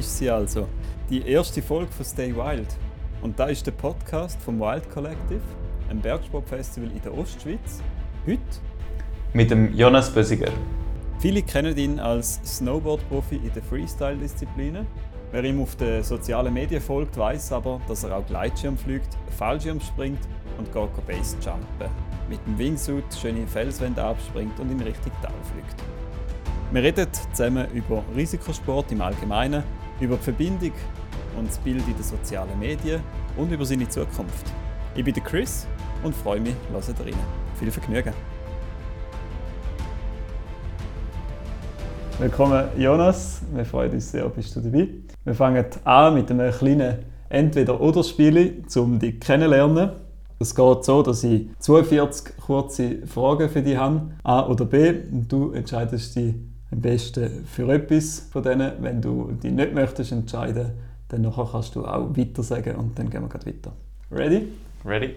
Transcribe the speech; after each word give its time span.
ist 0.00 0.16
sie 0.16 0.30
also. 0.30 0.66
Die 1.10 1.26
erste 1.26 1.60
Folge 1.60 1.92
von 1.92 2.04
Stay 2.04 2.34
Wild. 2.34 2.68
Und 3.20 3.38
da 3.38 3.46
ist 3.46 3.66
der 3.66 3.72
Podcast 3.72 4.40
vom 4.40 4.58
Wild 4.58 4.90
Collective, 4.90 5.42
einem 5.90 6.00
Bergsportfestival 6.00 6.90
in 6.90 7.02
der 7.02 7.16
Ostschweiz. 7.16 7.82
Heute 8.26 8.40
mit 9.34 9.50
dem 9.50 9.74
Jonas 9.74 10.10
Bösiger. 10.10 10.50
Viele 11.18 11.42
kennen 11.42 11.76
ihn 11.76 12.00
als 12.00 12.40
Snowboard-Profi 12.44 13.36
in 13.36 13.52
den 13.52 13.62
Freestyle-Disziplinen. 13.62 14.86
Wer 15.32 15.44
ihm 15.44 15.62
auf 15.62 15.76
den 15.76 16.02
sozialen 16.02 16.54
Medien 16.54 16.80
folgt, 16.80 17.18
weiß 17.18 17.52
aber, 17.52 17.78
dass 17.86 18.02
er 18.02 18.16
auch 18.16 18.26
Gleitschirm 18.26 18.78
fliegt, 18.78 19.18
Fallschirm 19.36 19.80
springt 19.80 20.20
und 20.56 20.72
gar 20.72 20.88
Base-Jumpen. 21.06 21.90
Mit 22.30 22.44
dem 22.46 22.58
Wingsuit 22.58 23.04
schöne 23.20 23.46
Felswände 23.46 24.02
abspringt 24.02 24.58
und 24.60 24.70
in 24.70 24.80
Richtung 24.80 25.12
Tal 25.20 25.34
fliegt. 25.52 25.84
Wir 26.72 26.82
reden 26.82 27.06
zusammen 27.12 27.66
über 27.74 28.02
Risikosport 28.16 28.92
im 28.92 29.02
Allgemeinen, 29.02 29.62
über 30.00 30.16
die 30.16 30.22
Verbindung 30.22 30.72
und 31.38 31.48
das 31.48 31.58
Bild 31.58 31.86
in 31.86 31.94
den 31.94 32.02
sozialen 32.02 32.58
Medien 32.58 33.00
und 33.36 33.52
über 33.52 33.64
seine 33.64 33.88
Zukunft. 33.88 34.46
Ich 34.94 35.04
bin 35.04 35.14
der 35.14 35.22
Chris 35.22 35.66
und 36.02 36.14
freue 36.14 36.40
mich, 36.40 36.54
hört 36.72 36.88
rein. 37.00 37.14
Viel 37.58 37.70
Vergnügen! 37.70 38.14
Willkommen 42.18 42.68
Jonas, 42.76 43.40
wir 43.54 43.64
freuen 43.64 43.92
uns 43.92 44.10
sehr, 44.10 44.28
bist 44.28 44.54
du 44.56 44.60
dabei. 44.60 44.88
Wir 45.24 45.34
fangen 45.34 45.64
an 45.84 46.14
mit 46.14 46.30
einem 46.30 46.52
kleinen 46.52 46.98
Entweder-Oder-Spiel, 47.28 48.64
um 48.76 48.98
dich 48.98 49.20
kennenzulernen. 49.20 49.92
Es 50.38 50.54
geht 50.54 50.84
so, 50.84 51.02
dass 51.02 51.22
ich 51.24 51.48
42 51.58 52.36
kurze 52.38 53.06
Fragen 53.06 53.48
für 53.48 53.62
dich 53.62 53.76
habe, 53.76 54.10
A 54.22 54.46
oder 54.46 54.64
B, 54.64 54.90
und 55.12 55.30
du 55.30 55.52
entscheidest 55.52 56.16
dich 56.16 56.34
am 56.70 56.80
besten 56.80 57.44
für 57.44 57.68
etwas 57.72 58.28
von 58.30 58.42
denen. 58.42 58.72
Wenn 58.80 59.00
du 59.00 59.32
dich 59.32 59.52
nicht 59.52 59.74
möchtest 59.74 60.12
entscheiden, 60.12 60.72
dann 61.08 61.22
nachher 61.22 61.48
kannst 61.50 61.74
du 61.74 61.84
auch 61.84 62.16
weiter 62.16 62.42
sagen 62.42 62.76
und 62.76 62.98
dann 62.98 63.10
gehen 63.10 63.22
wir 63.22 63.28
gleich 63.28 63.46
weiter. 63.46 63.72
Ready? 64.10 64.48
Ready. 64.84 65.16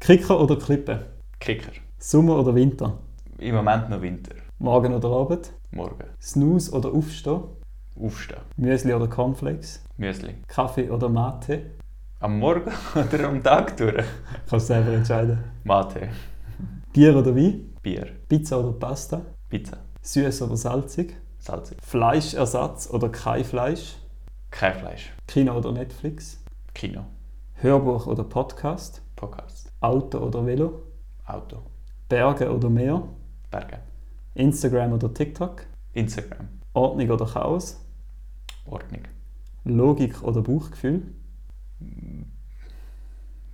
Kicker 0.00 0.40
oder 0.40 0.56
Klippe? 0.56 1.06
Kicker. 1.40 1.72
Sommer 1.98 2.38
oder 2.38 2.54
Winter? 2.54 2.98
Im 3.38 3.54
Moment 3.54 3.88
noch 3.90 4.00
Winter. 4.00 4.34
Morgen 4.58 4.92
oder 4.94 5.08
Abend? 5.10 5.52
Morgen. 5.70 6.04
Snooze 6.20 6.72
oder 6.72 6.92
Aufstehen? 6.92 7.42
Aufstehen. 8.00 8.40
Müsli 8.56 8.92
oder 8.92 9.08
Cornflakes? 9.08 9.84
Müsli. 9.96 10.34
Kaffee 10.46 10.90
oder 10.90 11.08
Mate? 11.08 11.62
Am 12.20 12.38
Morgen 12.38 12.72
oder 12.94 13.28
am 13.28 13.42
Tag 13.42 13.76
durch? 13.76 14.04
Kannst 14.48 14.68
du 14.70 14.74
selber 14.74 14.92
entscheiden. 14.92 15.38
Mate. 15.64 16.08
Bier 16.92 17.16
oder 17.16 17.34
Wein? 17.34 17.74
Bier. 17.82 18.06
Pizza 18.28 18.58
oder 18.58 18.72
Pasta? 18.72 19.22
Pizza. 19.48 19.78
Süß 20.02 20.42
oder 20.42 20.56
salzig? 20.56 21.16
Salzig. 21.38 21.78
Fleischersatz 21.82 22.88
oder 22.90 23.08
kein 23.08 23.44
Fleisch? 23.44 23.96
Kein 24.50 24.74
Fleisch. 24.74 25.12
Kino 25.26 25.56
oder 25.56 25.72
Netflix? 25.72 26.42
Kino. 26.74 27.04
Hörbuch 27.54 28.06
oder 28.06 28.24
Podcast? 28.24 29.02
Podcast. 29.16 29.70
Auto 29.80 30.18
oder 30.18 30.46
Velo? 30.46 30.82
Auto. 31.26 31.62
Berge 32.08 32.50
oder 32.50 32.70
Meer? 32.70 33.02
Berge. 33.50 33.80
Instagram 34.34 34.92
oder 34.92 35.12
TikTok? 35.12 35.64
Instagram. 35.92 36.48
Ordnung 36.72 37.10
oder 37.10 37.26
Chaos? 37.26 37.84
Ordnung. 38.66 39.02
Logik 39.64 40.22
oder 40.22 40.40
Bauchgefühl? 40.40 41.02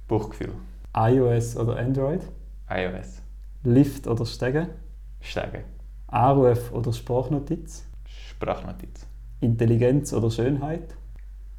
Bauchgefühl. 0.06 0.52
iOS 0.96 1.56
oder 1.56 1.76
Android? 1.76 2.20
iOS. 2.70 3.22
Lift 3.62 4.06
oder 4.06 4.26
Stegen? 4.26 4.68
Steigen. 5.20 5.64
Anruf 6.14 6.70
oder 6.70 6.92
Sprachnotiz? 6.92 7.84
Sprachnotiz. 8.06 9.04
Intelligenz 9.40 10.12
oder 10.12 10.30
Schönheit? 10.30 10.94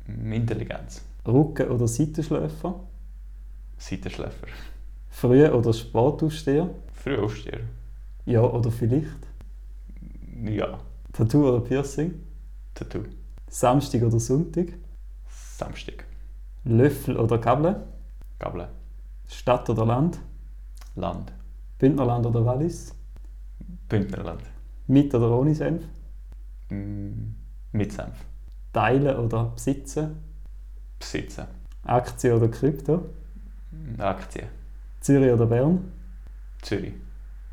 Intelligenz. 0.08 1.04
Rücken- 1.28 1.70
oder 1.70 1.90
Seitenschläfer? 1.90 2.80
Seitenschläfer. 3.78 4.48
Früh- 5.10 5.50
oder 5.50 5.74
Sportaufsteher? 5.74 6.70
Frühaufsteher. 6.94 7.60
Ja 8.26 8.44
oder 8.44 8.72
vielleicht? 8.72 9.28
Ja. 10.46 10.80
Tattoo 11.12 11.50
oder 11.50 11.60
Piercing? 11.60 12.14
Tattoo. 12.76 13.04
Samstag 13.50 14.04
oder 14.04 14.20
Sonntag? 14.22 14.68
Samstag. 15.58 16.06
Löffel 16.64 17.18
oder 17.18 17.40
Gabel? 17.40 17.84
Gabel. 18.40 18.70
Stadt 19.28 19.70
oder 19.70 19.86
Land? 19.86 20.18
Land. 20.96 21.34
Bündnerland 21.78 22.26
oder 22.26 22.46
Wallis? 22.46 22.96
Bündnerland. 24.00 24.42
Mit 24.88 25.14
oder 25.14 25.32
ohne 25.32 25.56
Senf? 25.56 25.84
Mm, 26.70 27.34
Mit 27.72 27.92
Senf. 27.94 28.18
Teilen 28.74 29.16
oder 29.18 29.46
besitzen? 29.46 30.18
Besitzen. 31.00 31.46
Aktie 31.84 32.36
oder 32.36 32.48
Krypto? 32.48 33.06
Aktie. 33.98 34.44
Zürich 35.00 35.32
oder 35.32 35.46
Bern? 35.46 35.92
Zürich. 36.62 36.94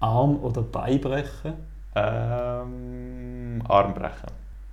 Arm 0.00 0.36
oder 0.42 0.62
Beibrechen? 0.62 1.54
Ähm, 1.94 3.62
Armbrechen. 3.68 4.30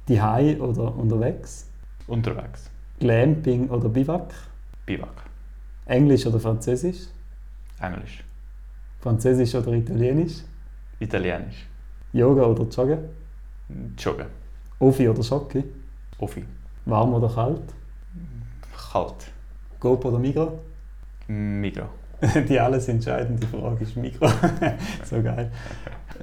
Die 0.07 0.19
oder 0.59 0.95
unterwegs? 0.95 1.69
Unterwegs. 2.07 2.71
Glamping 2.99 3.69
oder 3.69 3.89
Biwak? 3.89 4.33
Biwak. 4.85 5.23
Englisch 5.85 6.25
oder 6.25 6.39
Französisch? 6.39 7.07
Englisch. 7.79 8.23
Französisch 9.01 9.53
oder 9.55 9.73
Italienisch? 9.73 10.43
Italienisch. 10.99 11.67
Yoga 12.13 12.43
oder 12.43 12.63
Joggen? 12.63 12.99
Joggen. 13.97 14.27
Offi 14.79 15.09
oder 15.09 15.23
Schocke? 15.23 15.63
Offi. 16.19 16.43
Warm 16.85 17.13
oder 17.13 17.29
kalt? 17.29 17.73
Kalt. 18.91 19.31
Coop 19.79 20.05
oder 20.05 20.19
Migro? 20.19 20.59
Migro. 21.27 21.85
Die 22.49 22.59
alles 22.59 22.87
entscheidende 22.87 23.47
Frage 23.47 23.83
ist 23.83 23.95
Mikro. 23.95 24.27
so 25.05 25.21
geil. 25.21 25.51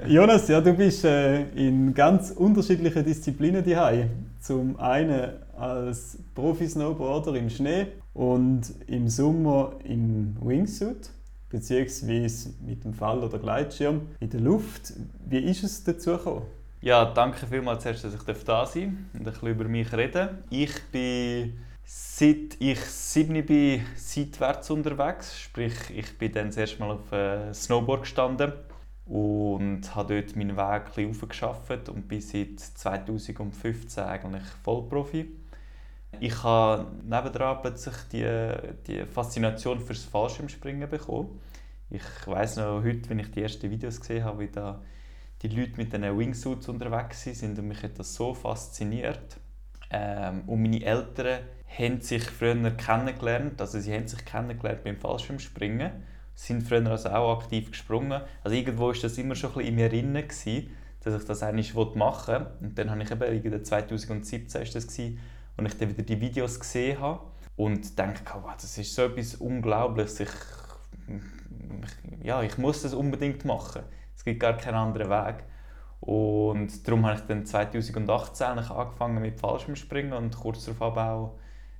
Jonas, 0.07 0.49
ja, 0.49 0.61
du 0.61 0.75
bist 0.75 1.05
äh, 1.05 1.43
in 1.51 1.95
ganz 1.95 2.31
unterschiedlichen 2.31 3.05
Disziplinen 3.05 3.65
daheim. 3.65 4.11
Zum 4.41 4.79
einen 4.79 5.31
als 5.57 6.19
Profi-Snowboarder 6.35 7.35
im 7.35 7.49
Schnee 7.49 7.87
und 8.13 8.63
im 8.87 9.09
Sommer 9.09 9.73
im 9.85 10.37
Wingsuit, 10.41 11.11
beziehungsweise 11.49 12.55
mit 12.65 12.85
dem 12.85 12.93
Fall- 12.93 13.23
oder 13.23 13.39
Gleitschirm 13.39 14.09
in 14.21 14.31
der 14.31 14.41
Luft. 14.41 14.93
Wie 15.25 15.39
ist 15.39 15.63
es 15.63 15.85
dazu 15.85 16.13
gekommen? 16.13 16.43
Ja, 16.81 17.05
danke 17.05 17.47
vielmals, 17.47 17.85
dass 17.85 18.05
ich 18.05 18.23
da 18.23 18.35
sein 18.35 18.45
darf 18.45 18.77
und 18.77 19.21
ein 19.21 19.25
bisschen 19.25 19.49
über 19.49 19.65
mich 19.65 19.93
reden. 19.93 20.29
Ich 20.51 20.83
bin 20.93 21.55
Seit 21.89 22.57
ich 22.59 22.81
sieben 22.81 23.47
bin, 23.47 23.87
seitwärts 23.95 24.71
unterwegs. 24.71 25.39
Sprich, 25.41 25.73
ich 25.95 26.19
bin 26.19 26.33
dann 26.33 26.49
das 26.49 26.57
erste 26.57 26.81
Mal 26.81 26.91
auf 26.91 27.13
äh, 27.13 27.55
Snowboard 27.55 28.01
gestanden 28.01 28.53
und 29.07 29.95
habe 29.95 30.21
dort 30.21 30.35
meinen 30.35 30.57
Weg 30.57 30.83
ein 30.97 31.13
bisschen 31.13 31.95
und 31.95 32.09
bin 32.09 32.21
seit 32.21 32.59
2015 32.59 34.03
eigentlich 34.03 34.43
Vollprofi. 34.65 35.29
Ich 36.21 36.43
habe 36.43 36.87
nebendran 37.03 37.59
plötzlich 37.63 37.95
die, 38.13 38.53
die 38.87 39.05
Faszination 39.05 39.81
fürs 39.81 40.05
Fallschirmspringen 40.05 40.89
bekommen. 40.89 41.41
Ich 41.91 42.03
weiß 42.27 42.57
noch 42.57 42.83
heute, 42.83 43.09
wenn 43.11 43.19
ich 43.19 43.31
die 43.31 43.43
ersten 43.43 43.71
Videos 43.71 44.01
gesehen 44.01 44.25
habe, 44.25 44.41
wie 44.41 44.49
da 44.49 44.83
die 45.43 45.49
Leute 45.49 45.77
mit 45.77 45.93
diesen 45.93 46.19
Wingsuits 46.19 46.69
unterwegs 46.69 47.23
sind 47.23 47.59
und 47.59 47.69
mich 47.69 47.83
hat 47.83 47.99
das 47.99 48.15
so 48.15 48.35
fasziniert. 48.35 49.39
Ähm, 49.91 50.43
und 50.47 50.63
meine 50.63 50.83
Eltern 50.83 51.41
haben 51.79 52.01
sich 52.01 52.25
früher 52.25 52.71
kennengelernt, 52.73 53.61
also 53.61 53.79
sie 53.79 53.93
haben 53.93 54.09
sich 54.09 54.25
kennengelernt 54.25 54.83
beim 54.85 54.97
Fallschirmspringen, 54.97 55.93
sind 56.35 56.63
früher 56.63 56.91
also 56.91 57.11
auch 57.11 57.41
aktiv 57.41 57.71
gesprungen. 57.71 58.23
Also 58.43 58.57
irgendwo 58.57 58.87
war 58.89 58.95
das 58.95 59.19
immer 59.19 59.35
schon 59.35 59.51
ein 59.51 59.57
bisschen 59.57 59.69
in 59.69 59.75
mir 59.75 59.89
drin, 59.89 60.15
dass 60.15 61.21
ich 61.21 61.27
das 61.27 61.43
eigentlich 61.43 61.75
machen 61.75 61.99
wollte. 61.99 62.51
Und 62.61 62.79
dann 62.79 62.91
habe 62.91 63.03
ich 63.03 63.11
eben, 63.11 63.65
2017 63.65 64.63
ist 64.63 64.75
das 64.75 64.87
gewesen, 64.87 65.21
und 65.57 65.67
ich 65.67 65.77
dann 65.79 65.91
wieder 65.91 66.03
die 66.03 66.21
Videos 66.21 66.61
gesehen 66.61 67.01
habe 67.01 67.21
und 67.57 67.99
denke, 67.99 68.23
wow, 68.43 68.53
das 68.55 68.77
ist 68.79 68.95
so 68.95 69.03
etwas 69.03 69.37
Unglaubliches. 69.37 70.21
Ich, 70.21 70.31
ja, 72.23 72.43
ich 72.43 72.59
muss 72.59 72.83
das 72.83 72.95
unbedingt 72.95 73.45
machen. 73.45 73.83
Es 74.15 74.25
gibt 74.25 74.41
gar 74.41 74.57
keinen 74.57 74.75
anderen 74.75 75.11
Weg. 75.11 75.45
Und 76.01 76.87
darum 76.87 77.07
habe 77.07 77.17
ich 77.17 77.27
dann 77.27 77.47
2018 77.47 78.47
angefangen 78.47 79.23
mit 79.23 79.41
Fallschirmspringen 79.41 80.13
und 80.13 80.37
kurz 80.37 80.67
darauf 80.67 80.97
auch 80.97 81.39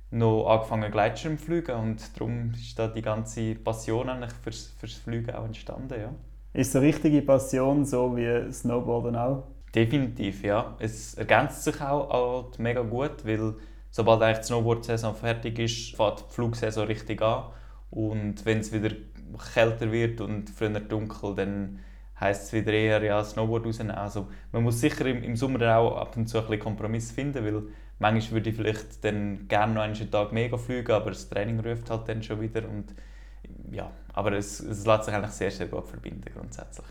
noch 0.09 0.47
angefangen 0.47 0.91
Gleitschirm 0.91 1.37
zu 1.37 1.45
fliegen 1.45 1.75
und 1.75 2.17
darum 2.17 2.53
ist 2.53 2.79
da 2.79 2.87
die 2.87 3.01
ganze 3.01 3.55
Passion 3.55 4.09
eigentlich 4.09 4.31
fürs, 4.33 4.73
fürs 4.79 4.93
Fliegen 4.93 5.35
auch 5.35 5.45
entstanden, 5.45 5.99
ja. 5.99 6.13
Ist 6.53 6.75
eine 6.75 6.85
richtige 6.85 7.21
Passion, 7.21 7.85
so 7.85 8.15
wie 8.15 8.51
Snowboarden 8.51 9.15
auch? 9.15 9.43
Definitiv, 9.75 10.43
ja. 10.43 10.75
Es 10.79 11.13
ergänzt 11.15 11.63
sich 11.63 11.79
auch 11.81 12.45
halt 12.45 12.59
mega 12.59 12.81
gut, 12.81 13.25
weil 13.25 13.55
sobald 13.91 14.21
eigentlich 14.21 14.39
die 14.39 14.45
Snowboard-Saison 14.45 15.15
fertig 15.15 15.59
ist, 15.59 15.95
fährt 15.95 16.25
die 16.29 16.33
Flugsaison 16.33 16.87
richtig 16.87 17.21
an 17.21 17.51
und 17.91 18.45
wenn 18.45 18.59
es 18.59 18.71
wieder 18.71 18.95
kälter 19.53 19.91
wird 19.91 20.21
und 20.21 20.49
früher 20.49 20.79
dunkel, 20.79 21.35
dann 21.35 21.79
heisst 22.19 22.45
es 22.45 22.53
wieder 22.53 22.73
eher 22.73 23.03
ja, 23.03 23.23
Snowboard 23.23 23.65
rausnehmen. 23.65 23.95
Also 23.95 24.27
man 24.51 24.63
muss 24.63 24.79
sicher 24.81 25.05
im, 25.05 25.21
im 25.23 25.35
Sommer 25.35 25.77
auch 25.77 25.97
ab 25.97 26.17
und 26.17 26.27
zu 26.27 26.37
ein 26.39 26.45
bisschen 26.45 26.59
Kompromiss 26.59 27.11
finden, 27.11 27.45
weil 27.45 27.63
Manchmal 27.99 28.33
würde 28.33 28.49
ich 28.51 28.55
vielleicht 28.55 29.03
dann 29.03 29.47
gerne 29.47 29.73
noch 29.73 29.81
einen 29.81 30.11
Tag 30.11 30.31
mega 30.31 30.57
fliegen, 30.57 30.91
aber 30.91 31.09
das 31.09 31.29
Training 31.29 31.59
ruft 31.59 31.89
halt 31.89 32.07
dann 32.07 32.21
schon 32.21 32.41
wieder. 32.41 32.67
Und, 32.69 32.93
ja, 33.71 33.91
aber 34.13 34.33
es, 34.33 34.59
es 34.59 34.85
lässt 34.85 35.05
sich 35.05 35.13
eigentlich 35.13 35.31
sehr, 35.31 35.51
sehr 35.51 35.67
gut 35.67 35.87
verbinden 35.87 36.31
grundsätzlich. 36.33 36.85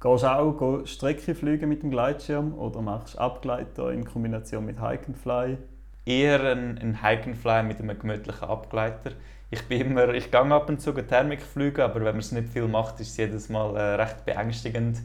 Gehst 0.00 0.22
du 0.22 0.28
auch 0.28 0.86
Strecke 0.86 1.34
fliegen 1.34 1.68
mit 1.68 1.82
dem 1.82 1.90
Gleitschirm 1.90 2.54
oder 2.56 2.80
machst 2.80 3.14
du 3.14 3.18
Abgleiter 3.18 3.90
in 3.90 4.04
Kombination 4.04 4.64
mit 4.64 4.80
Hike 4.80 5.08
and 5.08 5.18
Fly? 5.18 5.58
Eher 6.06 6.52
ein, 6.52 6.78
ein 6.78 7.02
Hike 7.02 7.26
and 7.26 7.36
Fly 7.36 7.64
mit 7.64 7.80
einem 7.80 7.98
gemütlichen 7.98 8.48
Abgleiter. 8.48 9.10
Ich 9.50 9.66
bin 9.66 9.80
immer, 9.80 10.10
ich 10.14 10.30
gehe 10.30 10.40
ab 10.40 10.68
und 10.68 10.80
zu 10.80 10.92
Thermik 10.92 11.42
fliegen, 11.42 11.80
aber 11.80 11.96
wenn 11.96 12.12
man 12.12 12.18
es 12.18 12.30
nicht 12.30 12.48
viel 12.48 12.68
macht, 12.68 13.00
ist 13.00 13.08
es 13.08 13.16
jedes 13.16 13.48
Mal 13.48 13.74
äh, 13.74 13.94
recht 13.96 14.24
beängstigend 14.24 14.98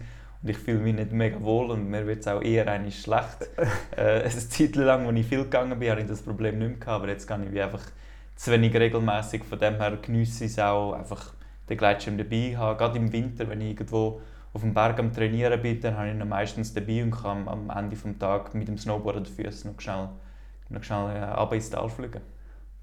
und 0.43 0.49
ich 0.49 0.59
fühle 0.59 0.77
mich 0.77 0.93
nicht 0.93 1.11
mega 1.11 1.41
wohl 1.41 1.71
und 1.71 1.89
mir 1.89 2.05
wird 2.05 2.19
es 2.19 2.27
auch 2.27 2.43
eher 2.43 2.67
eigentlich 2.67 3.01
schlecht. 3.01 3.49
äh, 3.97 4.21
eine 4.21 4.29
Zeit 4.29 4.75
lang, 4.75 5.07
als 5.07 5.17
ich 5.17 5.25
viel 5.25 5.43
gegangen 5.45 5.79
bin, 5.79 5.89
hatte 5.89 6.01
ich 6.01 6.07
das 6.07 6.21
Problem 6.21 6.59
nicht 6.59 6.69
mehr, 6.69 6.77
gehabt, 6.77 7.01
aber 7.01 7.09
jetzt 7.09 7.27
gehe 7.27 7.49
ich 7.51 7.63
einfach 7.63 7.81
zu 8.35 8.51
wenig 8.51 8.75
regelmäßig. 8.75 9.43
Von 9.43 9.57
dem 9.57 9.77
her 9.77 9.97
genieße 9.99 10.45
ich 10.45 10.51
es 10.51 10.59
auch, 10.59 10.93
einfach 10.93 11.33
den 11.67 11.77
Gleitschirm 11.79 12.19
dabei 12.19 12.55
haben. 12.55 12.77
Gerade 12.77 12.99
im 12.99 13.11
Winter, 13.11 13.49
wenn 13.49 13.59
ich 13.59 13.71
irgendwo 13.71 14.21
auf 14.53 14.61
dem 14.61 14.73
Berg 14.73 14.99
am 14.99 15.11
Trainieren 15.11 15.61
bin, 15.61 15.79
dann 15.81 15.97
habe 15.97 16.09
ich 16.09 16.13
ihn 16.13 16.29
meistens 16.29 16.73
dabei 16.73 17.03
und 17.03 17.11
kann 17.11 17.47
am 17.47 17.69
Ende 17.69 17.95
des 17.95 18.17
Tages 18.19 18.53
mit 18.53 18.67
dem 18.67 18.77
Snowboard 18.77 19.17
an 19.17 19.23
den 19.23 19.33
Füßen 19.33 19.71
noch 19.71 19.81
schnell, 19.81 20.09
noch 20.69 20.83
schnell 20.83 21.47
äh, 21.51 21.55
ins 21.55 21.69
Tal 21.69 21.89
fliegen. 21.89 22.21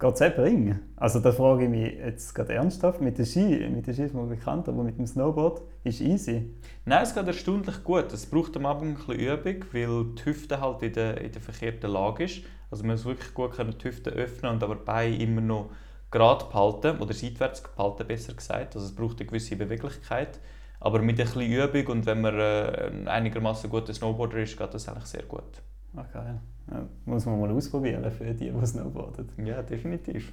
Geht 0.00 0.20
es 0.20 0.34
bringen? 0.34 0.80
Also 0.96 1.20
da 1.20 1.30
frage 1.30 1.64
ich 1.64 1.70
mich 1.70 1.94
jetzt 1.94 2.34
gerade 2.34 2.54
ernsthaft, 2.54 3.02
mit 3.02 3.18
dem 3.18 3.26
Ski, 3.26 3.68
mit 3.68 3.86
dem 3.86 3.94
Ski 3.94 4.04
ist 4.04 4.14
man 4.14 4.30
bekannt, 4.30 4.66
aber 4.66 4.82
mit 4.82 4.98
dem 4.98 5.06
Snowboard 5.06 5.60
ist 5.84 6.00
easy? 6.00 6.54
Nein, 6.86 7.02
es 7.02 7.14
geht 7.14 7.26
erstaunlich 7.26 7.84
gut. 7.84 8.10
Es 8.12 8.24
braucht 8.24 8.56
am 8.56 8.64
Anfang 8.64 8.88
ein 8.88 8.94
bisschen 8.94 9.20
Übung, 9.20 9.64
weil 9.72 10.04
die 10.14 10.24
Hüfte 10.24 10.58
halt 10.58 10.82
in 10.82 10.94
der, 10.94 11.20
in 11.20 11.30
der 11.30 11.42
verkehrten 11.42 11.90
Lage 11.90 12.24
ist. 12.24 12.42
Also 12.70 12.82
man 12.82 12.92
muss 12.92 13.04
wirklich 13.04 13.34
gut 13.34 13.52
können 13.52 13.76
die 13.78 13.88
Hüfte 13.88 14.10
öffnen 14.10 14.52
und 14.52 14.62
aber 14.62 14.76
die 14.76 14.84
Beine 14.84 15.16
immer 15.18 15.42
noch 15.42 15.70
gerade 16.10 16.46
behalten, 16.46 16.98
oder 17.00 17.12
seitwärts 17.12 17.62
behalten, 17.62 18.06
besser 18.06 18.32
gesagt. 18.32 18.74
Also 18.74 18.86
es 18.86 18.94
braucht 18.94 19.20
eine 19.20 19.26
gewisse 19.26 19.56
Beweglichkeit. 19.56 20.40
Aber 20.80 21.00
mit 21.02 21.20
ein 21.20 21.26
bisschen 21.26 21.42
Übung 21.42 21.86
und 21.98 22.06
wenn 22.06 22.20
man 22.22 22.38
äh, 22.38 22.90
einigermaßen 23.06 23.68
guter 23.68 23.92
Snowboarder 23.92 24.38
ist, 24.38 24.56
geht 24.56 24.74
das 24.74 24.88
eigentlich 24.88 25.04
sehr 25.04 25.24
gut. 25.24 25.62
Okay. 25.94 26.34
Ja, 26.70 26.86
muss 27.04 27.26
man 27.26 27.40
mal 27.40 27.50
ausprobieren 27.50 28.10
für 28.10 28.32
die, 28.32 28.50
die 28.50 28.66
snowboarden. 28.66 29.28
Ja, 29.44 29.62
definitiv. 29.62 30.32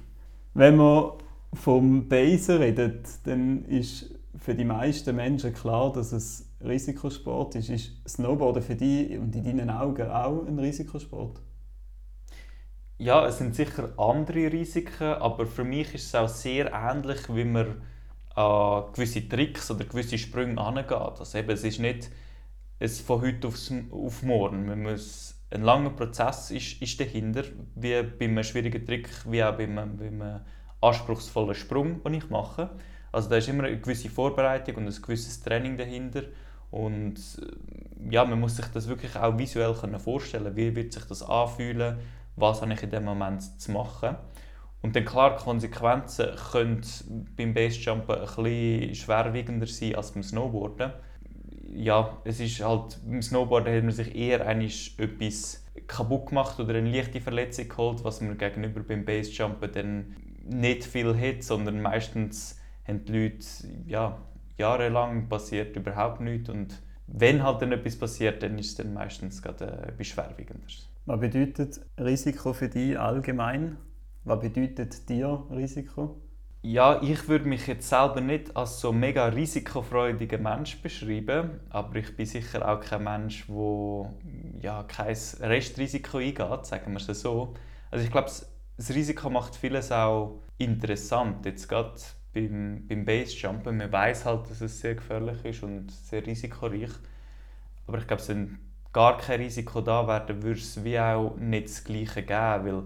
Wenn 0.54 0.76
man 0.76 1.12
vom 1.52 2.08
Basen 2.08 2.58
redet, 2.58 3.06
dann 3.24 3.64
ist 3.66 4.14
für 4.36 4.54
die 4.54 4.64
meisten 4.64 5.16
Menschen 5.16 5.52
klar, 5.52 5.92
dass 5.92 6.12
es 6.12 6.48
Risikosport 6.64 7.56
ist. 7.56 7.70
Ist 7.70 8.08
Snowboarden 8.08 8.62
für 8.62 8.76
dich 8.76 9.18
und 9.18 9.34
in 9.34 9.44
deinen 9.44 9.70
Augen 9.70 10.08
auch 10.08 10.46
ein 10.46 10.58
Risikosport? 10.58 11.40
Ja, 12.98 13.26
es 13.26 13.38
sind 13.38 13.54
sicher 13.54 13.90
andere 13.96 14.52
Risiken, 14.52 15.14
aber 15.14 15.46
für 15.46 15.64
mich 15.64 15.94
ist 15.94 16.06
es 16.06 16.14
auch 16.14 16.28
sehr 16.28 16.72
ähnlich, 16.72 17.32
wie 17.32 17.44
man 17.44 17.80
an 18.38 18.92
gewisse 18.92 19.28
Tricks 19.28 19.70
oder 19.70 19.84
gewisse 19.84 20.18
Sprünge 20.18 20.60
angeht. 20.60 20.92
Also 20.92 21.38
eben, 21.38 21.50
es 21.50 21.64
ist 21.64 21.80
nicht 21.80 22.10
es 22.78 23.00
von 23.00 23.20
heute 23.20 23.48
aufs, 23.48 23.72
auf 23.90 24.22
morgen. 24.22 24.66
Man 24.66 24.82
muss, 24.82 25.34
ein 25.50 25.62
langer 25.62 25.90
Prozess 25.90 26.50
ist, 26.50 26.80
ist 26.80 27.00
dahinter, 27.00 27.42
wie 27.74 28.02
bei 28.02 28.26
einem 28.26 28.44
schwierigen 28.44 28.84
Trick, 28.84 29.08
wie 29.26 29.42
auch 29.42 29.56
bei 29.56 29.64
einem, 29.64 29.96
bei 29.96 30.06
einem 30.06 30.40
anspruchsvollen 30.80 31.54
Sprung, 31.54 32.02
den 32.04 32.14
ich 32.14 32.30
mache. 32.30 32.70
Also 33.10 33.28
da 33.28 33.36
ist 33.36 33.48
immer 33.48 33.64
eine 33.64 33.80
gewisse 33.80 34.10
Vorbereitung 34.10 34.76
und 34.76 34.86
ein 34.86 35.02
gewisses 35.02 35.40
Training 35.40 35.76
dahinter. 35.76 36.22
Und 36.70 37.16
äh, 37.16 38.14
ja, 38.14 38.24
man 38.24 38.38
muss 38.38 38.56
sich 38.56 38.66
das 38.66 38.88
wirklich 38.88 39.16
auch 39.16 39.38
visuell 39.38 39.74
vorstellen 39.98 40.54
Wie 40.54 40.76
wird 40.76 40.92
sich 40.92 41.04
das 41.04 41.22
anfühlen? 41.22 41.98
Was 42.36 42.62
habe 42.62 42.72
ich 42.74 42.82
in 42.82 42.90
dem 42.90 43.04
Moment 43.04 43.60
zu 43.60 43.72
machen? 43.72 44.16
Und 44.80 44.94
dann 44.94 45.04
klar, 45.04 45.36
die 45.36 45.42
Konsequenzen 45.42 46.28
können 46.52 46.82
beim 47.36 47.52
Basejumpen 47.52 48.14
ein 48.14 48.20
bisschen 48.20 48.94
schwerwiegender 48.94 49.66
sein 49.66 49.96
als 49.96 50.12
beim 50.12 50.22
Snowboarden. 50.22 50.92
Ja, 51.74 52.18
es 52.24 52.40
ist 52.40 52.64
halt, 52.64 52.98
beim 53.04 53.20
Snowboarden 53.20 53.74
hat 53.74 53.82
man 53.82 53.92
sich 53.92 54.14
eher 54.14 54.46
etwas 54.46 55.64
kaputt 55.86 56.26
gemacht 56.26 56.58
oder 56.60 56.74
eine 56.74 56.90
leichte 56.90 57.20
Verletzung 57.20 57.68
geholt, 57.68 58.04
was 58.04 58.20
man 58.20 58.38
gegenüber 58.38 58.80
beim 58.80 59.04
Basejumpen 59.04 59.72
dann 59.72 60.16
nicht 60.44 60.84
viel 60.84 61.18
hat, 61.18 61.42
sondern 61.42 61.82
meistens 61.82 62.58
haben 62.86 63.04
die 63.04 63.12
Leute 63.12 63.46
ja, 63.86 64.18
jahrelang 64.56 65.28
passiert 65.28 65.76
überhaupt 65.76 66.20
nichts 66.20 66.48
und 66.48 66.80
wenn 67.06 67.42
halt 67.42 67.62
dann 67.62 67.72
etwas 67.72 67.96
passiert, 67.96 68.42
dann 68.42 68.58
ist 68.58 68.68
es 68.68 68.74
dann 68.76 68.92
meistens 68.92 69.42
gerade 69.42 69.64
äh, 69.64 69.88
etwas 69.88 70.08
schwerwiegendes. 70.08 70.88
Was 71.06 71.20
bedeutet 71.20 71.80
Risiko 71.98 72.52
für 72.52 72.68
dich 72.68 72.98
allgemein? 72.98 73.78
Was 74.24 74.40
bedeutet 74.40 75.08
dir 75.08 75.44
Risiko? 75.50 76.20
Ja, 76.62 77.00
ich 77.00 77.28
würde 77.28 77.48
mich 77.48 77.66
jetzt 77.68 77.88
selber 77.88 78.20
nicht 78.20 78.56
als 78.56 78.80
so 78.80 78.92
mega 78.92 79.26
risikofreudiger 79.26 80.38
Mensch 80.38 80.82
beschreiben, 80.82 81.60
aber 81.70 81.96
ich 81.96 82.16
bin 82.16 82.26
sicher 82.26 82.68
auch 82.68 82.80
kein 82.80 83.04
Mensch, 83.04 83.46
der 83.46 84.12
ja, 84.60 84.82
kein 84.82 85.16
Restrisiko 85.40 86.18
eingeht, 86.18 86.66
sagen 86.66 86.92
wir 86.92 87.08
es 87.08 87.20
so. 87.20 87.54
Also 87.90 88.04
ich 88.04 88.10
glaube, 88.10 88.28
das 88.76 88.90
Risiko 88.90 89.30
macht 89.30 89.54
vieles 89.54 89.92
auch 89.92 90.40
interessant. 90.58 91.46
Jetzt 91.46 91.68
gerade 91.68 91.94
beim, 92.34 92.86
beim 92.88 93.04
Basejumpen, 93.04 93.76
man 93.76 93.92
weiß 93.92 94.24
halt, 94.24 94.50
dass 94.50 94.60
es 94.60 94.80
sehr 94.80 94.96
gefährlich 94.96 95.44
ist 95.44 95.62
und 95.62 95.90
sehr 95.90 96.26
risikoreich. 96.26 96.90
Aber 97.86 97.98
ich 97.98 98.06
glaube, 98.06 98.28
wenn 98.28 98.58
gar 98.92 99.16
kein 99.16 99.40
Risiko 99.40 99.80
da 99.80 100.06
wäre, 100.06 100.42
würde 100.42 100.60
es 100.60 100.82
wie 100.84 100.98
auch 100.98 101.36
nicht 101.36 101.68
das 101.68 101.84
Gleiche 101.84 102.22
geben, 102.22 102.64
weil 102.66 102.82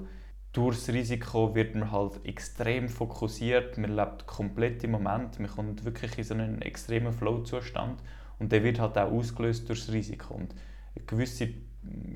durch 0.52 0.76
das 0.76 0.88
Risiko 0.94 1.54
wird 1.54 1.75
man 1.75 1.90
halt 1.90 2.25
extrem 2.25 2.88
fokussiert, 2.88 3.78
man 3.78 3.96
lebt 3.96 4.26
komplett 4.26 4.84
im 4.84 4.90
Moment, 4.90 5.40
man 5.40 5.50
kommt 5.50 5.84
wirklich 5.84 6.19
in 6.19 6.25
so 6.25 6.34
einen 6.34 6.60
extremen 6.60 7.12
Flow-Zustand. 7.12 8.02
Und 8.38 8.52
der 8.52 8.62
wird 8.64 8.81
halt 8.81 8.99
auch 8.99 9.10
ausgelöst 9.12 9.69
durch 9.69 9.87
das 9.87 9.94
Risiko. 9.94 10.34
Und 10.34 10.54
eine 10.94 11.04
gewisse 11.06 11.49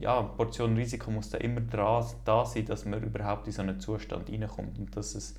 ja, 0.00 0.22
Portion 0.22 0.76
Risiko 0.76 1.10
muss 1.10 1.30
da 1.30 1.38
immer 1.38 1.60
da 1.60 2.02
sein, 2.44 2.66
dass 2.66 2.84
man 2.84 3.02
überhaupt 3.02 3.46
in 3.46 3.52
so 3.52 3.62
einen 3.62 3.80
Zustand 3.80 4.28
reinkommt. 4.28 4.78
Und 4.78 4.96
dass 4.96 5.14
es 5.14 5.36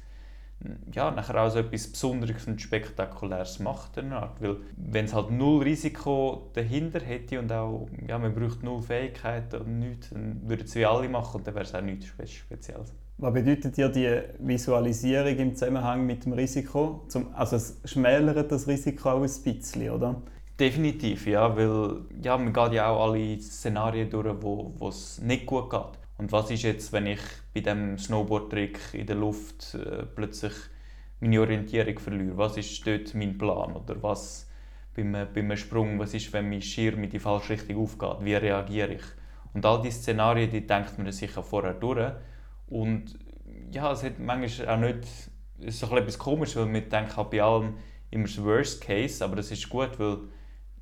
ja, 0.92 1.12
nachher 1.12 1.42
auch 1.42 1.50
so 1.50 1.60
etwas 1.60 1.88
Besonderes 1.88 2.48
und 2.48 2.62
Spektakuläres 2.62 3.60
macht. 3.60 3.98
Weil 3.98 4.58
wenn 4.76 5.06
es 5.06 5.14
halt 5.14 5.32
null 5.32 5.64
Risiko 5.64 6.50
dahinter 6.54 7.00
hätte 7.00 7.40
und 7.40 7.52
auch 7.52 7.88
ja, 8.08 8.18
man 8.18 8.34
braucht 8.34 8.64
null 8.64 8.82
Fähigkeiten 8.82 9.62
und 9.62 9.80
nichts, 9.80 10.10
dann 10.10 10.42
würden 10.48 10.66
es 10.66 10.76
wie 10.76 10.86
alle 10.86 11.10
machen 11.10 11.38
und 11.38 11.48
dann 11.48 11.56
wäre 11.56 11.66
es 11.66 11.76
auch 11.76 11.82
nichts 11.82 12.08
Spezielles. 12.08 12.94
Was 13.20 13.34
bedeutet 13.34 13.76
dir 13.78 13.90
die 13.90 14.22
Visualisierung 14.40 15.38
im 15.38 15.56
Zusammenhang 15.56 16.06
mit 16.06 16.26
dem 16.26 16.34
Risiko? 16.34 17.08
also 17.34 17.56
es 17.56 17.82
schmälert 17.86 18.52
das 18.52 18.68
Risiko 18.68 19.10
auch 19.10 19.24
ein 19.24 19.44
bisschen, 19.44 19.90
oder? 19.90 20.22
Definitiv, 20.60 21.28
ja, 21.28 21.56
weil 21.56 22.02
ja, 22.22 22.38
man 22.38 22.54
geht 22.54 22.74
ja 22.74 22.90
auch 22.90 23.10
alle 23.10 23.40
Szenarien 23.40 24.10
durch, 24.10 24.36
wo 24.42 24.88
es 24.88 25.20
nicht 25.22 25.46
gut 25.46 25.70
geht. 25.70 26.07
Und 26.18 26.32
was 26.32 26.50
ist 26.50 26.64
jetzt, 26.64 26.92
wenn 26.94 27.08
ich 27.08 27.20
bei 27.54 27.62
dem 27.62 27.98
Snowboard-Trick 27.98 28.80
in 28.94 29.06
der 29.06 29.16
Luft 29.16 29.76
äh, 29.76 30.04
plötzlich 30.04 30.54
meine 31.20 31.40
Orientierung 31.40 32.00
verliere? 32.00 32.38
Was 32.38 32.58
ist 32.58 32.86
dort 32.86 33.14
mein 33.14 33.38
Plan? 33.38 33.76
Oder 33.76 34.02
was 34.02 34.50
beim, 34.96 35.12
beim 35.34 35.56
Sprung, 35.56 36.00
was 36.00 36.14
ist, 36.14 36.34
wenn 36.34 36.50
mein 36.50 36.62
Schirm 36.62 37.04
in 37.04 37.10
die 37.10 37.20
falsche 37.20 37.54
Richtung 37.54 37.78
aufgeht? 37.78 38.26
Wie 38.26 38.34
reagiere 38.34 38.96
ich? 38.96 39.04
Und 39.54 39.66
all 39.66 39.82
diese 39.82 40.00
Szenarien, 40.00 40.50
die 40.50 40.66
denkt 40.66 40.98
man 40.98 41.12
sich 41.12 41.32
vorher 41.32 41.74
durch. 41.74 42.14
Und 42.68 43.18
ja, 43.72 43.92
es 43.92 44.04
hat 44.04 44.20
manchmal 44.20 44.70
auch 44.70 44.80
nicht, 44.80 45.08
es 45.60 45.66
ist 45.68 45.80
so 45.80 45.96
etwas 45.96 46.18
komisch, 46.18 46.56
weil 46.56 46.66
man 46.66 46.90
denkt 46.90 47.16
halt 47.16 47.30
bei 47.30 47.42
allem 47.42 47.76
immer 48.10 48.26
das 48.26 48.44
Worst 48.44 48.82
Case, 48.82 49.24
aber 49.24 49.36
das 49.36 49.52
ist 49.52 49.70
gut, 49.70 50.00
weil 50.00 50.18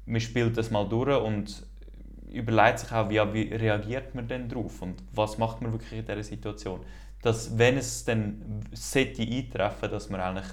man 0.05 0.21
spielt 0.21 0.57
das 0.57 0.71
mal 0.71 0.87
durch 0.87 1.21
und 1.21 1.65
überlegt 2.35 2.79
sich 2.79 2.91
auch, 2.91 3.09
wie, 3.09 3.19
wie 3.33 3.53
reagiert 3.53 4.13
man 4.15 4.27
denn 4.27 4.49
darauf 4.49 4.81
und 4.81 4.95
was 5.13 5.37
macht 5.37 5.61
man 5.61 5.71
wirklich 5.71 5.93
in 5.93 6.05
dieser 6.05 6.23
Situation. 6.23 6.81
Dass, 7.21 7.57
wenn 7.57 7.77
es 7.77 8.05
dann 8.05 8.61
sollte 8.71 9.21
eintreffen 9.21 9.89
dass 9.89 10.09
man 10.09 10.21
eigentlich 10.21 10.51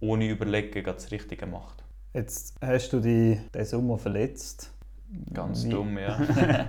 ohne 0.00 0.28
Überlegen 0.28 0.84
das 0.84 1.10
Richtige 1.10 1.46
macht. 1.46 1.84
Jetzt 2.14 2.56
hast 2.60 2.92
du 2.92 3.00
dich 3.00 3.38
diesen 3.54 3.66
Sommer 3.66 3.98
verletzt. 3.98 4.72
Ganz 5.32 5.64
Wie? 5.64 5.70
dumm, 5.70 5.96
ja. 5.96 6.18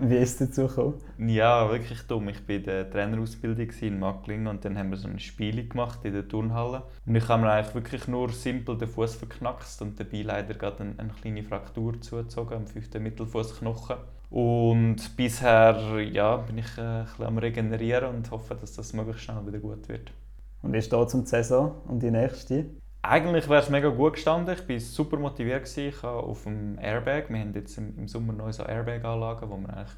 Wie 0.00 0.16
ist 0.16 0.40
es 0.40 0.48
dazu 0.48 0.66
gekommen? 0.66 1.00
Ja, 1.18 1.70
wirklich 1.70 2.02
dumm. 2.02 2.28
Ich 2.28 2.46
war 2.46 2.56
in 2.56 2.62
der 2.64 2.90
Trainerausbildung 2.90 3.70
in 3.80 3.98
Macklingen 3.98 4.46
und 4.46 4.64
dann 4.64 4.76
haben 4.76 4.90
wir 4.90 4.98
so 4.98 5.08
ein 5.08 5.18
Spiel 5.18 5.66
gemacht 5.66 6.00
in 6.04 6.12
der 6.12 6.28
Turnhalle. 6.28 6.82
Und 7.06 7.16
ich 7.16 7.26
habe 7.28 7.42
mir 7.42 7.50
eigentlich 7.50 7.74
wirklich 7.74 8.06
nur 8.06 8.30
simpel 8.30 8.76
den 8.76 8.88
Fuß 8.88 9.14
verknackst 9.14 9.80
und 9.80 9.98
dabei 9.98 10.22
leider 10.22 10.54
gerade 10.54 10.82
eine, 10.82 10.94
eine 10.98 11.12
kleine 11.12 11.42
Fraktur 11.42 11.98
zugezogen 12.00 12.58
am 12.58 12.66
fünften 12.66 13.02
Mittelfußknochen. 13.02 13.96
Und 14.30 15.16
bisher 15.16 16.00
ja, 16.12 16.36
bin 16.36 16.58
ich 16.58 16.76
äh, 16.76 16.82
ein 16.82 17.04
bisschen 17.04 17.24
am 17.24 17.38
Regenerieren 17.38 18.16
und 18.16 18.30
hoffe, 18.30 18.54
dass 18.54 18.74
das 18.74 18.92
möglichst 18.92 19.22
schnell 19.22 19.46
wieder 19.46 19.58
gut 19.60 19.88
wird. 19.88 20.12
Und 20.60 20.74
wie 20.74 20.82
steht 20.82 21.06
es 21.06 21.14
um 21.14 21.22
die 21.22 21.28
Saison 21.28 21.80
und 21.86 22.02
die 22.02 22.10
nächste? 22.10 22.66
Eigentlich 23.08 23.48
wäre 23.48 23.62
es 23.62 23.70
mega 23.70 23.88
gut 23.88 24.14
gestanden. 24.14 24.54
Ich 24.54 24.68
war 24.68 24.80
super 24.80 25.16
motiviert. 25.16 25.74
Ich 25.78 26.02
habe 26.02 26.18
auf 26.18 26.42
dem 26.42 26.78
Airbag, 26.78 27.30
wir 27.30 27.40
haben 27.40 27.54
jetzt 27.54 27.78
im 27.78 28.06
Sommer 28.06 28.34
neue 28.34 28.52
so 28.52 28.64
Airbag-Anlagen, 28.64 29.48
wo 29.48 29.56
man 29.56 29.70
eigentlich 29.70 29.96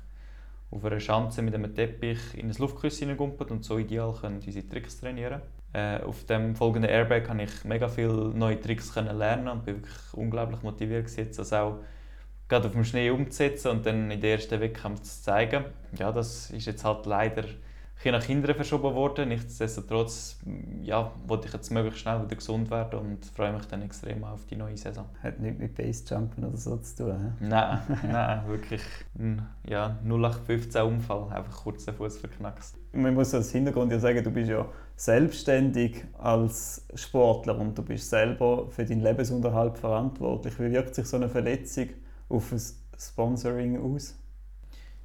auf 0.70 0.84
einer 0.84 1.00
Schanze 1.00 1.42
mit 1.42 1.52
einem 1.52 1.74
Teppich 1.74 2.20
in 2.34 2.48
ein 2.48 2.54
Luftkissen 2.56 3.08
hineingumpelt 3.08 3.50
und 3.50 3.64
so 3.64 3.78
ideal 3.78 4.12
können 4.12 4.38
diese 4.38 4.68
Tricks 4.68 5.00
trainieren 5.00 5.40
äh, 5.72 5.98
Auf 6.02 6.24
dem 6.26 6.54
folgenden 6.54 6.88
Airbag 6.88 7.24
konnte 7.24 7.42
ich 7.42 7.64
mega 7.64 7.88
viele 7.88 8.28
neue 8.28 8.60
Tricks 8.60 8.94
lernen 8.94 9.48
und 9.48 9.64
bin 9.64 9.78
wirklich 9.78 10.14
unglaublich 10.14 10.62
motiviert 10.62 11.06
gewesen, 11.06 11.32
das 11.36 11.52
auch 11.52 11.80
gerade 12.48 12.68
auf 12.68 12.74
dem 12.74 12.84
Schnee 12.84 13.10
umzusetzen 13.10 13.72
und 13.72 13.86
dann 13.86 14.08
in 14.12 14.20
der 14.20 14.34
ersten 14.34 14.60
Wettkampf 14.60 15.02
zu 15.02 15.22
zeigen. 15.22 15.64
Ja, 15.98 16.12
das 16.12 16.52
ist 16.52 16.66
jetzt 16.66 16.84
halt 16.84 17.06
leider 17.06 17.42
ein 18.08 18.12
nach 18.12 18.24
hinten 18.24 18.54
verschoben 18.54 18.94
worden. 18.94 19.28
Nichtsdestotrotz 19.28 20.38
ja, 20.82 21.12
wollte 21.26 21.48
ich 21.48 21.52
jetzt 21.52 21.70
möglichst 21.70 22.00
schnell 22.00 22.22
wieder 22.22 22.36
gesund 22.36 22.70
werden 22.70 22.98
und 22.98 23.26
freue 23.26 23.52
mich 23.52 23.66
dann 23.66 23.82
extrem 23.82 24.24
auf 24.24 24.46
die 24.46 24.56
neue 24.56 24.76
Saison. 24.76 25.06
Hat 25.22 25.38
nichts 25.38 25.60
mit 25.60 25.74
Basejumpen 25.74 26.44
oder 26.44 26.56
so 26.56 26.76
zu 26.78 27.04
tun? 27.04 27.34
He? 27.38 27.46
Nein, 27.46 27.80
nein, 28.10 28.48
wirklich 28.48 28.82
ein 29.18 29.46
ja, 29.68 29.98
0815 30.04 30.82
Unfall, 30.82 31.30
einfach 31.30 31.62
kurz 31.62 31.84
den 31.84 31.94
Fuß 31.94 32.18
verknackst. 32.18 32.76
Man 32.92 33.14
muss 33.14 33.34
als 33.34 33.52
Hintergrund 33.52 33.92
ja 33.92 33.98
sagen, 33.98 34.24
du 34.24 34.30
bist 34.30 34.48
ja 34.48 34.66
selbstständig 34.96 36.04
als 36.18 36.86
Sportler 36.94 37.58
und 37.58 37.76
du 37.76 37.82
bist 37.82 38.10
selber 38.10 38.68
für 38.70 38.84
deinen 38.84 39.02
Lebensunterhalt 39.02 39.78
verantwortlich. 39.78 40.58
Wie 40.58 40.70
wirkt 40.70 40.94
sich 40.94 41.06
so 41.06 41.16
eine 41.16 41.28
Verletzung 41.28 41.88
auf 42.28 42.52
ein 42.52 42.60
Sponsoring 42.98 43.80
aus? 43.80 44.19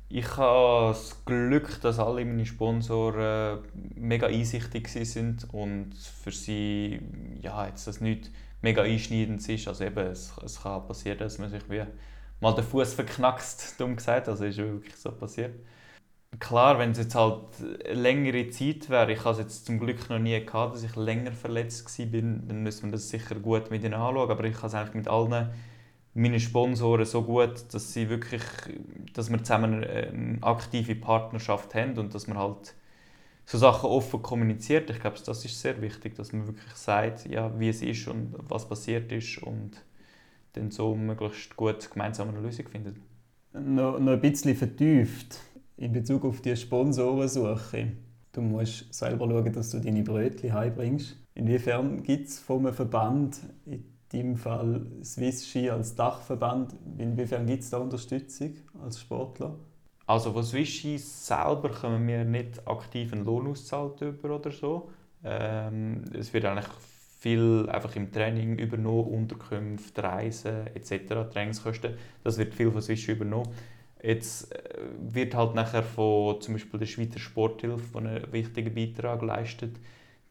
Ich 0.07 0.37
habe 0.37 0.89
das 0.89 1.25
Glück, 1.25 1.81
dass 1.81 1.99
alle 1.99 2.23
meine 2.25 2.45
Sponsoren 2.45 3.59
mega 3.95 4.27
einsichtig 4.27 4.87
sind 4.87 5.51
und 5.51 5.95
für 5.95 6.31
sie 6.31 7.01
ja, 7.41 7.65
jetzt 7.67 7.87
das 7.87 8.01
nicht 8.01 8.31
mega 8.61 8.83
einschneidend 8.83 9.47
ist. 9.49 9.67
Also 9.67 9.83
eben, 9.83 9.97
es, 10.07 10.33
es 10.43 10.61
kann 10.61 10.85
passieren, 10.87 11.17
dass 11.17 11.39
man 11.39 11.49
sich 11.49 11.63
wie 11.69 11.83
mal 12.39 12.53
den 12.53 12.63
Fuß 12.63 12.93
verknackst, 12.93 13.75
dumm 13.79 13.95
gesagt. 13.95 14.29
Also 14.29 14.45
ist 14.45 14.57
wirklich 14.57 14.95
so 14.95 15.11
passiert. 15.11 15.55
Klar, 16.39 16.79
wenn 16.79 16.91
es 16.91 16.97
jetzt 16.99 17.15
halt 17.15 17.43
längere 17.91 18.49
Zeit 18.49 18.89
wäre, 18.89 19.11
ich 19.13 19.19
habe 19.19 19.31
es 19.31 19.39
jetzt 19.39 19.65
zum 19.65 19.79
Glück 19.79 20.09
noch 20.09 20.19
nie 20.19 20.39
gehabt, 20.45 20.75
dass 20.75 20.83
ich 20.83 20.95
länger 20.95 21.31
verletzt 21.31 21.97
war, 21.99 22.05
dann 22.07 22.63
müsste 22.63 22.83
man 22.83 22.91
das 22.91 23.09
sicher 23.09 23.35
gut 23.35 23.71
mit 23.71 23.83
ihnen 23.83 23.93
anschauen. 23.93 24.29
Aber 24.31 24.43
ich 24.43 24.57
habe 24.57 24.67
es 24.67 24.73
eigentlich 24.75 24.95
mit 24.95 25.07
allen 25.07 25.49
meine 26.15 26.39
Sponsoren 26.39 27.05
so 27.05 27.21
gut, 27.23 27.65
dass 27.73 27.93
sie 27.93 28.09
wirklich, 28.09 28.41
dass 29.13 29.29
wir 29.29 29.43
zusammen 29.43 29.83
eine 29.83 30.37
aktive 30.41 30.95
Partnerschaft 30.95 31.75
haben 31.75 31.97
und 31.97 32.15
dass 32.15 32.27
man 32.27 32.37
halt 32.37 32.73
so 33.45 33.57
Sachen 33.57 33.89
offen 33.89 34.21
kommuniziert. 34.21 34.89
Ich 34.89 34.99
glaube, 34.99 35.17
das 35.23 35.45
ist 35.45 35.59
sehr 35.59 35.79
wichtig, 35.81 36.15
dass 36.15 36.31
man 36.31 36.47
wirklich 36.47 36.73
sagt, 36.73 37.27
ja, 37.27 37.51
wie 37.59 37.69
es 37.69 37.81
ist 37.81 38.07
und 38.07 38.33
was 38.47 38.67
passiert 38.67 39.11
ist 39.11 39.43
und 39.43 39.71
dann 40.53 40.71
so 40.71 40.95
möglichst 40.95 41.55
gut 41.57 41.91
gemeinsam 41.91 42.29
eine 42.29 42.39
Lösung 42.39 42.67
findet. 42.69 42.95
Noch, 43.53 43.99
noch 43.99 44.13
ein 44.13 44.21
bisschen 44.21 44.55
vertieft 44.55 45.39
in 45.75 45.91
Bezug 45.91 46.23
auf 46.23 46.41
die 46.41 46.55
Sponsorensuche. 46.55 47.91
Du 48.31 48.41
musst 48.41 48.93
selber 48.93 49.27
schauen, 49.29 49.51
dass 49.51 49.69
du 49.69 49.79
deine 49.79 50.01
Brötchen 50.01 50.53
heimbringst. 50.53 51.17
Inwiefern 51.35 52.03
gibt 52.03 52.29
es 52.29 52.39
vom 52.39 52.71
Verband 52.73 53.39
in 53.65 53.83
deinem 54.15 54.37
Fall 54.37 54.85
Swiss 55.03 55.47
Ski 55.47 55.69
als 55.69 55.95
Dachverband, 55.95 56.75
inwiefern 56.97 57.45
gibt 57.45 57.63
es 57.63 57.69
da 57.69 57.77
Unterstützung 57.77 58.53
als 58.83 58.99
Sportler? 58.99 59.55
Also 60.07 60.31
von 60.31 60.43
Swiss 60.43 60.69
Ski 60.69 60.97
selber 60.97 61.69
können 61.69 62.07
wir 62.07 62.23
nicht 62.23 62.67
aktiv 62.67 63.11
einen 63.11 63.25
Lohn 63.25 63.47
auszahlt 63.47 64.01
über 64.01 64.35
oder 64.35 64.51
so. 64.51 64.89
Ähm, 65.23 66.03
es 66.13 66.33
wird 66.33 66.45
eigentlich 66.45 66.69
viel 67.19 67.67
einfach 67.71 67.95
im 67.95 68.11
Training 68.11 68.59
übernommen, 68.59 69.07
Unterkünfte, 69.07 70.03
Reisen 70.03 70.67
etc., 70.75 71.31
Trainingskosten. 71.33 71.95
Das 72.23 72.37
wird 72.37 72.53
viel 72.53 72.71
von 72.71 72.81
Swiss 72.81 72.99
Ski 72.99 73.13
übernommen. 73.13 73.49
Jetzt 74.03 74.53
äh, 74.53 74.59
wird 74.99 75.33
halt 75.33 75.55
nachher 75.55 75.81
von 75.81 76.39
zum 76.39 76.53
Beispiel 76.53 76.79
der 76.79 76.85
Schweizer 76.85 77.19
Sporthilfe, 77.19 77.97
einen 77.97 78.31
wichtigen 78.31 78.75
Beitrag 78.75 79.23
leistet, 79.23 79.77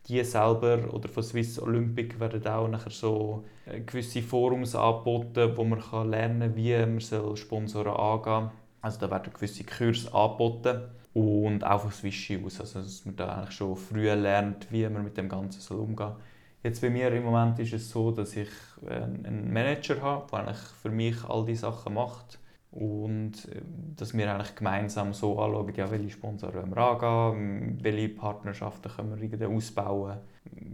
die 0.06 0.23
selber 0.25 0.92
oder 0.92 1.08
von 1.08 1.23
Swiss 1.23 1.58
Olympic 1.58 2.20
werden 2.20 2.46
auch 2.46 2.68
nachher 2.68 2.90
so 2.90 3.44
äh, 3.66 3.80
gewisse 3.80 4.23
Forums 4.23 4.75
angeboten, 4.75 5.56
wo 5.56 5.64
man 5.64 5.80
kann 5.80 6.11
lernen 6.11 6.54
wie 6.56 6.76
man 6.76 7.00
soll 7.00 7.37
Sponsoren 7.37 7.94
angehen 7.94 8.50
Also 8.82 9.00
da 9.00 9.11
werden 9.11 9.32
gewisse 9.32 9.64
Kurse 9.64 10.12
angeboten 10.12 10.82
und 11.14 11.64
auch 11.64 11.80
von 11.80 11.90
Swiss 11.90 12.30
aus, 12.44 12.61
also 12.61 12.80
dass 12.80 13.04
man 13.06 13.16
da 13.16 13.28
eigentlich 13.37 13.54
schon 13.54 13.76
früh 13.76 14.11
lernt, 14.11 14.70
wie 14.70 14.88
man 14.88 15.04
mit 15.04 15.16
dem 15.16 15.28
Ganzen 15.28 15.61
soll 15.61 15.78
umgehen 15.78 16.08
soll. 16.08 16.16
Jetzt 16.62 16.80
bei 16.80 16.90
mir 16.90 17.12
im 17.12 17.25
Moment 17.25 17.58
ist 17.58 17.75
es 17.75 17.90
so, 17.90 18.11
dass 18.11 18.37
ich 18.37 18.49
äh, 18.87 18.94
einen 18.94 19.52
Manager 19.52 20.00
habe, 20.00 20.26
der 20.30 20.40
eigentlich 20.40 20.58
für 20.82 20.90
mich 20.90 21.25
all 21.25 21.44
diese 21.44 21.62
Sachen 21.62 21.94
macht 21.94 22.38
und 22.75 23.33
äh, 23.50 23.61
dass 23.97 24.14
wir 24.14 24.33
eigentlich 24.33 24.57
gemeinsam 24.57 25.12
so 25.12 25.38
anschauen, 25.38 25.73
ja, 25.76 25.90
welche 25.90 26.11
Sponsoren 26.11 26.54
wollen 26.54 26.75
wir 26.75 26.78
angehen, 26.78 27.78
welche 27.83 28.09
Partnerschaften 28.09 28.90
können 28.90 29.16
wir 29.16 29.23
irgendwie 29.23 29.45
ausbauen. 29.45 30.19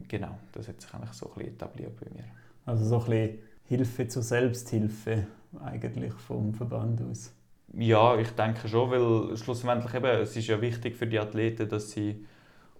Genau, 0.09 0.39
das 0.53 0.69
hat 0.69 0.81
sich 0.81 0.93
eigentlich 0.95 1.13
so 1.13 1.27
ein 1.27 1.35
bisschen 1.35 1.55
etabliert 1.55 1.93
bei 2.01 2.07
mir. 2.15 2.25
Also 2.65 2.85
so 2.85 3.01
ein 3.01 3.11
bisschen 3.11 3.39
Hilfe 3.65 4.09
zur 4.09 4.23
Selbsthilfe 4.23 5.27
eigentlich 5.63 6.15
vom 6.15 6.55
Verband 6.55 7.03
aus? 7.03 7.33
Ja, 7.75 8.17
ich 8.17 8.31
denke 8.31 8.67
schon, 8.67 8.91
weil 8.91 9.37
schlussendlich 9.37 9.95
eben, 9.95 10.07
es 10.07 10.35
ist 10.37 10.49
ja 10.49 10.61
wichtig 10.61 10.97
für 10.97 11.07
die 11.07 11.19
Athleten, 11.19 11.69
dass 11.69 11.91
sie 11.91 12.25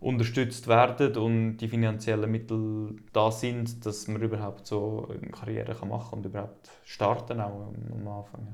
unterstützt 0.01 0.67
werden 0.67 1.15
und 1.19 1.59
die 1.59 1.69
finanziellen 1.69 2.31
Mittel 2.31 2.97
da 3.13 3.31
sind, 3.31 3.85
dass 3.85 4.09
man 4.09 4.23
überhaupt 4.23 4.67
so 4.67 5.09
eine 5.11 5.31
Karriere 5.31 5.75
machen 5.87 6.11
kann 6.11 6.19
und 6.21 6.27
überhaupt 6.27 6.71
starten 6.85 7.41
auch 7.41 7.73
am 7.93 8.09
Anfang. 8.09 8.49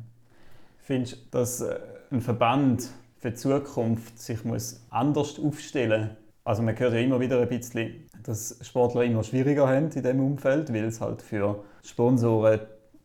Findest 0.86 1.14
du, 1.14 1.18
dass 1.32 1.60
äh, 1.62 1.80
ein 2.12 2.20
Verband 2.20 2.88
für 3.18 3.30
die 3.30 3.34
Zukunft 3.34 4.20
sich 4.20 4.44
muss 4.44 4.86
anders 4.88 5.36
aufstellen 5.40 6.02
muss? 6.02 6.16
Also 6.44 6.62
man 6.62 6.78
hört 6.78 6.92
ja 6.92 7.00
immer 7.00 7.18
wieder 7.18 7.40
ein 7.40 7.48
bisschen, 7.48 8.06
dass 8.22 8.56
Sportler 8.62 9.02
immer 9.02 9.24
schwieriger 9.24 9.66
haben 9.66 9.86
in 9.86 9.90
diesem 9.90 10.20
Umfeld, 10.20 10.72
weil 10.72 10.84
es 10.84 11.00
halt 11.00 11.22
für 11.22 11.64
Sponsoren 11.82 12.60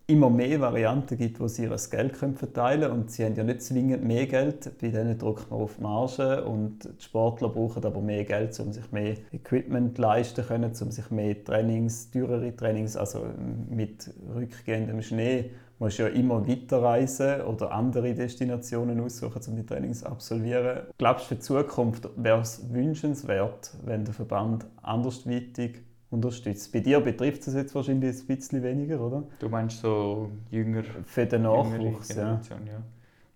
immer 0.06 0.30
mehr 0.30 0.62
Varianten 0.62 1.18
gibt, 1.18 1.40
wo 1.40 1.48
sie 1.48 1.64
ihr 1.64 1.76
Geld 1.90 2.16
verteilen 2.16 2.82
können. 2.82 2.92
Und 2.92 3.10
sie 3.10 3.26
haben 3.26 3.34
ja 3.34 3.44
nicht 3.44 3.64
zwingend 3.64 4.04
mehr 4.04 4.28
Geld, 4.28 4.78
bei 4.80 4.90
denen 4.90 5.18
drückt 5.18 5.50
man 5.50 5.62
auf 5.62 5.78
die 5.78 5.82
Marge. 5.82 6.46
Und 6.46 6.84
die 6.84 7.04
Sportler 7.04 7.50
brauchen 7.50 7.84
aber 7.84 8.02
mehr 8.02 8.26
Geld, 8.26 8.60
um 8.60 8.72
sich 8.72 8.92
mehr 8.92 9.16
Equipment 9.32 9.98
leisten 9.98 10.46
können, 10.46 10.72
um 10.80 10.92
sich 10.92 11.10
mehr 11.10 11.44
Trainings, 11.44 12.12
teurere 12.12 12.56
Trainings, 12.56 12.96
also 12.96 13.26
mit 13.72 14.14
rückgehendem 14.36 15.02
Schnee 15.02 15.50
musst 15.82 15.98
ja 15.98 16.08
immer 16.08 16.48
weiterreisen 16.48 17.42
oder 17.42 17.72
andere 17.72 18.14
Destinationen 18.14 19.00
aussuchen, 19.02 19.42
um 19.48 19.56
die 19.56 19.66
Trainings 19.66 20.02
zu 20.02 20.06
absolvieren. 20.06 20.84
Glaubst 21.00 21.26
du, 21.26 21.30
für 21.30 21.36
die 21.36 21.42
Zukunft 21.42 22.08
wäre 22.16 22.40
es 22.42 22.72
wünschenswert, 22.72 23.74
wenn 23.84 24.06
der 24.06 24.14
Verband 24.14 24.68
andersweitig 24.84 25.80
unterstützt? 26.12 26.72
Bei 26.72 26.82
dir 26.82 27.00
betrifft 27.00 27.48
es 27.48 27.56
jetzt 27.56 27.74
wahrscheinlich 27.74 28.20
ein 28.20 28.28
bisschen 28.28 28.62
weniger, 28.62 29.02
oder? 29.02 29.24
Du 29.40 29.50
meinst 29.50 29.82
so 29.82 30.30
jünger? 30.52 30.84
Für 31.04 31.26
den 31.26 31.42
Nachwuchs, 31.42 32.16
ja. 32.16 32.40
ja. 32.50 32.84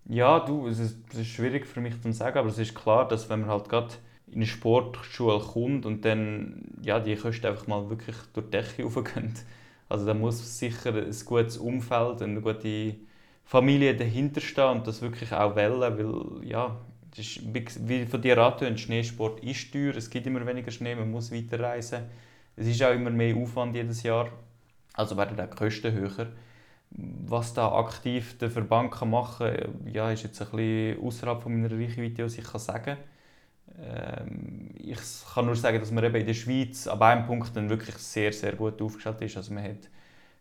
Ja, 0.08 0.40
du, 0.40 0.68
es 0.68 0.78
ist, 0.78 0.98
es 1.14 1.22
ist 1.22 1.28
schwierig 1.28 1.66
für 1.66 1.82
mich 1.82 2.00
zu 2.00 2.12
sagen, 2.12 2.38
aber 2.38 2.50
es 2.50 2.60
ist 2.60 2.76
klar, 2.76 3.08
dass 3.08 3.28
wenn 3.28 3.42
man 3.42 3.50
halt 3.50 3.70
gerade 3.70 3.96
in 4.28 4.36
eine 4.36 4.46
Sportschule 4.46 5.40
kommt 5.40 5.88
und 5.88 6.06
dann 6.06 6.66
ja, 6.84 7.00
die 7.00 7.16
Kosten 7.16 7.48
einfach 7.48 7.66
mal 7.66 7.90
wirklich 7.90 8.16
durch 8.34 8.46
die 8.46 8.52
Decke 8.52 8.84
raufgehen, 8.84 9.34
also 9.90 10.06
da 10.06 10.14
muss 10.14 10.58
sicher 10.58 10.94
ein 10.94 11.16
gutes 11.26 11.58
Umfeld 11.58 12.22
und 12.22 12.24
eine 12.24 12.42
gute 12.42 12.96
Familie 13.46 13.96
dahinter 13.96 14.42
stehen 14.42 14.78
und 14.78 14.88
das 14.88 15.02
wirklich 15.02 15.32
auch 15.32 15.56
wählen, 15.56 15.80
weil 15.80 16.48
ja, 16.48 16.76
ist, 17.18 17.42
wie 17.88 18.06
von 18.06 18.22
dir 18.22 18.38
angetönt, 18.38 18.80
Schneesport 18.80 19.44
ist 19.44 19.72
teuer, 19.72 19.96
es 19.96 20.10
gibt 20.10 20.28
immer 20.28 20.46
weniger 20.46 20.72
Schnee, 20.72 20.96
man 20.96 21.12
muss 21.12 21.32
weiterreisen. 21.32 22.04
Es 22.56 22.68
ist 22.68 22.82
auch 22.84 22.94
immer 22.94 23.10
mehr 23.10 23.36
Aufwand 23.36 23.76
jedes 23.76 24.04
Jahr, 24.04 24.30
also 24.94 25.18
werden 25.18 25.40
auch 25.40 25.50
die 25.50 25.56
Kosten 25.56 25.92
höher. 25.94 26.28
Was 26.90 27.54
da 27.54 27.72
aktiv 27.74 28.38
der 28.38 28.50
Verband 28.50 29.00
machen 29.06 29.54
kann, 29.54 29.92
ja, 29.94 30.12
ist 30.12 30.24
jetzt 30.24 30.42
ein 30.42 30.50
bisschen 30.52 31.04
außerhalb 31.04 31.46
meiner 31.48 31.72
Reichweite, 31.72 32.24
was 32.24 32.38
ich 32.38 32.46
sagen 32.48 32.84
kann. 32.84 32.98
Ähm, 33.80 34.70
ich 34.78 35.00
kann 35.34 35.46
nur 35.46 35.56
sagen, 35.56 35.80
dass 35.80 35.92
man 35.92 36.04
eben 36.04 36.16
in 36.16 36.26
der 36.26 36.34
Schweiz 36.34 36.88
ab 36.88 37.02
einem 37.02 37.26
Punkt 37.26 37.56
dann 37.56 37.70
wirklich 37.70 37.96
sehr, 37.98 38.32
sehr 38.32 38.54
gut 38.54 38.82
aufgestellt 38.82 39.22
ist. 39.22 39.38
Also 39.38 39.54
man 39.54 39.64
hat 39.64 39.90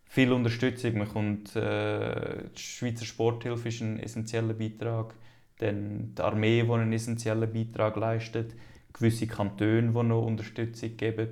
viel 0.04 0.32
Unterstützung, 0.32 0.98
man 0.98 1.08
kommt, 1.08 1.56
äh, 1.56 2.48
die 2.56 2.60
Schweizer 2.60 3.04
Sporthilfe 3.04 3.68
ist 3.68 3.80
ein 3.80 3.98
essentieller 3.98 4.54
Beitrag, 4.54 5.14
dann 5.58 6.14
die 6.14 6.22
Armee, 6.22 6.62
die 6.62 6.70
einen 6.70 6.92
essentiellen 6.92 7.52
Beitrag 7.52 7.96
leistet, 7.96 8.54
gewisse 8.92 9.26
Kantone, 9.26 9.92
die 9.92 10.02
noch 10.02 10.24
Unterstützung 10.24 10.96
geben. 10.96 11.30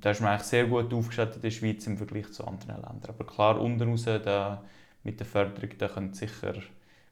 Da 0.00 0.10
ist 0.10 0.20
man 0.20 0.30
eigentlich 0.30 0.46
sehr 0.46 0.66
gut 0.66 0.92
aufgestellt 0.92 1.36
in 1.36 1.42
der 1.42 1.50
Schweiz 1.50 1.86
im 1.86 1.98
Vergleich 1.98 2.32
zu 2.32 2.46
anderen 2.46 2.76
Ländern. 2.76 3.08
Aber 3.08 3.26
klar, 3.26 3.60
unten 3.60 3.88
raus, 3.88 4.04
da, 4.04 4.64
mit 5.04 5.20
der 5.20 5.26
Förderung, 5.26 5.70
da 5.78 5.88
sicher, 6.12 6.54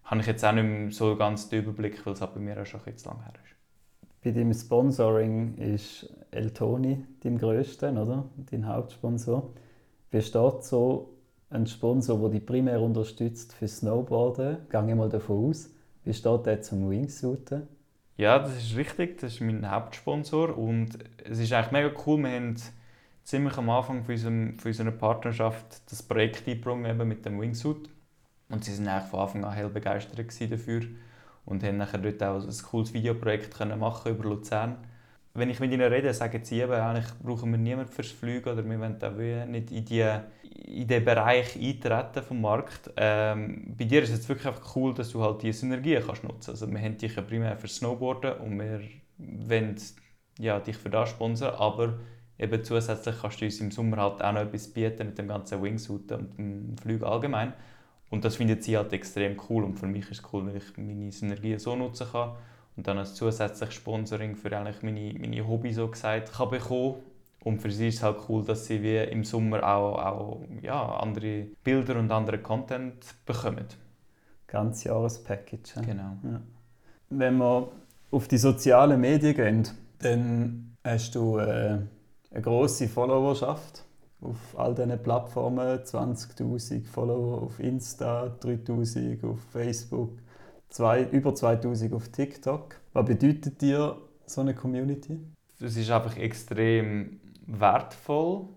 habe 0.05 0.21
ich 0.21 0.27
jetzt 0.27 0.45
auch 0.45 0.53
nicht 0.53 0.65
mehr 0.65 0.91
so 0.91 1.17
ganz 1.17 1.49
den 1.49 1.63
Überblick, 1.63 2.05
weil 2.05 2.15
es 2.15 2.21
bei 2.21 2.41
mir 2.41 2.61
auch 2.61 2.67
schon 2.67 2.81
ein 2.81 2.85
bisschen 2.85 2.99
zu 2.99 3.09
lange 3.09 3.25
her 3.25 3.35
ist. 3.45 3.56
Bei 4.27 4.33
deinem 4.33 4.55
Sponsoring 4.55 5.55
ist 5.55 6.13
Eltoni 6.33 7.05
dein 7.23 7.39
größter, 7.39 7.93
oder? 7.93 8.29
Dein 8.51 8.67
Hauptsponsor. 8.67 9.53
Wie 10.11 10.21
steht 10.21 10.65
so 10.65 11.15
ein 11.49 11.65
Sponsor, 11.69 12.19
der 12.19 12.31
dich 12.31 12.45
primär 12.45 12.81
unterstützt 12.81 13.53
für 13.53 13.69
Snowboarden? 13.69 14.67
Gehe 14.69 14.97
mal 14.97 15.09
davon 15.09 15.51
aus. 15.51 15.71
Wie 16.03 16.13
steht 16.13 16.45
der 16.45 16.61
zum 16.61 16.91
Wingsuiten? 16.91 17.69
Ja, 18.17 18.41
das 18.41 18.57
ist 18.57 18.77
richtig. 18.77 19.21
Das 19.21 19.35
ist 19.35 19.43
mein 19.43 19.71
Hauptsponsor 19.71 20.59
und 20.59 20.99
es 21.23 21.39
ist 21.39 21.53
eigentlich 21.53 21.71
mega 21.71 21.93
cool. 22.05 22.21
Wir 22.25 22.31
haben 22.31 22.57
ziemlich 23.23 23.57
am 23.57 23.71
Anfang 23.71 24.03
von, 24.03 24.13
unserem, 24.13 24.59
von 24.59 24.71
unserer 24.71 24.91
Partnerschaft 24.91 25.89
das 25.89 26.03
Projekt 26.03 26.49
eingebracht 26.49 27.07
mit 27.07 27.25
dem 27.25 27.41
Wingsuit 27.41 27.89
und 28.49 28.65
sie 28.65 28.73
sind 28.73 28.89
eigentlich 28.89 29.09
von 29.09 29.21
Anfang 29.21 29.45
an 29.45 29.53
hell 29.53 29.69
begeistert 29.69 30.19
dafür 30.19 30.83
und 31.47 31.63
haben 31.63 31.79
nachher 31.79 31.99
dort 31.99 32.23
auch 32.23 32.43
ein 32.43 32.63
cooles 32.71 32.93
Videoprojekt 32.93 33.57
können 33.57 33.79
machen 33.79 34.13
über 34.13 34.25
Luzern. 34.25 34.77
Wenn 35.33 35.51
ich 35.51 35.61
mit 35.61 35.71
ihnen 35.71 35.93
rede, 35.93 36.13
sagen 36.15 36.45
sie 36.45 36.61
eben, 36.61 36.73
eigentlich 36.73 37.13
brauchen 37.23 37.51
wir 37.51 37.59
niemanden 37.59 37.93
fürs 37.93 38.11
Fliegen 38.11 38.49
oder 38.49 38.65
wir 38.69 38.81
wollen 38.81 39.03
auch 39.03 39.47
nicht 39.47 39.71
in, 39.71 39.85
die, 39.85 40.05
in 40.65 40.89
den 40.89 41.05
Bereich 41.05 41.57
eintreten 41.57 42.23
vom 42.23 42.41
Markt. 42.41 42.91
Ähm, 42.97 43.75
bei 43.77 43.85
dir 43.85 44.03
ist 44.03 44.13
es 44.13 44.29
wirklich 44.29 44.47
einfach 44.47 44.75
cool, 44.75 44.95
dass 44.95 45.11
du 45.11 45.23
halt 45.23 45.43
diese 45.43 45.61
Synergien 45.61 46.03
kannst 46.05 46.25
nutzen 46.25 46.51
Also 46.51 46.71
wir 46.71 46.81
haben 46.81 46.97
dich 46.97 47.15
ja 47.15 47.23
primär 47.23 47.57
für 47.57 47.69
Snowboarden 47.69 48.33
und 48.39 48.59
wir 48.59 48.81
wollen 49.19 49.77
ja, 50.39 50.59
dich 50.59 50.77
für 50.77 50.91
das 50.91 51.11
sponsern, 51.11 51.55
aber 51.55 51.99
eben 52.39 52.65
zusätzlich 52.65 53.17
kannst 53.21 53.41
du 53.41 53.45
uns 53.45 53.61
im 53.61 53.71
Sommer 53.71 53.99
halt 53.99 54.23
auch 54.23 54.33
noch 54.33 54.41
etwas 54.41 54.69
bieten 54.69 55.07
mit 55.07 55.19
dem 55.19 55.29
ganzen 55.29 55.63
Wingsuit 55.63 56.13
und 56.13 56.39
dem 56.39 56.77
Flug 56.79 57.03
allgemein. 57.03 57.53
Und 58.11 58.25
das 58.25 58.37
findet 58.37 58.63
sie 58.63 58.77
halt 58.77 58.93
extrem 58.93 59.37
cool 59.49 59.65
und 59.65 59.79
für 59.79 59.87
mich 59.87 60.11
ist 60.11 60.21
es 60.21 60.33
cool, 60.33 60.47
wenn 60.47 60.57
ich 60.57 60.77
meine 60.77 61.11
Synergien 61.11 61.59
so 61.59 61.75
nutzen 61.75 62.07
kann 62.11 62.37
und 62.77 62.87
dann 62.87 62.99
als 62.99 63.15
zusätzliches 63.15 63.75
Sponsoring 63.75 64.37
für 64.37 64.57
eigentlich 64.57 64.83
meine, 64.83 65.15
meine 65.19 65.47
Hobby 65.47 65.73
so 65.73 65.89
gesagt 65.89 66.33
kann 66.33 66.51
bekommen. 66.51 66.97
Und 67.43 67.61
für 67.61 67.71
sie 67.71 67.89
ist 67.89 67.97
es 67.97 68.03
halt 68.03 68.19
cool, 68.29 68.45
dass 68.45 68.67
sie 68.67 68.83
wie 68.83 68.97
im 68.97 69.23
Sommer 69.23 69.63
auch, 69.63 69.99
auch 69.99 70.41
ja, 70.63 70.97
andere 70.97 71.47
Bilder 71.63 71.97
und 71.97 72.11
anderen 72.11 72.43
Content 72.43 72.97
bekommen. 73.25 73.67
Ganz 74.49 74.85
Jahrespackage. 74.85 75.77
Ja? 75.77 75.83
Genau. 75.83 76.17
Ja. 76.25 76.41
Wenn 77.11 77.39
wir 77.39 77.69
auf 78.11 78.29
die 78.29 78.39
sozialen 78.39 79.01
Medien 79.01 79.35
gehen, 79.35 79.69
dann 80.01 80.77
hast 80.83 81.15
du 81.15 81.39
äh, 81.39 81.79
eine 82.31 82.43
große 82.43 82.89
Followerschaft 82.89 83.86
auf 84.21 84.59
all 84.59 84.75
diesen 84.75 85.03
Plattformen. 85.03 85.79
20.000 85.79 86.85
Follower 86.85 87.43
auf 87.43 87.61
Insta, 87.61 88.37
3.000 88.41 89.25
auf 89.27 89.41
Facebook, 89.53 90.19
zwei, 90.69 91.05
über 91.05 91.31
2.000 91.31 91.95
auf 91.95 92.09
TikTok. 92.09 92.77
Was 92.93 93.07
bedeutet 93.07 93.61
dir 93.61 93.97
so 94.27 94.41
eine 94.41 94.55
Community? 94.55 95.19
Es 95.61 95.77
ist 95.77 95.91
einfach 95.91 96.17
extrem 96.17 97.21
wertvoll 97.47 98.49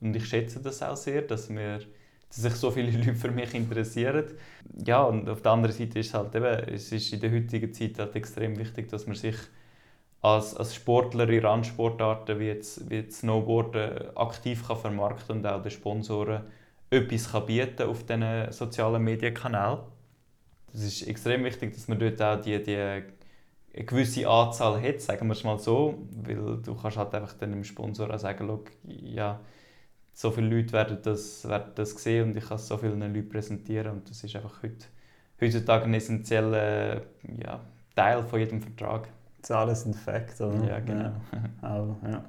und 0.00 0.14
ich 0.14 0.26
schätze 0.26 0.60
das 0.60 0.82
auch 0.82 0.96
sehr, 0.96 1.22
dass, 1.22 1.48
wir, 1.48 1.78
dass 1.78 2.36
sich 2.36 2.54
so 2.54 2.70
viele 2.70 2.90
Leute 2.98 3.14
für 3.14 3.30
mich 3.30 3.54
interessieren. 3.54 4.24
Ja, 4.84 5.02
und 5.02 5.28
auf 5.28 5.42
der 5.42 5.52
anderen 5.52 5.74
Seite 5.74 5.98
ist 5.98 6.08
es 6.08 6.14
halt 6.14 6.34
eben, 6.34 6.44
es 6.44 6.92
ist 6.92 7.12
in 7.12 7.20
der 7.20 7.32
heutigen 7.32 7.72
Zeit 7.72 7.98
halt 7.98 8.14
extrem 8.14 8.56
wichtig, 8.58 8.88
dass 8.88 9.06
man 9.06 9.16
sich 9.16 9.36
als, 10.20 10.56
als 10.56 10.74
Sportler 10.74 11.28
in 11.28 11.44
Randsportarten 11.44 12.38
wie 12.38 12.46
jetzt, 12.46 12.90
wie 12.90 12.96
jetzt 12.96 13.20
Snowboarden 13.20 14.16
aktiv 14.16 14.66
kann 14.66 14.76
vermarkten 14.76 15.38
und 15.38 15.46
auch 15.46 15.62
den 15.62 15.70
Sponsoren 15.70 16.42
etwas 16.90 17.32
kann 17.32 17.46
bieten 17.46 17.82
auf 17.88 18.04
diesen 18.04 18.50
sozialen 18.50 19.02
Medienkanälen. 19.02 19.78
Es 20.72 20.82
ist 20.82 21.06
extrem 21.06 21.44
wichtig, 21.44 21.74
dass 21.74 21.88
man 21.88 21.98
dort 21.98 22.20
auch 22.20 22.40
die, 22.40 22.62
die 22.62 22.76
eine 22.76 23.04
gewisse 23.84 24.28
Anzahl 24.28 24.80
hat, 24.82 25.00
sagen 25.00 25.26
wir 25.26 25.32
es 25.32 25.44
mal 25.44 25.58
so, 25.58 26.06
weil 26.24 26.58
du 26.62 26.74
kannst 26.74 26.96
halt 26.96 27.14
einfach 27.14 27.34
dem 27.34 27.62
Sponsor 27.64 28.12
auch 28.12 28.18
sagen, 28.18 28.60
ja, 28.84 29.40
so 30.12 30.30
viele 30.32 30.48
Leute 30.48 30.72
werden 30.72 30.98
das, 31.02 31.48
werden 31.48 31.72
das 31.76 31.90
sehen 31.90 32.30
und 32.30 32.36
ich 32.36 32.48
kann 32.48 32.58
so 32.58 32.76
vielen 32.76 33.00
Leuten 33.00 33.28
präsentieren 33.28 33.92
und 33.92 34.10
das 34.10 34.24
ist 34.24 34.34
einfach 34.34 34.62
heute, 34.62 34.86
heutzutage 35.40 35.84
ein 35.84 35.94
essentieller 35.94 37.02
ja, 37.40 37.60
Teil 37.94 38.24
von 38.24 38.40
jedem 38.40 38.60
Vertrag. 38.60 39.08
Zahlen 39.42 39.74
sind 39.74 39.96
Fakt, 39.96 40.40
oder? 40.40 40.64
Ja, 40.64 40.80
genau. 40.80 41.12
Ja. 41.62 41.68
Auch, 41.68 41.96
ja. 42.02 42.24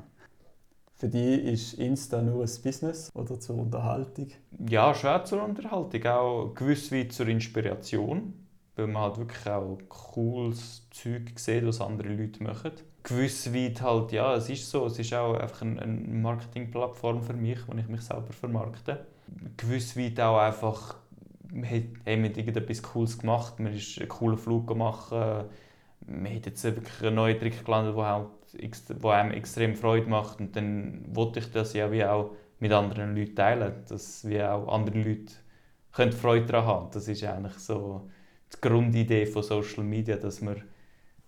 Für 1.00 1.08
dich 1.08 1.44
ist 1.46 1.74
Insta 1.76 2.22
nur 2.22 2.44
ein 2.44 2.50
Business 2.62 3.10
oder 3.14 3.40
zur 3.40 3.58
Unterhaltung? 3.58 4.28
Ja, 4.68 4.94
schon 4.94 5.26
zur 5.26 5.44
Unterhaltung, 5.44 6.06
auch 6.06 6.54
gewiss 6.54 6.92
wie 6.92 7.08
zur 7.08 7.28
Inspiration, 7.30 8.34
weil 8.76 8.88
man 8.88 9.04
halt 9.04 9.18
wirklich 9.18 9.48
auch 9.48 9.78
cooles 9.88 10.88
Zeug 10.92 11.32
sieht, 11.40 11.66
was 11.66 11.80
andere 11.80 12.10
Leute 12.10 12.44
machen. 12.44 12.72
Gewiss 13.04 13.54
weit 13.54 13.82
halt, 13.82 14.12
ja, 14.12 14.36
es 14.36 14.50
ist 14.50 14.70
so, 14.70 14.88
es 14.88 15.00
ist 15.00 15.14
auch 15.14 15.36
einfach 15.36 15.62
eine 15.62 15.88
Marketingplattform 15.88 17.22
für 17.22 17.34
mich, 17.34 17.66
wo 17.66 17.78
ich 17.78 17.88
mich 17.88 18.02
selber 18.02 18.34
vermarkte. 18.34 19.06
Gewiss 19.56 19.96
weit 19.96 20.20
auch 20.20 20.38
einfach, 20.38 20.96
hey, 21.62 21.94
man 22.06 22.26
hat 22.26 22.38
irgendetwas 22.38 22.84
Cooles 22.84 23.18
gemacht, 23.18 23.58
man 23.62 23.74
ist 23.74 24.00
einen 24.00 24.10
coolen 24.10 24.38
Flug 24.38 24.68
gemacht, 24.68 25.14
man 26.10 26.36
hat 26.36 26.46
jetzt 26.46 26.64
wirklich 26.64 27.02
einen 27.02 27.16
neuen 27.16 27.40
Trick 27.40 27.64
gelandet, 27.66 27.96
der 27.96 28.06
halt, 28.06 28.28
wo 29.00 29.10
einem 29.10 29.32
extrem 29.32 29.76
Freude 29.76 30.10
macht 30.10 30.40
und 30.40 30.56
dann 30.56 31.04
wollte 31.08 31.40
ich 31.40 31.52
das 31.52 31.74
ja 31.74 31.92
wie 31.92 32.04
auch 32.04 32.32
mit 32.60 32.72
anderen 32.72 33.16
Leuten 33.16 33.36
teilen, 33.36 33.74
dass 33.88 34.28
wie 34.28 34.42
auch 34.42 34.68
andere 34.68 34.98
Leute 34.98 35.34
können 35.94 36.12
Freude 36.12 36.46
daran 36.46 36.66
haben. 36.66 36.92
Das 36.92 37.08
ist 37.08 37.24
eigentlich 37.24 37.54
so 37.54 38.10
die 38.54 38.62
Grundidee 38.62 39.26
von 39.26 39.44
Social 39.44 39.84
Media, 39.84 40.18
dass 40.18 40.42
man 40.42 40.62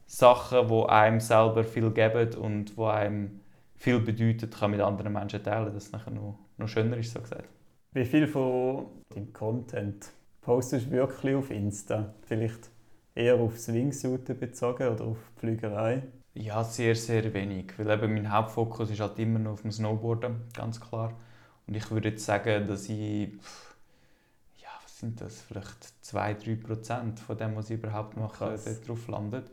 Sachen, 0.05 0.67
die 0.67 0.89
einem 0.89 1.19
selber 1.19 1.63
viel 1.63 1.89
geben 1.91 2.33
und 2.35 2.77
die 2.77 2.81
einem 2.81 3.39
viel 3.75 3.99
bedeutet, 3.99 4.57
kann 4.57 4.71
mit 4.71 4.81
anderen 4.81 5.13
Menschen 5.13 5.43
teilen, 5.43 5.73
dass 5.73 5.85
es 5.85 5.91
nachher 5.91 6.11
noch, 6.11 6.37
noch 6.57 6.67
schöner 6.67 6.97
ist, 6.97 7.13
so 7.13 7.21
gesagt. 7.21 7.47
Wie 7.93 8.05
viel 8.05 8.27
von 8.27 8.87
deinem 9.09 9.33
Content 9.33 10.11
postest 10.41 10.87
du 10.87 10.91
wirklich 10.91 11.35
auf 11.35 11.49
Insta? 11.49 12.13
Vielleicht 12.23 12.69
eher 13.15 13.35
auf 13.35 13.59
Swingsuiten 13.59 14.37
bezogen 14.39 14.87
oder 14.89 15.05
auf 15.05 15.17
die 15.35 15.39
Flügerei? 15.39 16.03
Ja, 16.33 16.63
sehr, 16.63 16.95
sehr 16.95 17.33
wenig. 17.33 17.77
Weil 17.77 17.89
eben 17.91 18.13
mein 18.13 18.31
Hauptfokus 18.31 18.89
ist 18.89 18.99
halt 19.01 19.19
immer 19.19 19.39
noch 19.39 19.53
auf 19.53 19.61
dem 19.63 19.71
Snowboarden, 19.71 20.41
ganz 20.53 20.79
klar. 20.79 21.19
Und 21.67 21.75
ich 21.75 21.89
würde 21.91 22.09
jetzt 22.09 22.25
sagen, 22.25 22.67
dass 22.67 22.89
ich, 22.89 23.29
ja, 24.61 24.69
was 24.83 24.99
sind 24.99 25.19
das, 25.21 25.41
vielleicht 25.41 25.93
2-3 26.03 26.55
Prozent 26.55 27.19
von 27.19 27.37
dem, 27.37 27.55
was 27.55 27.69
ich 27.69 27.77
überhaupt 27.79 28.17
mache, 28.17 28.59
dort 28.63 28.87
drauf 28.87 29.07
landet. 29.07 29.51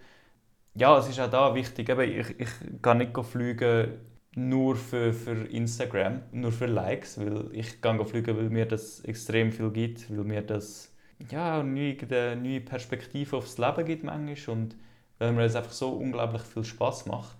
Ja, 0.75 0.99
es 0.99 1.09
ist 1.09 1.21
auch 1.21 1.31
da 1.31 1.55
wichtig, 1.55 1.89
eben, 1.89 2.03
ich, 2.03 2.41
ich 2.41 2.51
kann 2.83 2.99
nicht 2.99 3.17
fliegen 3.27 3.99
nur 4.37 4.77
für, 4.77 5.13
für 5.13 5.47
Instagram, 5.47 6.23
nur 6.33 6.53
für 6.53 6.67
Likes, 6.67 7.19
weil 7.19 7.49
ich 7.53 7.81
kann 7.83 8.05
fliegen, 8.07 8.37
weil 8.37 8.51
mir 8.51 8.67
das 8.67 9.01
extrem 9.01 9.53
viel 9.53 9.71
gibt, 9.73 10.11
weil 10.11 10.25
mir 10.25 10.43
das 10.43 10.95
ja, 11.31 11.61
eine 11.61 12.37
neue 12.37 12.61
Perspektive 12.61 13.37
aufs 13.37 13.59
Leben 13.59 13.85
gibt 13.85 14.05
manchmal 14.05 14.57
und 14.57 14.77
weil 15.19 15.33
mir 15.33 15.43
es 15.43 15.57
einfach 15.57 15.73
so 15.73 15.91
unglaublich 15.91 16.43
viel 16.43 16.65
Spaß 16.65 17.07
macht. 17.07 17.39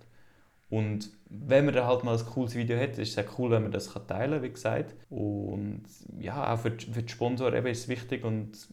Und 0.69 1.09
wenn 1.29 1.65
man 1.65 1.73
dann 1.73 1.87
halt 1.87 2.03
mal 2.03 2.17
ein 2.17 2.25
cooles 2.25 2.55
Video 2.55 2.77
hat, 2.79 2.91
ist 2.91 3.09
es 3.09 3.13
sehr 3.13 3.25
cool, 3.37 3.51
wenn 3.51 3.63
man 3.63 3.71
das 3.71 3.91
teilen 4.07 4.31
kann, 4.33 4.43
wie 4.43 4.51
gesagt. 4.51 4.95
Und 5.09 5.83
ja, 6.19 6.53
auch 6.53 6.59
für 6.59 6.71
die, 6.71 6.91
für 6.91 7.03
die 7.03 7.11
Sponsoren 7.11 7.65
ist 7.65 7.79
es 7.79 7.87
wichtig 7.87 8.23
und 8.23 8.55
es 8.55 8.69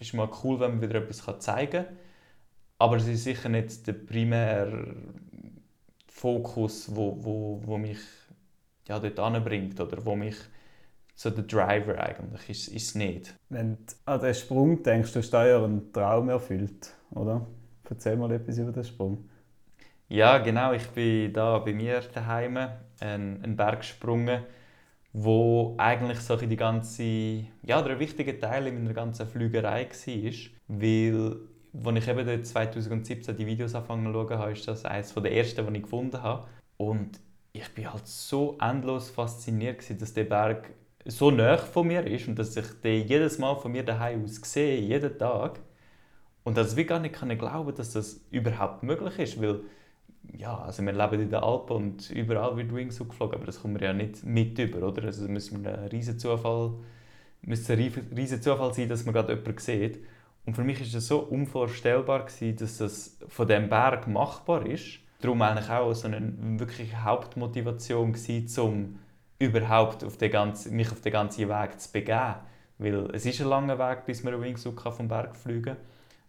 ist 0.00 0.14
mal 0.14 0.28
cool, 0.42 0.58
wenn 0.58 0.72
man 0.72 0.82
wieder 0.82 0.96
etwas 0.96 1.22
zeigen 1.40 1.84
kann. 1.84 1.96
Aber 2.78 2.96
es 2.96 3.06
ist 3.06 3.24
sicher 3.24 3.48
nicht 3.48 3.86
der 3.86 3.92
primäre 3.92 4.96
Fokus, 6.06 6.94
wo, 6.94 7.16
wo, 7.22 7.60
wo 7.64 7.78
mich 7.78 7.98
ja, 8.88 8.98
dort 8.98 9.18
anbringt 9.20 9.80
oder 9.80 10.04
wo 10.04 10.16
mich 10.16 10.36
so 11.18 11.30
der 11.30 11.42
Driver 11.42 11.98
eigentlich, 11.98 12.48
ist, 12.48 12.72
es 12.72 12.94
nicht. 12.94 13.34
Wenn 13.48 13.74
du 13.74 13.94
an 14.04 14.20
den 14.20 14.34
Sprung 14.34 14.84
denkst, 14.84 15.12
du 15.12 15.18
hast 15.18 15.30
da 15.30 15.44
ja 15.48 15.64
einen 15.64 15.92
Traum 15.92 16.28
erfüllt, 16.28 16.94
oder? 17.10 17.44
Erzähl 17.90 18.16
mal 18.16 18.30
etwas 18.30 18.56
über 18.58 18.70
den 18.70 18.84
Sprung. 18.84 19.28
Ja, 20.08 20.38
genau. 20.38 20.72
Ich 20.74 20.86
bin 20.90 21.32
da 21.32 21.58
bei 21.58 21.72
mir 21.72 22.02
daheim 22.14 22.56
einen, 23.00 23.42
einen 23.42 23.56
Berg 23.56 23.80
gesprungen, 23.80 24.44
wo 25.12 25.74
eigentlich 25.76 26.20
so 26.20 26.36
die 26.36 26.56
ganze, 26.56 27.02
ja, 27.62 27.82
der 27.82 27.98
wichtige 27.98 28.38
Teil 28.38 28.68
in 28.68 28.80
meiner 28.84 28.94
ganzen 28.94 29.26
Flügerei 29.26 29.88
war, 29.88 30.32
weil 30.68 31.36
als 31.84 31.96
ich 31.96 32.08
eben 32.08 32.44
2017 32.44 33.36
die 33.36 33.46
Videos 33.46 33.74
angefangen 33.74 34.06
zu 34.06 34.12
schauen 34.12 34.38
habe, 34.38 34.52
ist 34.52 34.68
das 34.68 34.84
eines 34.84 35.12
der 35.12 35.32
ersten, 35.32 35.66
die 35.66 35.78
ich 35.78 35.82
gefunden 35.82 36.22
habe. 36.22 36.46
Und 36.76 37.18
ich 37.52 37.68
bin 37.74 37.92
halt 37.92 38.06
so 38.06 38.56
endlos 38.60 39.10
fasziniert, 39.10 39.82
dass 40.00 40.14
der 40.14 40.24
Berg 40.24 40.70
so 41.08 41.30
nah 41.30 41.56
von 41.56 41.86
mir 41.86 42.06
ist 42.06 42.28
und 42.28 42.38
dass 42.38 42.56
ich 42.56 42.66
den 42.84 43.06
jedes 43.06 43.38
Mal 43.38 43.56
von 43.56 43.72
mir 43.72 43.82
daheim 43.82 44.24
aus 44.24 44.36
sehe, 44.42 44.78
jeden 44.78 45.18
Tag. 45.18 45.60
Und 46.44 46.56
dass 46.56 46.76
ich 46.76 46.86
gar 46.86 47.00
nicht 47.00 47.14
kann 47.14 47.36
glauben 47.36 47.74
dass 47.74 47.92
das 47.92 48.20
überhaupt 48.30 48.82
möglich 48.82 49.18
ist, 49.18 49.40
weil 49.40 49.60
ja, 50.36 50.58
also 50.58 50.82
wir 50.82 50.92
leben 50.92 51.22
in 51.22 51.30
den 51.30 51.40
Alpen 51.40 51.76
und 51.76 52.10
überall 52.10 52.56
wird 52.56 52.74
Wingsuit 52.74 53.08
geflogen, 53.08 53.36
aber 53.36 53.46
das 53.46 53.62
kommen 53.62 53.80
wir 53.80 53.86
ja 53.86 53.92
nicht 53.94 54.24
mit 54.24 54.58
über, 54.58 54.86
oder? 54.86 55.04
Also 55.04 55.24
es 55.24 55.30
müsste 55.30 55.68
ein 55.68 55.88
riesen 55.88 56.18
Zufall, 56.18 56.74
sein, 58.74 58.88
dass 58.88 59.04
man 59.04 59.14
gerade 59.14 59.32
jemanden 59.32 59.58
sieht. 59.58 60.00
Und 60.44 60.54
für 60.54 60.64
mich 60.64 60.80
ist 60.80 60.94
es 60.94 61.06
so 61.06 61.20
unvorstellbar 61.20 62.26
gewesen, 62.26 62.56
dass 62.56 62.78
das 62.78 63.18
von 63.28 63.48
dem 63.48 63.68
Berg 63.68 64.06
machbar 64.08 64.66
ist. 64.66 65.00
Darum 65.20 65.42
eigentlich 65.42 65.70
auch 65.70 65.92
so 65.94 66.08
eine 66.08 66.32
wirkliche 66.58 67.02
Hauptmotivation 67.04 68.12
gewesen, 68.12 68.60
um 68.60 68.98
überhaupt 69.38 70.04
auf 70.04 70.16
den 70.16 70.30
ganzen, 70.30 70.74
mich 70.74 70.90
auf 70.90 71.00
den 71.00 71.12
ganzen 71.12 71.48
Weg 71.48 71.80
zu 71.80 71.92
begeben. 71.92 72.36
Weil 72.78 73.10
es 73.12 73.26
ist 73.26 73.40
ein 73.40 73.48
langer 73.48 73.78
Weg, 73.78 74.04
bis 74.06 74.22
man 74.22 74.34
einen 74.34 74.42
Wingsuit 74.42 74.80
vom 74.80 75.08
Berg 75.08 75.36
fliegen 75.36 75.64
kann. 75.64 75.76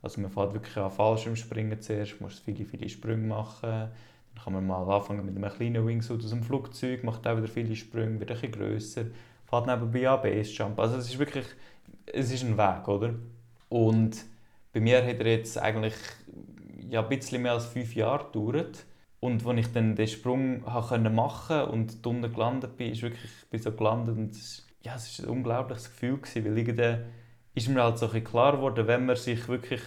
Also 0.02 0.22
man 0.22 0.32
fährt 0.32 0.54
wirklich 0.54 0.78
an 0.78 0.89
Fallschirmspringen 0.89 1.82
zuerst, 1.82 2.19
muss 2.22 2.39
viele, 2.39 2.65
viele 2.65 2.89
Sprünge 2.89 3.28
machen. 3.28 3.69
Dann 3.69 4.43
kann 4.43 4.54
man 4.54 4.65
mal 4.65 4.89
anfangen 4.89 5.26
mit 5.26 5.36
einem 5.36 5.52
kleinen 5.52 5.86
Wingsuit 5.86 6.24
aus 6.24 6.30
dem 6.30 6.43
Flugzeug, 6.43 7.04
macht 7.04 7.28
auch 7.28 7.38
wieder 7.38 7.48
viele 7.48 7.76
Sprünge, 7.76 8.19
wird 8.19 8.32
ein 8.32 8.39
bisschen 8.39 8.52
grösser, 8.54 9.06
fährt 9.45 9.67
nebenbei 9.67 10.10
an 10.10 10.22
Basejump. 10.22 10.80
Also 10.80 10.98
es 10.98 11.10
ist 11.10 11.19
wirklich, 11.19 11.45
es 12.06 12.32
ist 12.32 12.43
ein 12.43 12.58
Weg, 12.58 12.88
oder? 12.88 13.13
Und 13.67 14.26
bei 14.74 14.80
mir 14.80 15.04
hat 15.06 15.19
er 15.19 15.28
jetzt 15.28 15.58
eigentlich 15.58 15.95
ja, 16.89 17.04
ein 17.04 17.10
bisschen 17.10 17.41
mehr 17.41 17.54
als 17.54 17.65
fünf 17.65 17.93
Jahre 17.95 18.26
gedauert. 18.26 18.86
Und 19.19 19.45
als 19.45 19.60
ich 19.60 19.73
dann 19.73 19.95
den 19.95 20.08
Sprung 20.08 20.62
machen 20.62 21.03
konnte 21.03 21.65
und 21.67 22.05
unten 22.05 22.34
gelandet 22.34 22.77
bin, 22.77 22.91
ist 22.91 23.01
wirklich, 23.01 23.32
ich 23.43 23.49
bin 23.49 23.62
so 23.62 23.71
gelandet 23.71 24.17
und 24.17 24.32
es, 24.32 24.65
ja, 24.82 24.95
es 24.95 25.19
war 25.19 25.27
ein 25.27 25.38
unglaubliches 25.38 25.89
Gefühl, 25.89 26.17
gewesen, 26.17 26.45
weil 26.45 26.58
irgendwie 26.58 26.97
ist 27.55 27.67
mir 27.67 27.84
halt 27.84 27.97
so 27.97 28.10
ein 28.10 28.23
klar 28.23 28.53
geworden, 28.53 28.88
wenn 28.88 29.05
man 29.05 29.17
sich 29.17 29.47
wirklich 29.49 29.82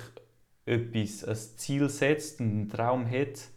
etwas 0.67 1.25
als 1.25 1.57
Ziel 1.57 1.89
setzt, 1.89 2.41
einen 2.41 2.69
Traum 2.69 3.09
hat 3.09 3.49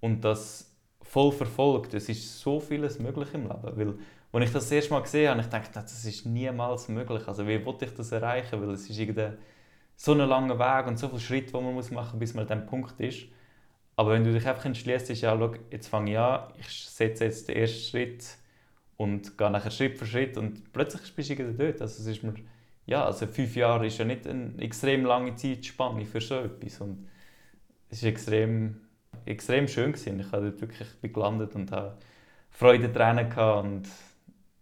und 0.00 0.24
das 0.24 0.76
voll 1.02 1.32
verfolgt, 1.32 1.94
es 1.94 2.08
ist 2.08 2.40
so 2.40 2.60
vieles 2.60 2.98
möglich 2.98 3.28
im 3.34 3.42
Leben. 3.42 3.76
Weil, 3.76 3.94
als 4.32 4.44
ich 4.44 4.52
das, 4.52 4.64
das 4.64 4.72
erste 4.72 4.92
Mal 4.92 5.02
gesehen 5.02 5.30
habe, 5.30 5.40
ich 5.40 5.46
dachte, 5.46 5.70
das 5.72 6.04
ist 6.04 6.26
niemals 6.26 6.88
möglich. 6.88 7.26
Also 7.26 7.46
wie 7.46 7.64
wollte 7.64 7.84
ich 7.84 7.94
das 7.94 8.12
erreichen? 8.12 8.60
Weil 8.60 8.70
es 8.70 8.88
ist 8.88 8.98
irgendwie 8.98 9.36
so 9.96 10.12
ein 10.12 10.18
langer 10.18 10.58
Weg 10.58 10.86
und 10.86 10.98
so 10.98 11.08
viele 11.08 11.20
Schritte, 11.20 11.52
die 11.52 11.62
man 11.62 11.74
machen 11.74 11.92
muss, 11.92 12.18
bis 12.18 12.34
man 12.34 12.46
an 12.46 12.48
diesem 12.48 12.66
Punkt 12.66 13.00
ist. 13.00 13.26
Aber 14.00 14.12
wenn 14.12 14.24
du 14.24 14.32
dich 14.32 14.48
einfach 14.48 14.64
entschließt, 14.64 15.10
ja, 15.10 15.36
schau, 15.36 15.52
jetzt 15.70 15.88
fange 15.88 16.12
ich 16.12 16.18
an, 16.18 16.44
ich 16.58 16.70
setze 16.70 17.26
jetzt 17.26 17.46
den 17.48 17.56
ersten 17.56 17.80
Schritt 17.80 18.24
und 18.96 19.36
gehe 19.36 19.50
nachher 19.50 19.70
Schritt 19.70 19.98
für 19.98 20.06
Schritt 20.06 20.38
und 20.38 20.72
plötzlich 20.72 21.14
bist 21.14 21.28
du 21.28 21.52
dort. 21.52 21.82
Also 21.82 22.00
es 22.00 22.06
ist 22.06 22.22
mir, 22.22 22.32
ja, 22.86 23.04
also 23.04 23.26
fünf 23.26 23.54
Jahre 23.56 23.86
ist 23.86 23.98
ja 23.98 24.06
nicht 24.06 24.26
eine 24.26 24.54
extrem 24.56 25.04
lange 25.04 25.34
Zeitspanne 25.34 26.06
für 26.06 26.22
so 26.22 26.36
etwas 26.36 26.80
und 26.80 27.10
es 27.90 28.02
war 28.02 28.08
extrem, 28.08 28.80
extrem 29.26 29.68
schön 29.68 29.92
gewesen. 29.92 30.18
Ich 30.18 30.32
habe 30.32 30.50
dort 30.50 30.62
wirklich 30.62 30.88
gelandet 31.02 31.54
und 31.54 31.70
habe 31.70 31.98
Freude 32.48 32.90
Tränen 32.90 33.28
gehabt 33.28 33.64
und 33.66 33.86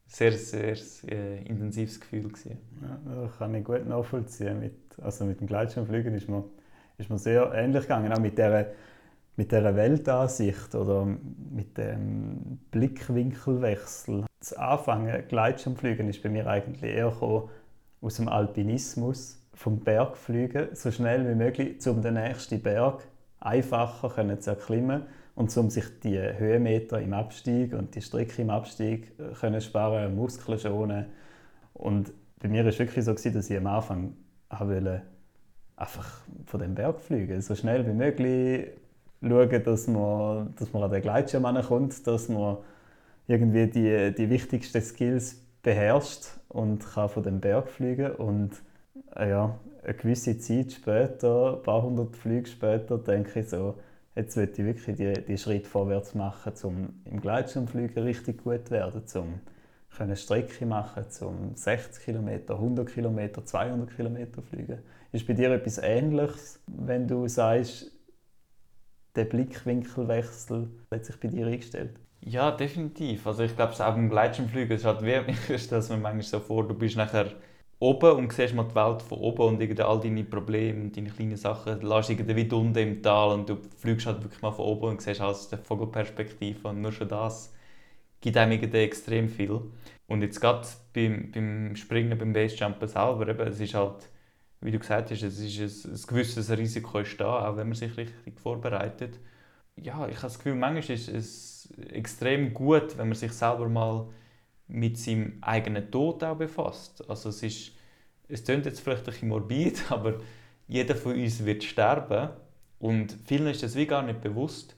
sehr, 0.08 0.32
sehr, 0.32 0.74
sehr 0.74 1.12
äh, 1.12 1.44
intensives 1.44 2.00
Gefühl 2.00 2.24
gewesen. 2.24 2.58
Ja, 2.82 2.98
das 3.22 3.38
kann 3.38 3.54
ich 3.54 3.62
gut 3.62 3.86
nachvollziehen. 3.86 4.58
Mit, 4.58 4.74
also 5.00 5.24
mit 5.26 5.38
dem 5.38 5.46
Gleitschirmfliegen 5.46 6.12
ist 6.16 6.28
mir, 6.28 6.42
ist 6.96 7.08
mir 7.08 7.18
sehr 7.18 7.52
ähnlich 7.54 7.82
gegangen, 7.82 8.12
auch 8.12 8.18
mit 8.18 8.36
der 8.36 8.74
mit 9.38 9.52
dieser 9.52 9.76
Weltansicht 9.76 10.74
oder 10.74 11.06
mit 11.06 11.78
dem 11.78 12.58
Blickwinkelwechsel. 12.72 14.26
Das 14.40 14.52
Anfangen 14.52 15.28
Gleitschirmfliegen 15.28 16.08
ist 16.08 16.24
bei 16.24 16.28
mir 16.28 16.48
eigentlich 16.48 16.82
eher 16.82 17.12
aus 18.00 18.16
dem 18.16 18.28
Alpinismus, 18.28 19.40
vom 19.54 19.78
Bergfliegen, 19.78 20.68
so 20.72 20.90
schnell 20.90 21.28
wie 21.28 21.36
möglich, 21.36 21.86
um 21.86 22.02
den 22.02 22.14
nächsten 22.14 22.60
Berg 22.60 23.06
einfacher 23.38 24.08
können 24.10 24.40
zu 24.40 24.50
erklimmen 24.50 25.02
und 25.36 25.56
um 25.56 25.70
sich 25.70 25.84
die 26.02 26.18
Höhenmeter 26.18 27.00
im 27.00 27.12
Abstieg 27.12 27.74
und 27.74 27.94
die 27.94 28.02
Strecke 28.02 28.42
im 28.42 28.50
Abstieg 28.50 29.12
äh, 29.20 29.34
können 29.34 29.60
sparen, 29.60 30.16
Muskeln 30.16 30.58
schonen. 30.58 31.06
Und 31.74 32.12
bei 32.40 32.48
mir 32.48 32.64
war 32.64 32.70
es 32.70 32.78
wirklich 32.80 33.04
so, 33.04 33.12
dass 33.12 33.24
ich 33.50 33.56
am 33.56 33.68
Anfang 33.68 34.14
einfach 35.76 36.22
von 36.46 36.60
dem 36.60 36.74
Berg 36.74 37.00
fliegen, 37.00 37.40
so 37.40 37.54
schnell 37.54 37.86
wie 37.86 37.92
möglich 37.92 38.70
schauen, 39.22 39.62
dass 39.64 39.86
man, 39.86 40.54
dass 40.56 40.72
man 40.72 40.82
an 40.84 40.90
den 40.90 41.02
Gleitschirm 41.02 41.44
kommt, 41.62 42.06
dass 42.06 42.28
man 42.28 42.58
irgendwie 43.26 43.66
die, 43.66 44.14
die 44.14 44.30
wichtigsten 44.30 44.80
Skills 44.80 45.36
beherrscht 45.62 46.26
und 46.48 46.84
kann 46.94 47.08
von 47.08 47.22
dem 47.22 47.40
Berg 47.40 47.68
fliegen 47.68 48.12
und 48.12 48.52
äh, 49.16 49.30
ja, 49.30 49.58
eine 49.84 49.94
gewisse 49.94 50.38
Zeit 50.38 50.72
später, 50.72 51.56
ein 51.56 51.62
paar 51.62 51.82
hundert 51.82 52.16
Flüge 52.16 52.48
später, 52.48 52.98
denke 52.98 53.40
ich 53.40 53.48
so, 53.48 53.74
jetzt 54.14 54.36
will 54.36 54.50
ich 54.50 54.58
wirklich 54.58 54.96
die, 54.96 55.12
die 55.12 55.38
Schritt 55.38 55.66
vorwärts 55.66 56.14
machen, 56.14 56.52
um 56.62 56.88
im 57.04 57.20
Gleitschirmfliegen 57.20 58.02
richtig 58.02 58.42
gut 58.42 58.66
zu 58.66 58.72
werden, 58.72 59.02
um 59.14 59.40
eine 59.98 60.16
Strecke 60.16 60.64
machen, 60.64 61.04
um 61.22 61.56
60 61.56 62.04
km, 62.04 62.28
100 62.48 62.88
km, 62.88 63.18
200 63.44 63.90
km 63.96 64.16
fliegen. 64.42 64.78
Ist 65.12 65.26
bei 65.26 65.32
dir 65.32 65.50
etwas 65.50 65.78
Ähnliches, 65.78 66.60
wenn 66.66 67.08
du 67.08 67.26
sagst, 67.26 67.90
der 69.18 69.26
Blickwinkelwechsel 69.26 70.70
hat 70.90 71.04
sich 71.04 71.20
bei 71.20 71.28
dir 71.28 71.46
eingestellt? 71.46 71.98
Ja, 72.20 72.50
definitiv. 72.50 73.26
Also 73.26 73.42
ich 73.44 73.54
glaube, 73.56 73.72
auch 73.72 73.78
beim 73.78 74.10
Gleitschirmfliegen 74.10 74.76
ist 74.76 74.84
halt 74.84 75.02
wie, 75.02 75.34
stelle 75.58 75.82
mir 75.82 75.96
manchmal 75.96 76.22
so 76.22 76.40
vor, 76.40 76.66
du 76.66 76.74
bist 76.74 76.96
nachher 76.96 77.32
oben 77.78 78.16
und 78.18 78.32
siehst 78.32 78.54
mal 78.54 78.64
die 78.64 78.74
Welt 78.74 79.02
von 79.02 79.18
oben 79.18 79.42
und 79.54 79.60
irgendwie 79.60 79.82
all 79.82 80.00
deine 80.00 80.24
Probleme 80.24 80.80
und 80.82 80.96
deine 80.96 81.10
kleinen 81.10 81.36
Sachen 81.36 81.80
lässt 81.80 82.10
irgendwie 82.10 82.36
wie 82.36 82.50
unten 82.54 82.78
im 82.78 83.02
Tal 83.02 83.30
und 83.32 83.48
du 83.48 83.56
fliegst 83.78 84.06
halt 84.06 84.22
wirklich 84.22 84.42
mal 84.42 84.50
von 84.52 84.64
oben 84.66 84.88
und 84.90 85.02
siehst 85.02 85.20
alles 85.20 85.38
aus 85.38 85.48
der 85.48 85.58
Vogelperspektive 85.60 86.68
und 86.68 86.80
nur 86.80 86.92
schon 86.92 87.08
das 87.08 87.54
gibt 88.20 88.36
einem 88.36 88.52
irgendwie 88.52 88.78
extrem 88.78 89.28
viel. 89.28 89.60
Und 90.06 90.22
jetzt 90.22 90.40
gerade 90.40 90.66
beim, 90.94 91.30
beim 91.32 91.76
Springen, 91.76 92.18
beim 92.18 92.32
Basejumpen 92.32 92.88
selber, 92.88 93.28
eben, 93.28 93.40
es 93.48 93.60
ist 93.60 93.74
halt 93.74 94.08
wie 94.60 94.70
du 94.70 94.78
gesagt 94.78 95.10
hast, 95.10 95.22
es 95.22 95.38
ist 95.38 95.86
ein, 95.86 95.92
ein 95.92 96.02
gewisses 96.06 96.50
Risiko 96.50 96.98
ist 96.98 97.20
da, 97.20 97.48
auch 97.48 97.56
wenn 97.56 97.68
man 97.68 97.76
sich 97.76 97.96
richtig 97.96 98.40
vorbereitet. 98.40 99.18
Ja, 99.76 100.08
ich 100.08 100.16
habe 100.16 100.22
das 100.22 100.38
Gefühl, 100.38 100.56
manchmal 100.56 100.96
ist 100.96 101.08
es 101.08 101.72
extrem 101.90 102.52
gut, 102.52 102.98
wenn 102.98 103.08
man 103.08 103.16
sich 103.16 103.32
selber 103.32 103.68
mal 103.68 104.08
mit 104.66 104.98
seinem 104.98 105.38
eigenen 105.40 105.90
Tod 105.90 106.24
auch 106.24 106.36
befasst. 106.36 107.08
Also 107.08 107.28
es 107.28 107.42
ist, 107.42 107.72
es 108.28 108.44
klingt 108.44 108.66
jetzt 108.66 108.80
vielleicht 108.80 109.02
ein 109.02 109.06
bisschen 109.06 109.28
morbid, 109.28 109.82
aber 109.90 110.18
jeder 110.66 110.96
von 110.96 111.14
uns 111.14 111.44
wird 111.44 111.64
sterben 111.64 112.30
und 112.78 113.16
vielen 113.26 113.46
ist 113.46 113.62
das 113.62 113.76
wie 113.76 113.86
gar 113.86 114.02
nicht 114.02 114.20
bewusst. 114.20 114.76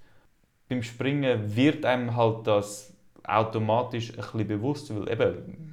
Beim 0.68 0.82
Springen 0.82 1.56
wird 1.56 1.84
einem 1.84 2.14
halt 2.14 2.46
das 2.46 2.92
automatisch 3.24 4.10
ein 4.10 4.16
bisschen 4.16 4.46
bewusst, 4.46 4.94
weil 4.94 5.10
eben 5.10 5.69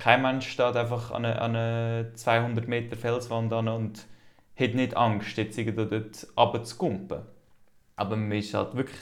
kein 0.00 0.22
Mensch 0.22 0.48
steht 0.48 0.76
einfach 0.76 1.10
an 1.10 1.26
einer, 1.26 1.42
eine 1.42 2.12
200 2.14 2.66
Meter 2.66 2.96
Felswand 2.96 3.52
an 3.52 3.68
und 3.68 4.06
hat 4.58 4.74
nicht 4.74 4.96
Angst, 4.96 5.36
jetzt 5.36 5.58
dort 5.58 6.26
runterzukumpen. 6.36 7.20
Aber 7.96 8.16
man 8.16 8.32
ist 8.32 8.54
halt 8.54 8.74
wirklich, 8.74 9.00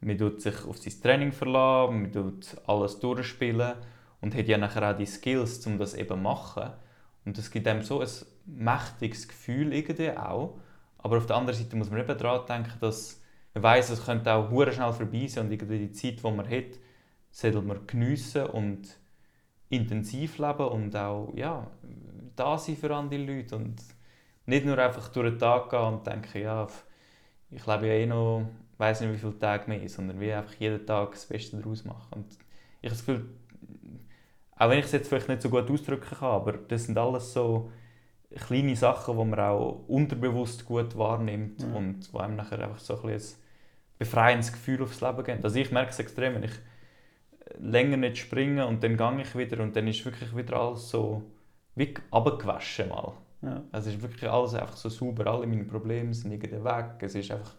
man 0.00 0.16
tut 0.16 0.40
sich 0.40 0.64
auf 0.64 0.78
sein 0.78 1.00
Training 1.02 1.32
verlassen, 1.32 2.02
man 2.02 2.12
tut 2.12 2.56
alles 2.66 2.98
durchspielen 2.98 3.74
und 4.22 4.34
hat 4.34 4.48
ja 4.48 4.56
nachher 4.56 4.90
auch 4.90 4.96
die 4.96 5.06
Skills, 5.06 5.64
um 5.66 5.78
das 5.78 5.94
eben 5.94 6.08
zu 6.08 6.16
machen. 6.16 6.70
Und 7.26 7.36
das 7.36 7.50
gibt 7.50 7.68
einem 7.68 7.82
so 7.82 8.00
ein 8.00 8.08
mächtiges 8.46 9.28
Gefühl 9.28 9.74
irgendwie 9.74 10.16
auch. 10.16 10.58
Aber 10.96 11.18
auf 11.18 11.26
der 11.26 11.36
anderen 11.36 11.58
Seite 11.58 11.76
muss 11.76 11.90
man 11.90 12.00
eben 12.00 12.18
daran 12.18 12.46
denken, 12.46 12.80
dass 12.80 13.20
man 13.52 13.64
weiß, 13.64 13.90
es 13.90 14.04
könnte 14.04 14.32
auch 14.32 14.50
schnell 14.72 14.92
vorbei 14.94 15.26
sein 15.26 15.44
und 15.44 15.52
irgendwie 15.52 15.78
die 15.78 15.92
Zeit, 15.92 16.22
die 16.24 16.30
man 16.30 16.48
hat, 16.48 16.78
sollte 17.30 17.60
man 17.60 17.86
geniessen 17.86 18.46
und 18.46 18.98
intensiv 19.70 20.38
leben 20.38 20.68
und 20.68 20.96
auch 20.96 21.32
ja, 21.34 21.66
da 22.36 22.56
sein 22.58 22.76
für 22.76 22.94
andere 22.94 23.22
Leute 23.22 23.56
und 23.56 23.76
nicht 24.46 24.64
nur 24.64 24.78
einfach 24.78 25.08
durch 25.08 25.30
den 25.30 25.38
Tag 25.38 25.70
gehen 25.70 25.80
und 25.80 26.06
denken, 26.06 26.42
ja, 26.42 26.66
ich 27.50 27.66
lebe 27.66 27.86
ja 27.86 27.94
eh 27.94 28.06
noch, 28.06 28.48
weiß 28.78 29.00
nicht 29.00 29.12
wie 29.12 29.18
viele 29.18 29.38
Tage 29.38 29.68
mehr, 29.68 29.88
sondern 29.88 30.20
wie 30.20 30.32
einfach 30.32 30.54
jeden 30.54 30.86
Tag 30.86 31.12
das 31.12 31.26
Beste 31.26 31.58
daraus 31.58 31.84
machen. 31.84 32.08
Und 32.12 32.32
ich 32.80 32.90
habe 32.90 32.96
das 32.96 33.04
Gefühl, 33.04 33.28
auch 34.56 34.70
wenn 34.70 34.78
ich 34.78 34.86
es 34.86 34.92
jetzt 34.92 35.08
vielleicht 35.08 35.28
nicht 35.28 35.42
so 35.42 35.50
gut 35.50 35.70
ausdrücken 35.70 36.16
kann, 36.18 36.30
aber 36.30 36.52
das 36.52 36.84
sind 36.84 36.96
alles 36.96 37.32
so 37.32 37.70
kleine 38.34 38.76
Sachen, 38.76 39.16
die 39.18 39.24
man 39.24 39.40
auch 39.40 39.84
unterbewusst 39.86 40.64
gut 40.64 40.96
wahrnimmt 40.96 41.62
ja. 41.62 41.68
und 41.74 42.12
wo 42.12 42.18
einem 42.18 42.36
nachher 42.36 42.60
einfach 42.60 42.78
so 42.78 43.00
ein, 43.02 43.10
ein 43.10 43.20
befreiendes 43.98 44.52
Gefühl 44.52 44.82
aufs 44.82 45.00
Leben 45.00 45.24
geben. 45.24 45.44
Also 45.44 45.58
ich 45.58 45.70
merke 45.70 45.90
es 45.90 45.98
extrem, 45.98 46.34
wenn 46.34 46.44
ich 46.44 46.52
länger 47.58 47.96
nicht 47.96 48.18
springen 48.18 48.66
und 48.66 48.82
dann 48.82 48.96
gehe 48.96 49.22
ich 49.22 49.36
wieder 49.36 49.62
und 49.62 49.74
dann 49.76 49.86
ist 49.86 50.04
wirklich 50.04 50.36
wieder 50.36 50.58
alles 50.60 50.90
so 50.90 51.22
wie 51.74 51.94
abgewaschen 52.10 52.88
mal. 52.88 53.12
Ja. 53.42 53.62
Es 53.72 53.86
ist 53.86 54.02
wirklich 54.02 54.28
alles 54.28 54.54
einfach 54.54 54.76
so 54.76 54.88
sauber, 54.88 55.26
alle 55.26 55.46
meine 55.46 55.64
Probleme 55.64 56.12
sind 56.12 56.32
irgendwie 56.32 56.62
weg, 56.64 56.96
es 57.00 57.14
ist 57.14 57.30
einfach 57.30 57.54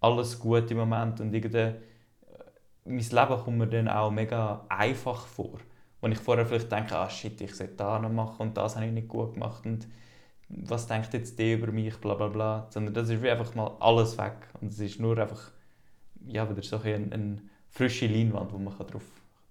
alles 0.00 0.38
gut 0.38 0.70
im 0.70 0.78
Moment 0.78 1.20
und 1.20 1.34
irgendwie 1.34 1.58
äh, 1.58 1.74
mein 2.84 2.98
Leben 2.98 3.42
kommt 3.42 3.58
mir 3.58 3.66
dann 3.66 3.88
auch 3.88 4.10
mega 4.10 4.64
einfach 4.68 5.26
vor. 5.26 5.58
Wenn 6.00 6.12
ich 6.12 6.18
vorher 6.18 6.46
vielleicht 6.46 6.70
denke, 6.70 6.96
ah 6.96 7.08
shit, 7.08 7.40
ich 7.40 7.54
sollte 7.54 7.74
das 7.74 8.02
noch 8.02 8.10
machen 8.10 8.48
und 8.48 8.56
das 8.56 8.76
habe 8.76 8.86
ich 8.86 8.92
nicht 8.92 9.08
gut 9.08 9.34
gemacht 9.34 9.64
und 9.66 9.88
was 10.48 10.86
denkt 10.86 11.12
jetzt 11.14 11.38
der 11.38 11.56
über 11.56 11.72
mich, 11.72 11.96
bla 11.96 12.14
bla 12.14 12.28
bla. 12.28 12.66
Sondern 12.70 12.94
das 12.94 13.08
ist 13.08 13.22
wie 13.22 13.30
einfach 13.30 13.54
mal 13.54 13.76
alles 13.80 14.18
weg 14.18 14.36
und 14.60 14.72
es 14.72 14.78
ist 14.78 15.00
nur 15.00 15.18
einfach 15.18 15.50
ja, 16.26 16.48
wieder 16.48 16.62
so 16.62 16.78
ein, 16.78 17.12
ein 17.12 17.50
frische 17.74 18.06
Leinwand, 18.06 18.52
wo 18.52 18.58
man 18.58 18.72
drauf, 18.78 19.02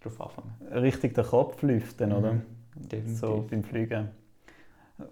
drauf 0.02 0.22
anfangen 0.22 0.54
kann. 0.70 0.78
Richtig 0.80 1.14
den 1.14 1.26
Kopf 1.26 1.62
lüften, 1.62 2.10
mhm. 2.10 2.16
oder? 2.16 2.42
Definitiv. 2.76 3.20
So 3.20 3.46
beim 3.50 3.64
Fliegen. 3.64 4.10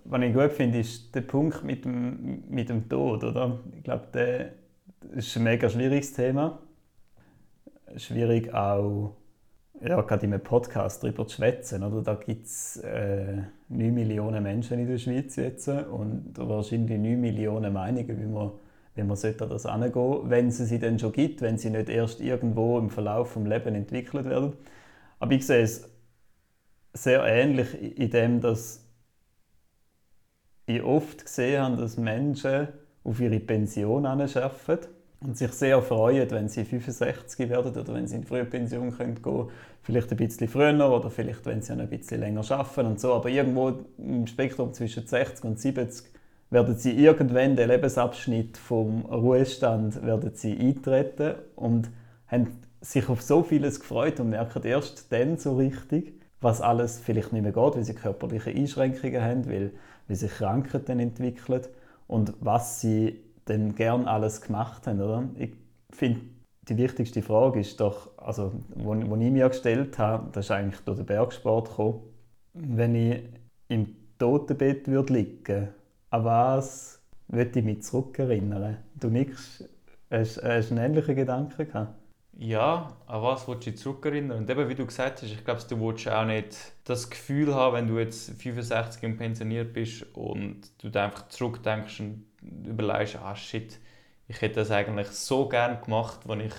Was 0.05 0.21
ich 0.21 0.33
gut 0.33 0.51
finde, 0.53 0.79
ist 0.79 1.13
der 1.13 1.21
Punkt 1.21 1.63
mit 1.63 1.85
dem, 1.85 2.43
mit 2.49 2.69
dem 2.69 2.87
Tod, 2.87 3.23
oder? 3.23 3.59
Ich 3.75 3.83
glaube, 3.83 4.07
das 4.11 5.25
ist 5.25 5.35
ein 5.35 5.43
mega 5.43 5.69
schwieriges 5.69 6.13
Thema. 6.13 6.59
Schwierig 7.97 8.53
auch 8.53 9.15
ja, 9.81 9.99
gerade 10.01 10.25
in 10.25 10.33
einem 10.33 10.43
Podcast 10.43 11.03
darüber 11.03 11.27
zu 11.27 11.35
schwätzen. 11.37 11.83
Oder? 11.83 12.01
Da 12.01 12.13
gibt 12.13 12.45
es 12.45 12.77
äh, 12.77 13.41
9 13.69 13.93
Millionen 13.93 14.43
Menschen 14.43 14.79
in 14.79 14.87
der 14.87 14.97
Schweiz 14.97 15.35
jetzt 15.35 15.67
und 15.67 16.33
wahrscheinlich 16.37 16.99
9 16.99 17.19
Millionen 17.19 17.73
Meinungen, 17.73 18.19
wie 18.19 18.25
man, 18.25 18.51
man 19.07 19.17
sollte 19.17 19.47
das 19.47 19.65
angehen 19.65 20.29
wenn 20.29 20.47
es 20.47 20.57
sie 20.57 20.79
denn 20.79 20.99
schon 20.99 21.11
gibt, 21.11 21.41
wenn 21.41 21.57
sie 21.57 21.69
nicht 21.69 21.89
erst 21.89 22.21
irgendwo 22.21 22.77
im 22.79 22.89
Verlauf 22.89 23.33
des 23.33 23.43
Lebens 23.43 23.77
entwickelt 23.77 24.25
werden. 24.25 24.53
Aber 25.19 25.31
ich 25.33 25.45
sehe 25.45 25.61
es 25.61 25.89
sehr 26.93 27.23
ähnlich 27.23 27.97
in 27.97 28.09
dem, 28.09 28.41
dass 28.41 28.85
ich 30.65 30.83
oft 30.83 31.25
gesehen 31.25 31.61
habe, 31.61 31.77
dass 31.77 31.97
Menschen 31.97 32.67
auf 33.03 33.19
ihre 33.19 33.39
Pension 33.39 34.05
arbeiten 34.05 34.87
und 35.21 35.37
sich 35.37 35.51
sehr 35.51 35.81
freuen, 35.81 36.29
wenn 36.31 36.49
sie 36.49 36.65
65 36.65 37.49
werden 37.49 37.75
oder 37.75 37.93
wenn 37.93 38.07
sie 38.07 38.15
in 38.15 38.21
die 38.21 38.27
Frühpension 38.27 38.95
gehen 38.97 39.21
können. 39.21 39.49
Vielleicht 39.83 40.11
ein 40.11 40.17
bisschen 40.17 40.47
früher 40.47 40.91
oder 40.91 41.09
vielleicht, 41.09 41.45
wenn 41.45 41.61
sie 41.61 41.73
ein 41.73 41.89
bisschen 41.89 42.19
länger 42.19 42.49
arbeiten 42.51 42.87
und 42.87 42.99
so. 42.99 43.13
Aber 43.13 43.29
irgendwo 43.29 43.73
im 43.97 44.25
Spektrum 44.27 44.73
zwischen 44.73 45.05
60 45.05 45.45
und 45.45 45.59
70 45.59 46.10
werden 46.51 46.75
sie 46.75 46.91
irgendwann 46.91 47.55
den 47.55 47.69
Lebensabschnitt 47.69 48.57
vom 48.57 49.05
Ruhestand 49.05 50.05
werden 50.05 50.31
sie 50.35 50.59
eintreten 50.59 51.35
und 51.55 51.89
haben 52.27 52.59
sich 52.81 53.07
auf 53.09 53.21
so 53.21 53.41
vieles 53.41 53.79
gefreut 53.79 54.19
und 54.19 54.29
merken 54.29 54.63
erst 54.63 55.11
dann 55.11 55.37
so 55.37 55.55
richtig, 55.55 56.19
was 56.41 56.61
alles 56.61 56.99
vielleicht 56.99 57.31
nicht 57.31 57.43
mehr 57.43 57.53
geht, 57.53 57.75
weil 57.75 57.83
sie 57.83 57.93
körperliche 57.93 58.49
Einschränkungen 58.49 59.21
haben, 59.21 59.47
weil, 59.47 59.71
weil 60.07 60.17
sich 60.17 60.31
Krankheiten 60.31 60.99
entwickeln 60.99 61.61
und 62.07 62.33
was 62.41 62.81
sie 62.81 63.23
dann 63.45 63.73
gern 63.75 64.05
alles 64.05 64.41
gemacht 64.41 64.87
haben. 64.87 64.99
Oder? 64.99 65.29
Ich 65.37 65.53
finde, 65.91 66.21
die 66.67 66.77
wichtigste 66.77 67.21
Frage 67.21 67.61
ist 67.61 67.79
doch, 67.79 68.09
also, 68.17 68.51
wo, 68.75 68.93
ich 68.93 69.31
mir 69.31 69.47
gestellt 69.47 69.97
habe, 69.97 70.29
das 70.33 70.45
ist 70.47 70.51
eigentlich 70.51 70.81
durch 70.81 70.97
den 70.97 71.05
Bergsport 71.05 71.69
gekommen, 71.69 72.01
wenn 72.53 72.95
ich 72.95 73.21
im 73.69 73.95
Totenbett 74.17 74.87
würde 74.87 75.13
liegen 75.13 75.69
an 76.11 76.25
was 76.25 77.01
würde 77.27 77.59
ich 77.59 77.65
mich 77.65 77.83
zurückerinnern? 77.83 78.77
Du 78.95 79.09
nix, 79.09 79.63
hast, 80.11 80.43
hast 80.43 80.71
einen 80.71 80.85
ähnlichen 80.85 81.15
Gedanken 81.15 81.67
gehabt? 81.67 81.95
Ja, 82.37 82.97
an 83.07 83.21
was 83.21 83.47
willst 83.47 83.67
du 83.67 83.71
dich 83.71 83.79
zurückerinnern? 83.79 84.39
Und 84.39 84.49
eben, 84.49 84.67
wie 84.67 84.75
du 84.75 84.85
gesagt 84.85 85.21
hast, 85.21 85.31
ich 85.31 85.43
glaube, 85.45 85.61
du 85.67 85.79
willst 85.79 86.07
auch 86.09 86.25
nicht 86.25 86.73
das 86.85 87.09
Gefühl 87.09 87.53
haben, 87.55 87.75
wenn 87.75 87.87
du 87.87 87.99
jetzt 87.99 88.31
65 88.41 89.03
und 89.03 89.17
pensioniert 89.17 89.73
bist 89.73 90.03
und 90.15 90.61
du 90.81 90.99
einfach 90.99 91.27
zurückdenkst 91.29 91.99
und 92.01 92.25
überlegst, 92.65 93.17
ah 93.17 93.35
shit, 93.35 93.79
ich 94.27 94.41
hätte 94.41 94.55
das 94.55 94.71
eigentlich 94.71 95.07
so 95.09 95.47
gern 95.47 95.81
gemacht, 95.81 96.21
als 96.27 96.43
ich 96.43 96.53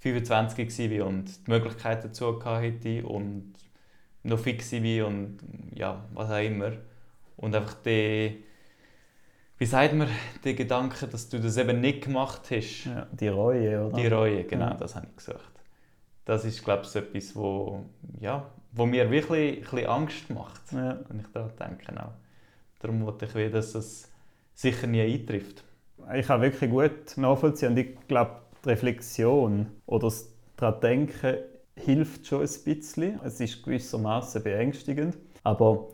25 0.00 0.90
war 0.98 1.06
und 1.06 1.46
die 1.46 1.50
Möglichkeit 1.50 2.04
dazu 2.04 2.42
hatte 2.44 3.06
und 3.06 3.54
noch 4.22 4.38
fix 4.38 4.72
war 4.72 5.06
und 5.06 5.38
ja, 5.74 6.04
was 6.14 6.30
auch 6.30 6.42
immer. 6.42 6.72
Und 7.36 7.54
einfach 7.54 7.74
die, 7.74 8.42
wie 9.60 9.66
sagt 9.66 9.92
man, 9.92 10.08
der 10.42 10.54
Gedanke, 10.54 11.06
dass 11.06 11.28
du 11.28 11.38
das 11.38 11.58
eben 11.58 11.82
nicht 11.82 12.04
gemacht 12.04 12.50
hast. 12.50 12.86
Ja, 12.86 13.06
die 13.12 13.28
Reue, 13.28 13.86
oder? 13.86 13.94
Die 13.94 14.06
Reue, 14.06 14.44
genau, 14.44 14.68
ja. 14.68 14.74
das 14.74 14.96
habe 14.96 15.06
ich 15.10 15.16
gesucht. 15.16 15.52
Das 16.24 16.46
ist, 16.46 16.64
glaube 16.64 16.84
ich, 16.84 16.88
so 16.88 16.98
etwas, 17.00 17.36
wo, 17.36 17.84
ja, 18.20 18.50
wo 18.72 18.86
mir 18.86 19.10
wirklich 19.10 19.58
ein 19.58 19.60
bisschen 19.60 19.86
Angst 19.86 20.30
macht, 20.30 20.72
ja. 20.72 20.98
wenn 21.06 21.20
ich 21.20 21.26
daran 21.34 21.52
denke. 21.60 22.02
Auch. 22.02 22.12
Darum 22.78 23.04
wollte 23.04 23.26
ich 23.26 23.34
wieder, 23.34 23.50
dass 23.50 23.72
das 23.72 24.10
sicher 24.54 24.86
nie 24.86 25.02
eintrifft. 25.02 25.62
Ich 26.14 26.26
kann 26.26 26.40
wirklich 26.40 26.70
gut 26.70 27.18
nachvollziehen 27.18 27.72
und 27.72 27.76
ich 27.76 27.98
glaube, 28.08 28.40
die 28.64 28.70
Reflexion 28.70 29.66
oder 29.84 30.06
das 30.06 30.32
daran 30.56 30.80
denken 30.80 31.36
hilft 31.74 32.26
schon 32.26 32.40
ein 32.40 32.48
bisschen. 32.64 33.20
Es 33.22 33.38
ist 33.40 33.62
gewissermaßen 33.62 34.42
beängstigend, 34.42 35.18
aber 35.42 35.88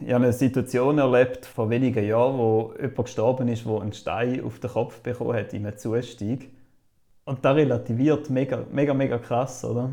ich 0.00 0.12
habe 0.12 0.24
eine 0.24 0.32
Situation 0.32 0.98
erlebt 0.98 1.46
vor 1.46 1.70
wenigen 1.70 2.04
Jahren, 2.04 2.38
wo 2.38 2.74
jemand 2.80 2.96
gestorben 2.96 3.48
ist, 3.48 3.64
der 3.64 3.80
einen 3.80 3.92
Stein 3.92 4.44
auf 4.44 4.58
den 4.58 4.70
Kopf 4.70 5.00
bekommen 5.00 5.36
hat 5.36 5.54
in 5.54 5.66
einem 5.66 5.78
Zustieg. 5.78 6.50
Und 7.24 7.44
das 7.44 7.56
relativiert 7.56 8.28
mega, 8.30 8.64
mega, 8.70 8.94
mega 8.94 9.18
krass, 9.18 9.64
oder? 9.64 9.92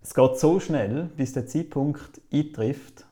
Es 0.00 0.14
geht 0.14 0.38
so 0.38 0.58
schnell, 0.58 1.10
bis 1.16 1.32
der 1.32 1.46
Zeitpunkt 1.46 2.20
eintrifft 2.32 3.06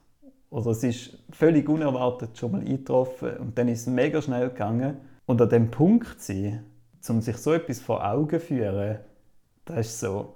oder 0.50 0.72
es 0.72 0.82
ist 0.82 1.16
völlig 1.30 1.68
unerwartet 1.68 2.36
schon 2.36 2.52
mal 2.52 2.60
eingetroffen 2.60 3.36
und 3.36 3.56
dann 3.56 3.68
ist 3.68 3.82
es 3.82 3.86
mega 3.86 4.20
schnell 4.20 4.48
gegangen. 4.48 4.96
Und 5.26 5.40
an 5.40 5.48
dem 5.48 5.70
Punkt 5.70 6.20
sein, 6.20 6.64
um 7.08 7.20
sich 7.20 7.36
so 7.36 7.52
etwas 7.52 7.78
vor 7.78 8.04
Augen 8.04 8.40
zu 8.40 8.40
führen, 8.40 8.98
das 9.64 9.86
ist 9.86 10.00
so 10.00 10.34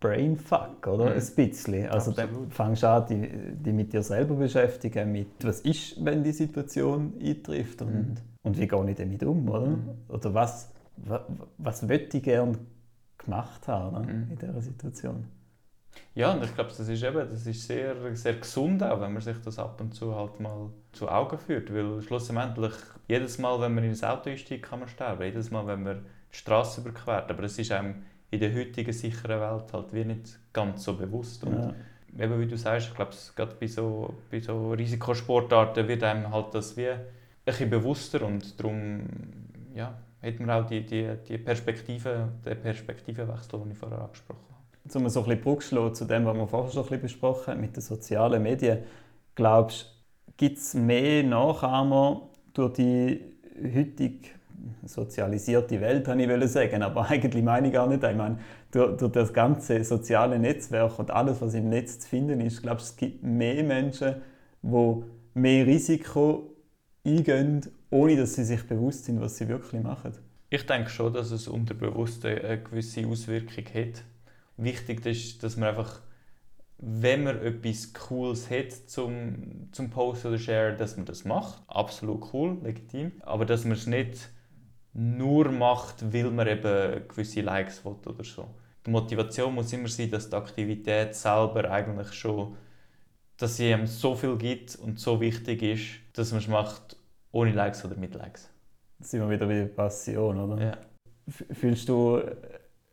Brainfuck, 0.00 0.86
oder? 0.86 1.06
Mhm. 1.06 1.12
Ein 1.12 1.34
bisschen. 1.34 1.88
Also 1.88 2.10
Absolut. 2.10 2.34
dann 2.34 2.50
fängst 2.50 2.82
du 2.82 2.88
an, 2.88 3.06
dich 3.06 3.30
die 3.64 3.72
mit 3.72 3.92
dir 3.92 4.02
selber 4.02 4.34
beschäftigen, 4.34 5.12
mit 5.12 5.28
was 5.42 5.60
ist, 5.60 6.04
wenn 6.04 6.22
die 6.22 6.32
Situation 6.32 7.14
eintrifft 7.22 7.82
und, 7.82 7.94
mhm. 7.94 8.14
und 8.42 8.58
wie 8.58 8.68
gehe 8.68 8.90
ich 8.90 8.96
damit 8.96 9.22
um, 9.24 9.48
oder? 9.48 9.66
Mhm. 9.66 9.88
Oder 10.08 10.34
was, 10.34 10.72
was, 10.96 11.20
was 11.58 11.82
möchte 11.82 12.18
ich 12.18 12.22
gerne 12.22 12.58
gemacht 13.18 13.66
haben 13.66 14.04
mhm. 14.04 14.30
in 14.30 14.38
dieser 14.38 14.60
Situation? 14.60 15.24
Ja, 16.14 16.32
und 16.32 16.44
ich 16.44 16.54
glaube, 16.54 16.70
das 16.70 16.88
ist 16.88 17.02
eben, 17.02 17.28
das 17.30 17.46
ist 17.46 17.66
sehr, 17.66 17.94
sehr 18.14 18.34
gesund 18.34 18.82
auch, 18.82 19.00
wenn 19.00 19.12
man 19.12 19.22
sich 19.22 19.36
das 19.44 19.58
ab 19.58 19.80
und 19.80 19.94
zu 19.94 20.14
halt 20.14 20.40
mal 20.40 20.70
zu 20.92 21.08
Augen 21.08 21.38
führt, 21.38 21.72
weil 21.72 22.02
schlussendlich 22.02 22.72
jedes 23.06 23.38
Mal, 23.38 23.60
wenn 23.60 23.74
man 23.74 23.84
in 23.84 23.92
ein 23.92 24.04
Auto 24.04 24.30
einsteigt, 24.30 24.64
kann 24.64 24.80
man 24.80 24.88
sterben, 24.88 25.22
jedes 25.22 25.50
Mal, 25.50 25.66
wenn 25.66 25.82
man 25.82 26.04
die 26.32 26.36
Straße 26.36 26.80
überquert, 26.80 27.30
aber 27.30 27.44
es 27.44 27.58
ist 27.58 27.72
einem 27.72 28.02
in 28.30 28.40
der 28.40 28.54
heutigen 28.54 28.92
sicheren 28.92 29.40
Welt 29.40 29.72
halt 29.72 29.92
wie 29.92 30.04
nicht 30.04 30.38
ganz 30.52 30.84
so 30.84 30.96
bewusst 30.96 31.44
und 31.44 31.54
ja. 31.54 31.74
eben 32.24 32.40
wie 32.40 32.46
du 32.46 32.56
sagst, 32.56 32.88
ich 32.88 32.94
glaube, 32.94 33.12
gerade 33.34 33.54
bei 33.58 33.66
so, 33.66 34.14
bei 34.30 34.40
so 34.40 34.72
Risikosportarten 34.72 35.88
wird 35.88 36.02
einem 36.02 36.30
halt 36.30 36.54
das 36.54 36.76
wie 36.76 36.88
ein 36.88 37.00
bisschen 37.44 37.70
bewusster 37.70 38.22
und 38.22 38.58
darum 38.60 39.02
ja, 39.74 39.98
hat 40.22 40.40
man 40.40 40.50
auch 40.50 40.66
die, 40.66 40.84
die, 40.84 41.08
die 41.26 41.38
Perspektive, 41.38 42.28
den 42.44 42.60
Perspektivenwechsel, 42.60 43.60
den 43.60 43.70
ich 43.70 43.78
vorher 43.78 44.00
angesprochen 44.02 44.40
habe 44.50 44.58
um 44.94 45.08
so 45.08 45.20
ein 45.20 45.26
bisschen 45.26 45.40
Brücke 45.42 45.64
zu 45.64 45.90
zu 45.90 46.04
dem, 46.06 46.24
was 46.24 46.36
wir 46.36 46.46
vorher 46.46 46.70
schon 46.70 46.82
ein 46.82 46.84
bisschen 46.88 47.02
besprochen 47.02 47.46
haben 47.52 47.60
mit 47.60 47.76
den 47.76 47.82
sozialen 47.82 48.42
Medien, 48.42 48.84
glaubst 49.34 49.94
du, 50.26 50.32
gibt 50.36 50.58
es 50.58 50.74
mehr 50.74 51.22
Nachahmer 51.22 52.28
durch 52.54 52.74
die 52.74 53.20
heutige 53.62 54.30
sozialisierte 54.84 55.80
Welt, 55.80 56.08
habe 56.08 56.22
ich 56.22 56.50
sagen, 56.50 56.82
aber 56.82 57.06
eigentlich 57.10 57.42
meine 57.42 57.68
ich 57.68 57.72
gar 57.72 57.86
nicht. 57.86 58.02
Ich 58.02 58.16
meine, 58.16 58.38
durch, 58.70 58.96
durch 58.96 59.12
das 59.12 59.32
ganze 59.32 59.82
soziale 59.84 60.38
Netzwerk 60.38 60.98
und 60.98 61.10
alles, 61.10 61.40
was 61.40 61.54
im 61.54 61.68
Netz 61.68 62.00
zu 62.00 62.08
finden 62.08 62.40
ist, 62.40 62.62
glaube 62.62 62.78
ich, 62.78 62.84
es 62.84 62.96
gibt 62.96 63.22
mehr 63.22 63.62
Menschen, 63.62 64.16
die 64.62 65.02
mehr 65.34 65.66
Risiko 65.66 66.54
eingehen, 67.04 67.62
ohne 67.90 68.16
dass 68.16 68.34
sie 68.34 68.44
sich 68.44 68.66
bewusst 68.66 69.04
sind, 69.04 69.20
was 69.20 69.36
sie 69.36 69.48
wirklich 69.48 69.82
machen. 69.82 70.12
Ich 70.50 70.64
denke 70.66 70.90
schon, 70.90 71.12
dass 71.12 71.30
es 71.30 71.46
unterbewusst 71.46 72.24
eine 72.24 72.62
gewisse 72.62 73.06
Auswirkung 73.06 73.64
hat 73.74 74.02
wichtig 74.58 75.06
ist, 75.06 75.42
dass 75.42 75.56
man 75.56 75.70
einfach, 75.70 76.00
wenn 76.78 77.24
man 77.24 77.40
etwas 77.40 77.92
Cooles 77.92 78.50
hat 78.50 78.72
zum, 78.72 79.68
zum 79.72 79.90
Posten 79.90 80.28
oder 80.28 80.38
Share, 80.38 80.76
dass 80.76 80.96
man 80.96 81.06
das 81.06 81.24
macht. 81.24 81.62
Absolut 81.68 82.32
cool, 82.32 82.58
legitim. 82.62 83.12
Aber 83.22 83.46
dass 83.46 83.64
man 83.64 83.72
es 83.72 83.86
nicht 83.86 84.30
nur 84.98 85.52
macht, 85.52 86.12
weil 86.12 86.30
man 86.30 86.48
eben 86.48 87.06
gewisse 87.06 87.40
Likes 87.40 87.84
will 87.84 87.96
oder 88.04 88.24
so. 88.24 88.48
Die 88.84 88.90
Motivation 88.90 89.54
muss 89.54 89.72
immer 89.72 89.88
sein, 89.88 90.10
dass 90.10 90.28
die 90.28 90.34
Aktivität 90.34 91.14
selber 91.14 91.70
eigentlich 91.70 92.12
schon, 92.12 92.56
dass 93.36 93.56
sie 93.56 93.72
einem 93.72 93.86
so 93.86 94.16
viel 94.16 94.36
gibt 94.36 94.74
und 94.76 94.98
so 94.98 95.20
wichtig 95.20 95.62
ist, 95.62 96.18
dass 96.18 96.32
man 96.32 96.40
es 96.40 96.48
macht 96.48 96.96
ohne 97.30 97.52
Likes 97.52 97.84
oder 97.84 97.96
mit 97.96 98.14
Likes. 98.14 98.50
Das 98.98 99.10
sind 99.10 99.20
wir 99.20 99.30
wieder 99.30 99.46
bei 99.46 99.66
Passion, 99.66 100.40
oder? 100.40 100.64
Ja. 100.64 100.78
Fühlst 101.28 101.88
du 101.88 102.20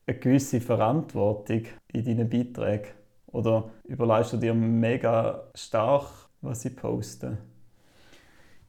eine 0.06 0.20
gewisse 0.20 0.62
Verantwortung 0.62 1.64
in 1.92 2.06
deinen 2.06 2.30
Beiträgen? 2.30 2.92
Oder 3.28 3.72
überlegst 3.86 4.34
du 4.34 4.38
dir 4.38 4.54
mega 4.54 5.50
stark, 5.56 6.30
was 6.42 6.62
sie 6.62 6.70
posten? 6.70 7.55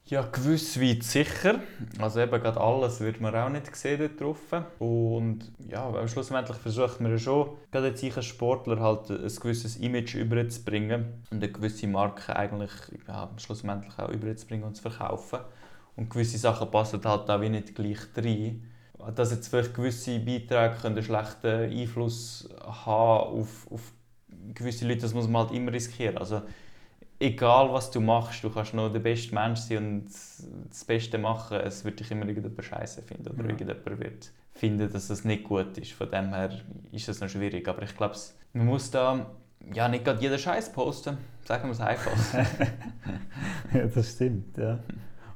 Ja, 0.09 0.21
gewiss 0.21 0.79
weit 0.79 1.03
sicher. 1.03 1.59
Also 1.99 2.21
eben 2.21 2.41
gerade 2.41 2.61
alles 2.61 3.01
wird 3.01 3.19
man 3.19 3.35
auch 3.35 3.49
nicht 3.49 3.75
sehen 3.75 3.99
dort 3.99 4.21
drauf. 4.21 4.63
Und 4.79 5.51
ja, 5.69 6.07
schlussendlich 6.07 6.57
versucht 6.57 7.01
man 7.01 7.11
ja 7.11 7.17
schon, 7.17 7.49
gerade 7.71 7.89
jetzt 7.89 8.03
als 8.15 8.25
Sportler 8.25 8.79
halt 8.79 9.09
ein 9.09 9.27
gewisses 9.27 9.75
Image 9.75 10.15
überzubringen 10.15 11.23
und 11.29 11.43
eine 11.43 11.51
gewisse 11.51 11.87
Marke 11.87 12.33
eigentlich 12.35 12.71
ja, 13.05 13.29
schlussendlich 13.35 13.99
auch 13.99 14.09
überzubringen 14.09 14.65
und 14.65 14.75
zu 14.75 14.83
verkaufen. 14.83 15.39
Und 15.97 16.09
gewisse 16.09 16.37
Sachen 16.37 16.71
passen 16.71 17.03
halt 17.03 17.29
auch 17.29 17.41
wie 17.41 17.49
nicht 17.49 17.75
gleich 17.75 17.99
rein 18.15 18.63
dass 19.15 19.31
jetzt 19.31 19.47
vielleicht 19.47 19.73
gewisse 19.73 20.19
Beiträge 20.19 20.75
einen 20.83 21.03
schlechten 21.03 21.47
Einfluss 21.47 22.49
haben 22.61 23.39
auf, 23.39 23.71
auf 23.71 23.93
gewisse 24.53 24.87
Leute, 24.87 25.01
das 25.01 25.13
muss 25.13 25.27
man 25.27 25.43
halt 25.43 25.55
immer 25.55 25.71
riskieren. 25.71 26.17
Also 26.17 26.41
egal 27.19 27.71
was 27.71 27.91
du 27.91 27.99
machst, 27.99 28.43
du 28.43 28.49
kannst 28.49 28.73
noch 28.73 28.91
der 28.91 28.99
beste 28.99 29.33
Mensch 29.33 29.59
sein 29.59 29.77
und 29.77 30.05
das 30.69 30.85
Beste 30.85 31.17
machen, 31.17 31.59
es 31.59 31.83
wird 31.83 31.99
dich 31.99 32.11
immer 32.11 32.27
irgendjemand 32.27 32.63
scheiße 32.63 33.01
finden 33.01 33.29
oder 33.29 33.43
ja. 33.43 33.49
irgendjemand 33.49 33.99
wird 33.99 34.31
finden, 34.53 34.91
dass 34.91 35.09
es 35.09 35.23
nicht 35.23 35.43
gut 35.43 35.77
ist. 35.77 35.93
Von 35.93 36.09
dem 36.11 36.33
her 36.33 36.49
ist 36.91 37.07
es 37.07 37.19
noch 37.21 37.29
schwierig. 37.29 37.67
Aber 37.67 37.83
ich 37.83 37.95
glaube, 37.95 38.15
man 38.53 38.65
muss 38.65 38.91
da 38.91 39.25
ja, 39.73 39.87
nicht 39.87 40.05
gerade 40.05 40.21
jeden 40.21 40.37
Scheiß 40.37 40.71
posten, 40.71 41.17
sagen 41.45 41.65
wir 41.65 41.71
es 41.71 41.79
einfach. 41.79 42.11
ja, 43.73 43.85
das 43.85 44.11
stimmt, 44.11 44.57
ja. 44.57 44.79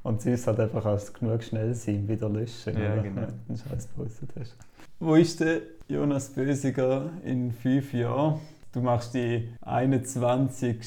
Und 0.04 0.22
sie 0.22 0.32
ist 0.32 0.48
halt 0.48 0.60
einfach 0.60 0.86
als 0.86 1.14
genug 1.14 1.44
schnell 1.44 1.74
sein, 1.76 2.08
wieder 2.08 2.30
löschen, 2.30 2.76
ja, 2.78 2.94
oder? 2.94 3.04
genau. 3.04 3.22
wenn 3.48 3.56
du 3.56 3.62
Scheiß 3.62 3.88
postet 3.88 4.30
hast. 4.40 4.56
Wo 5.00 5.16
ist 5.16 5.40
der 5.40 5.62
Jonas 5.88 6.30
Bösiger 6.30 7.10
in 7.24 7.52
fünf 7.52 7.94
Jahren? 7.94 8.40
Du 8.72 8.80
machst 8.80 9.14
die 9.14 9.50
21. 9.62 10.78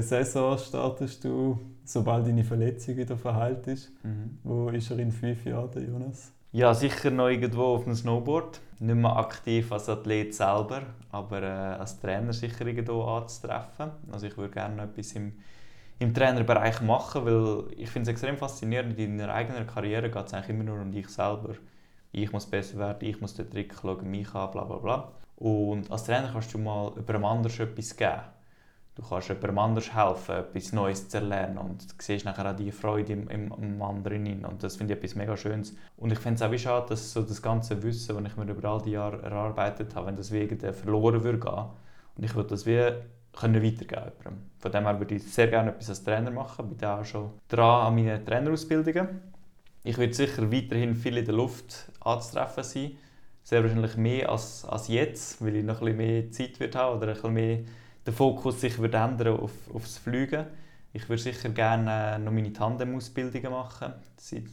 Saison, 0.00 0.56
startest 0.56 1.22
du, 1.24 1.58
sobald 1.84 2.26
deine 2.26 2.44
Verletzung 2.44 2.96
wieder 2.96 3.16
verheilt 3.16 3.66
ist. 3.66 3.92
Mhm. 4.02 4.38
Wo 4.42 4.70
ist 4.70 4.90
er 4.90 4.98
in 5.00 5.12
fünf 5.12 5.44
Jahren, 5.44 5.70
der 5.70 5.82
Jonas? 5.82 6.32
Ja, 6.52 6.72
sicher 6.72 7.10
noch 7.10 7.28
irgendwo 7.28 7.74
auf 7.74 7.84
dem 7.84 7.94
Snowboard. 7.94 8.60
Nicht 8.78 8.94
mehr 8.94 9.16
aktiv 9.16 9.70
als 9.70 9.88
Athlet 9.90 10.34
selber, 10.34 10.82
aber 11.12 11.42
äh, 11.42 11.46
als 11.78 12.00
Trainer 12.00 12.32
sicher 12.32 12.66
irgendwo 12.66 13.02
anzutreffen. 13.02 13.90
Also 14.10 14.26
ich 14.26 14.36
würde 14.38 14.54
gerne 14.54 14.76
noch 14.76 14.84
etwas 14.84 15.12
im, 15.12 15.34
im 15.98 16.14
Trainerbereich 16.14 16.80
machen, 16.80 17.26
weil 17.26 17.64
ich 17.76 17.90
finde 17.90 18.10
es 18.10 18.14
extrem 18.14 18.38
faszinierend. 18.38 18.98
In 18.98 19.18
deiner 19.18 19.34
eigenen 19.34 19.66
Karriere 19.66 20.10
geht 20.10 20.26
es 20.26 20.32
eigentlich 20.32 20.48
immer 20.48 20.64
nur 20.64 20.80
um 20.80 20.90
dich 20.90 21.08
selber. 21.08 21.54
Ich 22.12 22.32
muss 22.32 22.46
besser 22.46 22.78
werden, 22.78 23.06
ich 23.06 23.20
muss 23.20 23.34
den 23.34 23.50
Trick 23.50 23.74
schauen, 23.80 24.10
mich 24.10 24.34
an, 24.34 24.50
bla 24.50 24.64
bla 24.64 24.76
bla. 24.78 25.12
Und 25.40 25.90
als 25.90 26.04
Trainer 26.04 26.30
kannst 26.30 26.52
du 26.52 26.58
mal 26.58 26.90
jemandem 26.90 27.24
anders 27.24 27.58
etwas 27.58 27.96
geben. 27.96 28.20
Du 28.94 29.02
kannst 29.02 29.28
jemandem 29.28 29.58
anders 29.58 29.94
helfen, 29.94 30.36
etwas 30.36 30.72
Neues 30.74 31.08
zu 31.08 31.16
erlernen 31.16 31.56
und 31.56 31.82
du 31.82 31.94
siehst 31.98 32.26
nachher 32.26 32.50
auch 32.50 32.54
die 32.54 32.70
Freude 32.70 33.14
im, 33.14 33.28
im, 33.30 33.52
im 33.52 33.82
anderen 33.82 34.26
rein. 34.26 34.44
Und 34.44 34.62
das 34.62 34.76
finde 34.76 34.92
ich 34.92 34.98
etwas 34.98 35.14
mega 35.14 35.34
Schönes. 35.38 35.74
Und 35.96 36.12
ich 36.12 36.18
finde 36.18 36.34
es 36.34 36.42
auch 36.42 36.52
wie 36.52 36.58
schade, 36.58 36.90
dass 36.90 37.12
so 37.12 37.22
das 37.22 37.40
ganze 37.40 37.82
Wissen, 37.82 38.22
das 38.22 38.32
ich 38.32 38.36
mir 38.36 38.52
über 38.52 38.68
all 38.68 38.82
die 38.82 38.90
Jahre 38.90 39.22
erarbeitet 39.22 39.94
habe, 39.94 40.08
wenn 40.08 40.16
das 40.16 40.30
wie 40.30 40.46
verloren 40.46 41.24
würde. 41.24 41.70
Und 42.16 42.24
ich 42.24 42.34
würde 42.34 42.50
das 42.50 42.66
wie 42.66 42.92
können 43.32 43.62
weitergeben 43.62 44.12
können. 44.22 44.50
Von 44.58 44.72
dem 44.72 44.84
her 44.84 44.98
würde 44.98 45.14
ich 45.14 45.24
sehr 45.24 45.48
gerne 45.48 45.70
etwas 45.70 45.88
als 45.88 46.04
Trainer 46.04 46.30
machen. 46.30 46.68
Ich 46.70 46.76
bin 46.76 46.86
auch 46.88 47.04
schon 47.04 47.30
dran 47.48 47.86
an 47.86 47.94
meinen 47.94 48.26
Trainerausbildungen. 48.26 49.08
Ich 49.84 49.96
würde 49.96 50.12
sicher 50.12 50.52
weiterhin 50.52 50.94
viel 50.94 51.16
in 51.16 51.24
der 51.24 51.34
Luft 51.34 51.90
anzutreffen 52.00 52.62
sein 52.62 52.90
sehr 53.50 53.64
wahrscheinlich 53.64 53.96
mehr 53.96 54.28
als, 54.30 54.64
als 54.64 54.86
jetzt, 54.86 55.44
weil 55.44 55.56
ich 55.56 55.64
noch 55.64 55.80
ein 55.80 55.86
bisschen 55.86 55.96
mehr 55.96 56.30
Zeit 56.30 56.60
wird 56.60 56.76
haben 56.76 56.96
oder 56.96 57.08
ein 57.08 57.14
bisschen 57.14 57.34
mehr 57.34 57.58
der 58.06 58.12
Fokus 58.12 58.60
sich 58.60 58.78
wird 58.78 58.94
ändern 58.94 59.40
auf, 59.40 59.50
aufs 59.74 59.98
Fliegen. 59.98 60.46
Ich 60.92 61.08
würde 61.08 61.20
sicher 61.20 61.48
gerne 61.48 62.20
noch 62.20 62.30
meine 62.30 62.52
Tandem-Ausbildungen 62.52 63.50
machen, 63.50 63.92
sei 64.16 64.44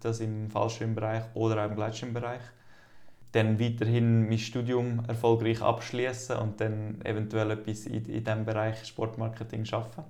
das 0.00 0.20
im 0.20 0.50
Fallschirmbereich 0.50 1.24
oder 1.34 1.62
auch 1.62 1.68
im 1.68 1.76
Gleitschirmbereich. 1.76 2.40
Dann 3.32 3.60
weiterhin 3.60 4.26
mein 4.26 4.38
Studium 4.38 5.04
erfolgreich 5.06 5.60
abschließen 5.60 6.38
und 6.38 6.58
dann 6.58 7.02
eventuell 7.04 7.50
etwas 7.50 7.84
in, 7.84 8.06
in 8.06 8.24
diesem 8.24 8.46
Bereich 8.46 8.86
Sportmarketing 8.86 9.66
schaffen. 9.66 10.04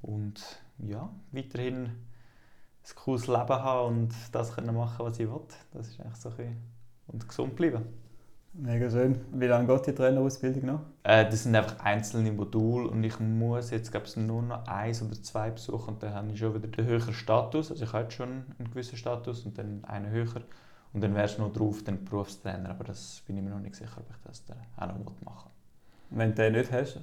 Und 0.00 0.42
ja, 0.78 1.10
weiterhin 1.30 1.84
ein 1.84 2.94
cooles 2.94 3.26
Leben 3.26 3.48
haben 3.50 3.86
und 3.88 4.14
das 4.32 4.54
können 4.54 4.74
machen, 4.74 5.04
was 5.04 5.20
ich 5.20 5.28
will. 5.28 5.40
Das 5.74 5.88
ist 5.88 6.00
eigentlich 6.00 6.16
so 6.16 6.30
ein 6.30 6.36
bisschen 6.36 6.75
und 7.08 7.28
gesund 7.28 7.56
bleiben. 7.56 7.84
Mega 8.58 8.90
schön. 8.90 9.20
Wie 9.32 9.46
lange 9.46 9.66
geht 9.66 9.86
die 9.86 9.92
Trainerausbildung 9.92 10.64
noch? 10.64 10.80
Äh, 11.02 11.26
das 11.26 11.42
sind 11.42 11.54
einfach 11.54 11.78
einzelne 11.80 12.32
Module 12.32 12.88
und 12.88 13.04
ich 13.04 13.20
muss 13.20 13.70
jetzt 13.70 13.90
glaube 13.90 14.06
ich, 14.06 14.16
nur 14.16 14.40
noch 14.42 14.66
eins 14.66 15.02
oder 15.02 15.20
zwei 15.22 15.50
besuchen 15.50 15.94
und 15.94 16.02
dann 16.02 16.14
habe 16.14 16.32
ich 16.32 16.38
schon 16.38 16.54
wieder 16.54 16.66
den 16.66 16.86
höheren 16.86 17.12
Status. 17.12 17.70
Also 17.70 17.84
ich 17.84 17.92
habe 17.92 18.10
schon 18.10 18.44
einen 18.58 18.70
gewissen 18.70 18.96
Status 18.96 19.44
und 19.44 19.58
dann 19.58 19.84
einen 19.84 20.10
höher. 20.10 20.40
Und 20.94 21.02
dann 21.02 21.14
wärst 21.14 21.36
du 21.36 21.42
noch 21.42 21.52
drauf, 21.52 21.84
den 21.84 22.02
Berufstrainer. 22.02 22.70
Aber 22.70 22.84
das 22.84 23.22
bin 23.26 23.36
ich 23.36 23.42
mir 23.42 23.50
noch 23.50 23.60
nicht 23.60 23.74
sicher, 23.74 23.98
ob 23.98 24.08
ich 24.08 24.16
das 24.24 24.42
dann 24.46 24.56
auch 24.76 24.86
noch 24.86 25.20
machen 25.22 25.50
Wenn 26.08 26.30
du 26.30 26.36
den 26.36 26.54
nicht 26.54 26.72
hast, 26.72 26.98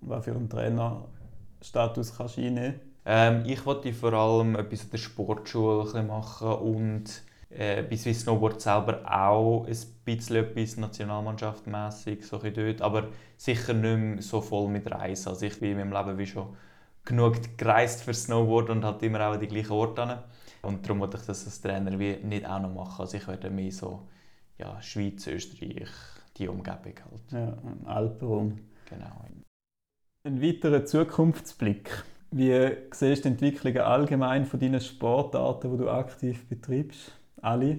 was 0.00 0.24
für 0.24 0.32
einen 0.34 0.48
Trainerstatus 0.48 2.16
kannst 2.16 2.36
du 2.36 2.40
einnehmen? 2.40 2.80
Ähm, 3.04 3.44
ich 3.46 3.64
wollte 3.64 3.92
vor 3.92 4.12
allem 4.12 4.56
etwas 4.56 4.84
in 4.84 4.90
der 4.90 4.98
Sportschule 4.98 6.02
machen 6.02 6.52
und 6.54 7.22
äh, 7.50 7.82
bei 7.82 7.96
Swiss 7.96 8.20
Snowboard 8.20 8.60
selber 8.60 9.00
auch 9.10 9.66
ein 9.66 9.76
bisschen 10.04 10.36
etwas 10.36 10.76
nationalmannschaftmässig 10.76 12.26
so 12.26 12.38
dort, 12.38 12.82
aber 12.82 13.08
sicher 13.36 13.72
nicht 13.72 13.98
mehr 13.98 14.22
so 14.22 14.40
voll 14.40 14.68
mit 14.68 14.90
Reisen. 14.90 15.30
Also 15.30 15.46
ich 15.46 15.58
bin 15.58 15.78
in 15.78 15.88
meinem 15.88 15.92
Leben 15.92 16.18
wie 16.18 16.26
schon 16.26 16.54
genug 17.04 17.56
gereist 17.56 18.02
für 18.02 18.12
Snowboard 18.12 18.70
und 18.70 18.84
halt 18.84 19.02
immer 19.02 19.28
auch 19.28 19.34
an 19.34 19.40
die 19.40 19.48
gleichen 19.48 19.72
Orte 19.72 20.06
hin. 20.06 20.18
Und 20.62 20.84
darum 20.84 21.00
wollte 21.00 21.16
ich 21.16 21.24
das 21.24 21.46
als 21.46 21.60
Trainer 21.60 21.98
wie 21.98 22.16
nicht 22.16 22.46
auch 22.46 22.60
noch 22.60 22.74
machen. 22.74 23.00
Also 23.00 23.16
ich 23.16 23.26
werde 23.26 23.48
mehr 23.48 23.72
so 23.72 24.08
ja, 24.58 24.80
Schweiz, 24.82 25.26
Österreich, 25.26 25.88
die 26.36 26.48
Umgebung 26.48 26.84
halt. 26.84 27.32
Ja, 27.32 27.56
Alpenraum. 27.86 28.58
Genau. 28.90 29.24
Ein 30.24 30.42
weiterer 30.42 30.84
Zukunftsblick. 30.84 32.04
Wie 32.30 32.76
siehst 32.90 33.24
du 33.24 33.30
die 33.30 33.34
Entwicklungen 33.34 33.78
allgemein 33.78 34.44
von 34.44 34.60
deinen 34.60 34.80
Sportarten, 34.80 35.70
die 35.70 35.78
du 35.78 35.88
aktiv 35.88 36.46
betreibst? 36.46 37.12
Alle. 37.42 37.78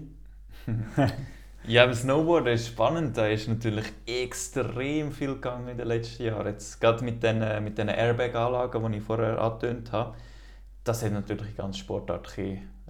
ja, 1.68 1.86
beim 1.86 1.94
Snowboarden 1.94 2.54
ist 2.54 2.68
spannend. 2.68 3.18
Da 3.18 3.28
ist 3.28 3.48
natürlich 3.48 3.86
extrem 4.06 5.12
viel 5.12 5.36
gegangen 5.36 5.70
in 5.70 5.78
den 5.78 5.88
letzten 5.88 6.24
Jahren. 6.24 6.48
Jetzt 6.48 6.80
gerade 6.80 7.04
mit 7.04 7.24
den, 7.24 7.64
mit 7.64 7.78
den 7.78 7.90
Airbag-Anlagen, 7.90 8.92
die 8.92 8.98
ich 8.98 9.04
vorher 9.04 9.40
angetönt 9.40 9.92
habe, 9.92 10.16
das 10.84 11.04
hat 11.04 11.12
natürlich 11.12 11.48
die 11.52 11.58
ganze 11.58 11.80
Sportart 11.80 12.36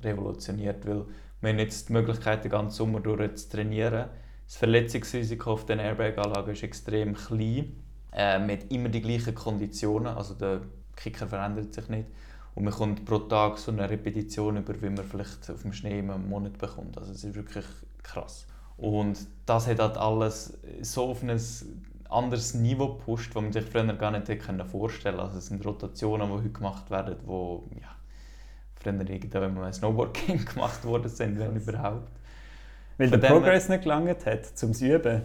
revolutioniert, 0.02 0.88
weil 0.88 1.06
wir 1.42 1.50
haben 1.52 1.60
jetzt 1.60 1.90
die 1.90 1.94
Möglichkeit, 1.94 2.44
den 2.44 2.52
ganzen 2.52 2.76
Sommer 2.76 3.00
durch 3.00 3.36
zu 3.36 3.50
trainieren. 3.50 4.10
Das 4.46 4.58
Verletzungsrisiko 4.58 5.52
auf 5.52 5.66
den 5.66 5.80
Airbag-Anlagen 5.80 6.52
ist 6.52 6.64
extrem 6.64 7.14
klein. 7.14 7.84
Äh, 8.12 8.40
man 8.40 8.58
immer 8.70 8.90
die 8.90 9.02
gleichen 9.02 9.36
Konditionen, 9.36 10.08
also 10.08 10.34
der 10.34 10.62
Kicker 10.96 11.28
verändert 11.28 11.74
sich 11.74 11.88
nicht. 11.88 12.08
Und 12.56 12.64
man 12.66 12.74
kommt 12.74 13.06
pro 13.06 13.20
Tag 13.20 13.58
so 13.58 13.72
eine 13.72 13.90
Repetition 13.90 14.58
über, 14.58 14.82
wie 14.82 14.90
man 14.90 15.04
vielleicht 15.04 15.50
auf 15.50 15.62
dem 15.62 15.74
Schnee 15.74 16.00
einen 16.00 16.28
Monat 16.28 16.58
bekommt. 16.58 16.98
Also 16.98 17.12
es 17.12 17.24
ist 17.24 17.36
wirklich 17.36 17.66
krass. 18.04 18.48
Und 18.78 19.18
das 19.46 19.68
hat 19.68 19.80
halt 19.80 19.98
alles 19.98 20.58
so 20.82 21.10
auf 21.10 21.22
ein 21.22 21.40
anderes 22.10 22.54
Niveau 22.54 22.96
gepusht, 22.96 23.36
das 23.36 23.42
man 23.42 23.52
sich 23.52 23.66
früher 23.66 23.94
gar 23.94 24.12
nicht 24.12 24.28
hätte 24.30 24.66
vorstellen 24.66 25.18
konnte. 25.18 25.28
Also 25.28 25.40
es 25.40 25.48
sind 25.48 25.66
Rotationen, 25.66 26.28
die 26.28 26.34
heute 26.34 26.50
gemacht 26.50 26.90
werden, 26.90 27.16
wo 27.26 27.64
ja, 27.80 27.90
früher 28.76 29.10
irgendwann 29.10 29.54
mal 29.54 29.66
ein 29.66 29.74
Snowboard 29.74 30.14
King 30.14 30.44
gemacht 30.54 30.84
worden 30.86 31.10
sind, 31.10 31.40
wenn 31.40 31.56
überhaupt. 31.56 32.10
Weil 32.98 33.12
der 33.12 33.18
Progress 33.18 33.70
nicht 33.70 33.84
gelangt 33.84 34.26
hat, 34.26 34.46
zum 34.46 34.72
Üben. 34.72 35.22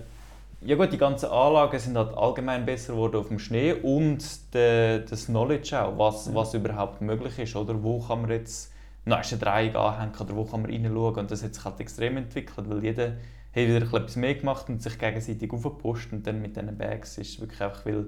Ja 0.65 0.77
gut, 0.77 0.93
die 0.93 0.99
ganzen 0.99 1.27
Anlagen 1.27 1.79
sind 1.79 1.97
halt 1.97 2.17
allgemein 2.17 2.65
besser 2.65 2.95
geworden 2.95 3.17
auf 3.17 3.29
dem 3.29 3.39
Schnee 3.39 3.75
und 3.75 4.55
de, 4.55 5.05
das 5.05 5.27
Knowledge 5.27 5.79
auch, 5.79 5.99
was, 5.99 6.27
ja. 6.27 6.35
was 6.35 6.55
überhaupt 6.55 7.03
möglich 7.03 7.39
ist, 7.39 7.55
oder? 7.55 7.83
Wo 7.83 8.01
kann 8.01 8.23
man 8.23 8.31
jetzt 8.31 8.73
eine 9.05 9.21
Dreieck 9.21 9.77
anhängen 9.77 10.15
oder 10.19 10.35
wo 10.35 10.45
kann 10.45 10.63
man 10.63 10.71
reinschauen 10.71 11.17
und 11.17 11.31
das 11.31 11.45
hat 11.45 11.55
sich 11.55 11.65
halt 11.65 11.81
extrem 11.81 12.17
entwickelt, 12.17 12.71
weil 12.71 12.83
jeder 12.83 13.09
hat 13.09 13.17
wieder 13.55 13.83
etwas 13.83 14.17
mehr 14.17 14.35
gemacht 14.35 14.71
und 14.71 14.83
sich 14.83 14.99
gegenseitig 14.99 15.53
aufgepusht 15.53 16.11
und 16.13 16.27
dann 16.27 16.41
mit 16.41 16.57
diesen 16.57 16.79
Bags 16.79 17.19
ist 17.19 17.39
wirklich 17.41 17.61
einfach, 17.61 17.85
weil 17.85 18.07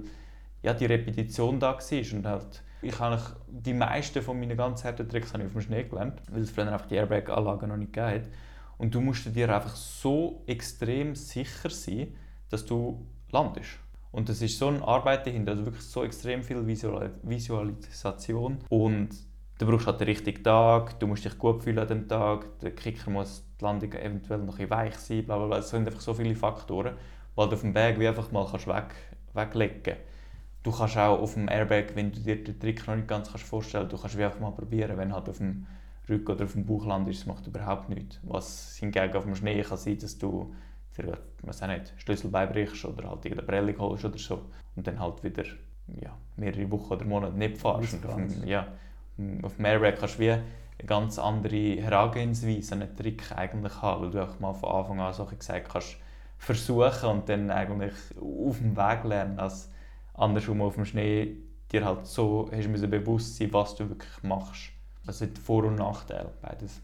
ja, 0.63 0.73
die 0.73 0.87
Repetition 0.87 1.59
da 1.59 1.77
war 1.77 2.13
und 2.17 2.25
halt 2.25 2.63
ich 2.81 2.99
habe 2.99 3.21
die 3.47 3.73
meisten 3.73 4.21
von 4.21 4.39
meinen 4.39 4.57
ganz 4.57 4.83
harten 4.83 5.07
Tricks 5.07 5.33
habe 5.33 5.43
ich 5.43 5.47
auf 5.47 5.53
dem 5.53 5.61
Schnee 5.61 5.83
gelernt, 5.83 6.21
weil 6.31 6.41
es 6.41 6.51
früher 6.51 6.71
einfach 6.71 6.87
die 6.87 6.95
Airbag-Anlagen 6.95 7.69
noch 7.69 7.77
nicht 7.77 7.93
gegeben 7.93 8.23
hat. 8.23 8.29
Und 8.77 8.93
du 8.93 9.01
musst 9.01 9.35
dir 9.35 9.53
einfach 9.53 9.75
so 9.75 10.43
extrem 10.45 11.15
sicher 11.15 11.71
sein, 11.71 12.13
dass 12.49 12.65
du 12.65 13.05
landest. 13.31 13.79
Und 14.11 14.29
das 14.29 14.41
ist 14.41 14.57
so 14.57 14.67
eine 14.67 14.81
Arbeit 14.87 15.27
dahinter, 15.27 15.51
also 15.51 15.65
wirklich 15.65 15.83
so 15.83 16.03
extrem 16.03 16.43
viel 16.43 16.65
Visualisation. 16.65 18.59
Und 18.69 19.09
du 19.59 19.65
brauchst 19.65 19.87
halt 19.87 19.99
den 19.99 20.07
richtigen 20.07 20.43
Tag, 20.43 20.99
du 20.99 21.07
musst 21.07 21.25
dich 21.25 21.37
gut 21.37 21.63
fühlen 21.63 21.79
an 21.79 21.87
dem 21.87 22.07
Tag, 22.07 22.59
der 22.59 22.71
Kicker 22.71 23.11
muss 23.11 23.43
die 23.59 23.63
Landung 23.63 23.91
eventuell 23.93 24.39
noch 24.39 24.59
ein 24.59 24.69
weich 24.69 24.95
sein, 24.95 25.25
bla 25.25 25.37
bla 25.37 25.47
bla. 25.47 25.57
Es 25.57 25.69
sind 25.69 25.87
einfach 25.87 26.01
so 26.01 26.13
viele 26.13 26.35
Faktoren, 26.35 26.95
weil 27.35 27.49
du 27.49 27.55
auf 27.55 27.61
dem 27.61 27.73
Berg 27.73 27.99
wie 27.99 28.07
einfach 28.07 28.31
mal 28.31 28.47
kannst 28.49 28.67
weg, 28.67 28.95
weglegen 29.33 29.97
Du 30.63 30.71
kannst 30.71 30.97
auch 30.97 31.19
auf 31.19 31.35
dem 31.35 31.47
Airbag, 31.47 31.95
wenn 31.95 32.11
du 32.11 32.19
dir 32.19 32.43
den 32.43 32.59
Trick 32.59 32.85
noch 32.87 32.95
nicht 32.95 33.07
ganz 33.07 33.29
kannst 33.29 33.45
vorstellen 33.45 33.87
du 33.87 33.97
kannst 33.97 34.17
wie 34.17 34.23
einfach 34.23 34.39
mal 34.39 34.51
probieren, 34.51 34.97
wenn 34.97 35.13
halt 35.13 35.29
auf 35.29 35.37
dem 35.37 35.65
Rücken 36.09 36.31
oder 36.31 36.45
auf 36.45 36.53
dem 36.53 36.65
Bauch 36.65 36.85
landest, 36.85 37.21
das 37.21 37.27
macht 37.27 37.47
überhaupt 37.47 37.89
nichts. 37.89 38.19
Was 38.23 38.75
hingegen 38.77 39.15
auf 39.15 39.23
dem 39.23 39.35
Schnee 39.35 39.61
kann 39.61 39.77
sein, 39.77 39.97
dass 39.99 40.17
du 40.17 40.53
dir 41.03 41.17
was 41.43 41.61
auch 41.61 41.67
nicht, 41.67 41.93
Schlüssel 41.97 42.29
beibrichst 42.29 42.85
oder 42.85 43.09
halt 43.09 43.25
irgendeine 43.25 43.47
Prellung 43.47 43.77
holst 43.79 44.05
oder 44.05 44.17
so 44.17 44.45
und 44.75 44.87
dann 44.87 44.99
halt 44.99 45.23
wieder 45.23 45.43
ja, 46.01 46.17
mehrere 46.35 46.69
Wochen 46.71 46.93
oder 46.93 47.05
Monate 47.05 47.37
nicht 47.37 47.57
fahrst. 47.57 47.93
Und 47.93 48.05
auf 48.05 48.15
dem, 48.15 48.47
ja, 48.47 48.67
auf 49.41 49.59
Airbag 49.59 49.95
kannst 49.99 50.15
du 50.15 50.19
wie 50.19 50.31
eine 50.31 50.43
ganz 50.85 51.17
andere 51.17 51.81
Herangehensweise, 51.81 52.75
einen 52.75 52.95
Trick 52.95 53.31
eigentlich 53.35 53.81
haben, 53.81 54.03
weil 54.03 54.11
du 54.11 54.23
auch 54.23 54.39
mal 54.39 54.53
von 54.53 54.69
Anfang 54.69 54.99
an 54.99 55.13
solche 55.13 55.37
gesagt 55.37 55.69
kannst, 55.69 55.97
versuchen 56.37 57.09
und 57.09 57.29
dann 57.29 57.49
eigentlich 57.49 57.93
auf 58.19 58.59
dem 58.59 58.75
Weg 58.75 59.03
lernen, 59.03 59.39
als 59.39 59.71
andersrum 60.13 60.61
auf 60.61 60.75
dem 60.75 60.85
Schnee 60.85 61.37
dir 61.71 61.83
halt 61.83 62.05
so 62.05 62.49
hast 62.51 62.65
du 62.65 62.87
bewusst 62.87 63.37
sein, 63.37 63.51
was 63.51 63.75
du 63.75 63.89
wirklich 63.89 64.23
machst. 64.23 64.71
Also 65.05 65.25
hat 65.25 65.37
Vor- 65.37 65.65
und 65.65 65.75
Nachteile, 65.75 66.31
beides. 66.41 66.81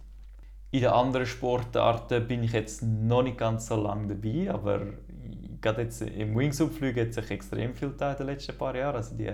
In 0.73 0.81
den 0.81 0.89
anderen 0.89 1.27
Sportarten 1.27 2.27
bin 2.27 2.41
ich 2.41 2.53
jetzt 2.53 2.81
noch 2.81 3.21
nicht 3.21 3.37
ganz 3.37 3.67
so 3.67 3.75
lange 3.75 4.07
dabei, 4.07 4.51
aber 4.51 4.81
gerade 5.61 5.83
jetzt 5.83 6.01
im 6.01 6.35
Wingsup-Flug 6.35 6.95
hat 6.97 7.13
sich 7.13 7.29
extrem 7.29 7.75
viel 7.75 7.89
getan 7.89 8.13
in 8.13 8.17
den 8.17 8.25
letzten 8.25 8.57
paar 8.57 8.75
Jahren. 8.75 8.95
Also 8.95 9.15
die, 9.15 9.29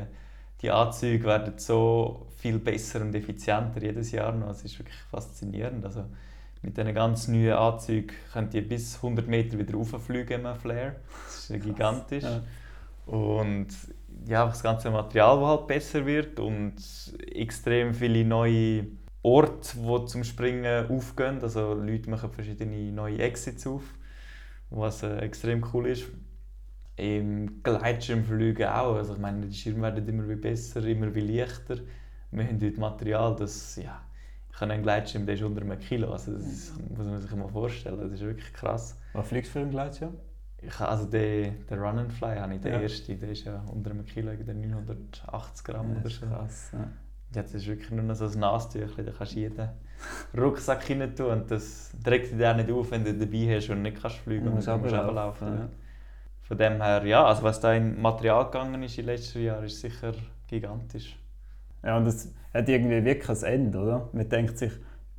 die 0.62 0.70
Anzüge 0.70 1.24
werden 1.24 1.54
so 1.56 2.28
viel 2.36 2.60
besser 2.60 3.00
und 3.00 3.16
effizienter 3.16 3.82
jedes 3.82 4.12
Jahr 4.12 4.34
noch. 4.34 4.50
Es 4.50 4.66
ist 4.66 4.78
wirklich 4.80 4.98
faszinierend. 5.10 5.86
Also 5.86 6.04
mit 6.62 6.76
diesen 6.76 6.94
ganz 6.94 7.30
neuen 7.30 7.54
Anzügen 7.54 8.14
könnt 8.34 8.54
ihr 8.54 8.68
bis 8.68 8.98
100 8.98 9.26
Meter 9.26 9.58
wieder 9.58 9.76
rauffliegen 9.76 10.44
im 10.44 10.56
Flare. 10.56 10.98
Das 11.26 11.50
ist 11.50 11.64
gigantisch. 11.64 12.26
Ja. 12.26 12.42
Und 13.06 13.70
ja, 14.28 14.46
das 14.46 14.62
ganze 14.62 14.92
Material, 14.92 15.40
das 15.40 15.48
halt 15.48 15.68
besser 15.68 16.06
wird 16.06 16.38
und 16.42 16.76
extrem 17.32 17.94
viele 17.94 18.26
neue 18.26 18.88
Orte, 19.22 19.78
die 19.78 20.06
zum 20.06 20.24
Springen 20.24 20.90
aufgehen. 20.90 21.40
Also 21.42 21.74
Leute 21.74 22.10
machen 22.10 22.32
verschiedene 22.32 22.92
neue 22.92 23.20
Exits 23.20 23.68
auf, 23.68 23.84
was 24.70 25.04
äh, 25.04 25.18
extrem 25.18 25.66
cool 25.74 25.88
ist. 25.88 26.06
Im 26.96 27.62
Gleitschirmfliegen 27.64 28.68
auch. 28.68 28.96
Also 28.96 29.14
ich 29.14 29.20
meine, 29.20 29.46
die 29.48 29.56
Schirme 29.56 29.84
werden 29.84 30.08
immer 30.08 30.28
wie 30.28 30.36
besser, 30.36 30.84
immer 30.86 31.14
wie 31.14 31.22
leichter. 31.22 31.78
Wir 32.32 32.46
haben 32.46 32.62
heute 32.62 32.80
Material, 32.80 33.36
das 33.36 33.76
ja, 33.78 34.02
ich 34.52 34.62
habe 34.62 34.74
einen 34.74 34.84
Gleitschirm, 34.84 35.26
der 35.26 35.36
ist 35.36 35.42
unter 35.42 35.62
einem 35.62 35.80
Kilo. 35.80 36.12
Also 36.12 36.34
das 36.34 36.74
muss 36.96 37.08
man 37.08 37.22
sich 37.22 37.32
mal 37.32 37.48
vorstellen. 37.48 37.98
Das 38.00 38.12
ist 38.12 38.22
wirklich 38.22 38.54
krass. 38.54 38.98
Was 39.14 39.28
fliegst 39.28 39.50
du 39.50 39.54
für 39.54 39.60
einen 39.60 39.72
Gleitschirm? 39.72 40.16
Ich, 40.62 40.80
also 40.80 41.06
den, 41.06 41.66
den 41.68 41.80
Run 41.80 42.00
and 42.00 42.12
Fly 42.12 42.38
habe 42.38 42.56
ich, 42.56 42.62
der 42.62 42.74
ja. 42.74 42.82
erste, 42.82 43.16
der 43.16 43.30
ist 43.30 43.46
ja 43.46 43.64
unter 43.72 43.92
einem 43.92 44.06
Kilo, 44.06 44.32
der 44.34 44.54
980 44.54 45.64
Gramm 45.64 45.94
ja, 45.94 46.00
oder 46.02 46.10
so. 46.10 46.26
Krass, 46.26 46.72
ja. 46.74 46.88
Jetzt 47.34 47.54
ist 47.54 47.68
wirklich 47.68 47.92
nur 47.92 48.04
noch 48.04 48.16
so 48.16 48.26
ein 48.26 48.40
Nastüchchen, 48.40 49.06
da 49.06 49.12
kannst 49.12 49.36
du 49.36 49.40
jeden 49.40 49.70
Rucksack 50.36 50.90
rein 50.90 51.16
tun 51.16 51.32
und 51.32 51.52
das 51.52 51.92
trägt 52.04 52.38
dich 52.38 52.46
auch 52.46 52.56
nicht 52.56 52.72
auf, 52.72 52.90
wenn 52.92 53.04
du 53.04 53.14
dabei 53.14 53.56
hast 53.56 53.70
und 53.70 53.82
nicht 53.82 54.02
kannst 54.02 54.18
fliegen 54.18 54.48
und 54.48 54.56
musst 54.56 54.68
runterlaufen. 54.68 55.48
Ja. 55.48 55.70
Von 56.42 56.58
dem 56.58 56.82
her, 56.82 57.06
ja, 57.06 57.26
also 57.26 57.44
was 57.44 57.60
da 57.60 57.74
in 57.74 58.02
Material 58.02 58.46
gegangen 58.46 58.82
ist 58.82 58.98
in 58.98 59.06
den 59.06 59.16
letzten 59.16 59.44
Jahren, 59.44 59.66
ist 59.66 59.80
sicher 59.80 60.14
gigantisch. 60.48 61.20
Ja, 61.84 61.98
und 61.98 62.06
das 62.06 62.34
hat 62.54 62.68
irgendwie 62.68 63.04
wirklich 63.06 63.44
ein 63.44 63.54
Ende, 63.54 63.78
oder? 63.78 64.10
Man 64.14 64.28
denkt 64.28 64.58
sich, 64.58 64.72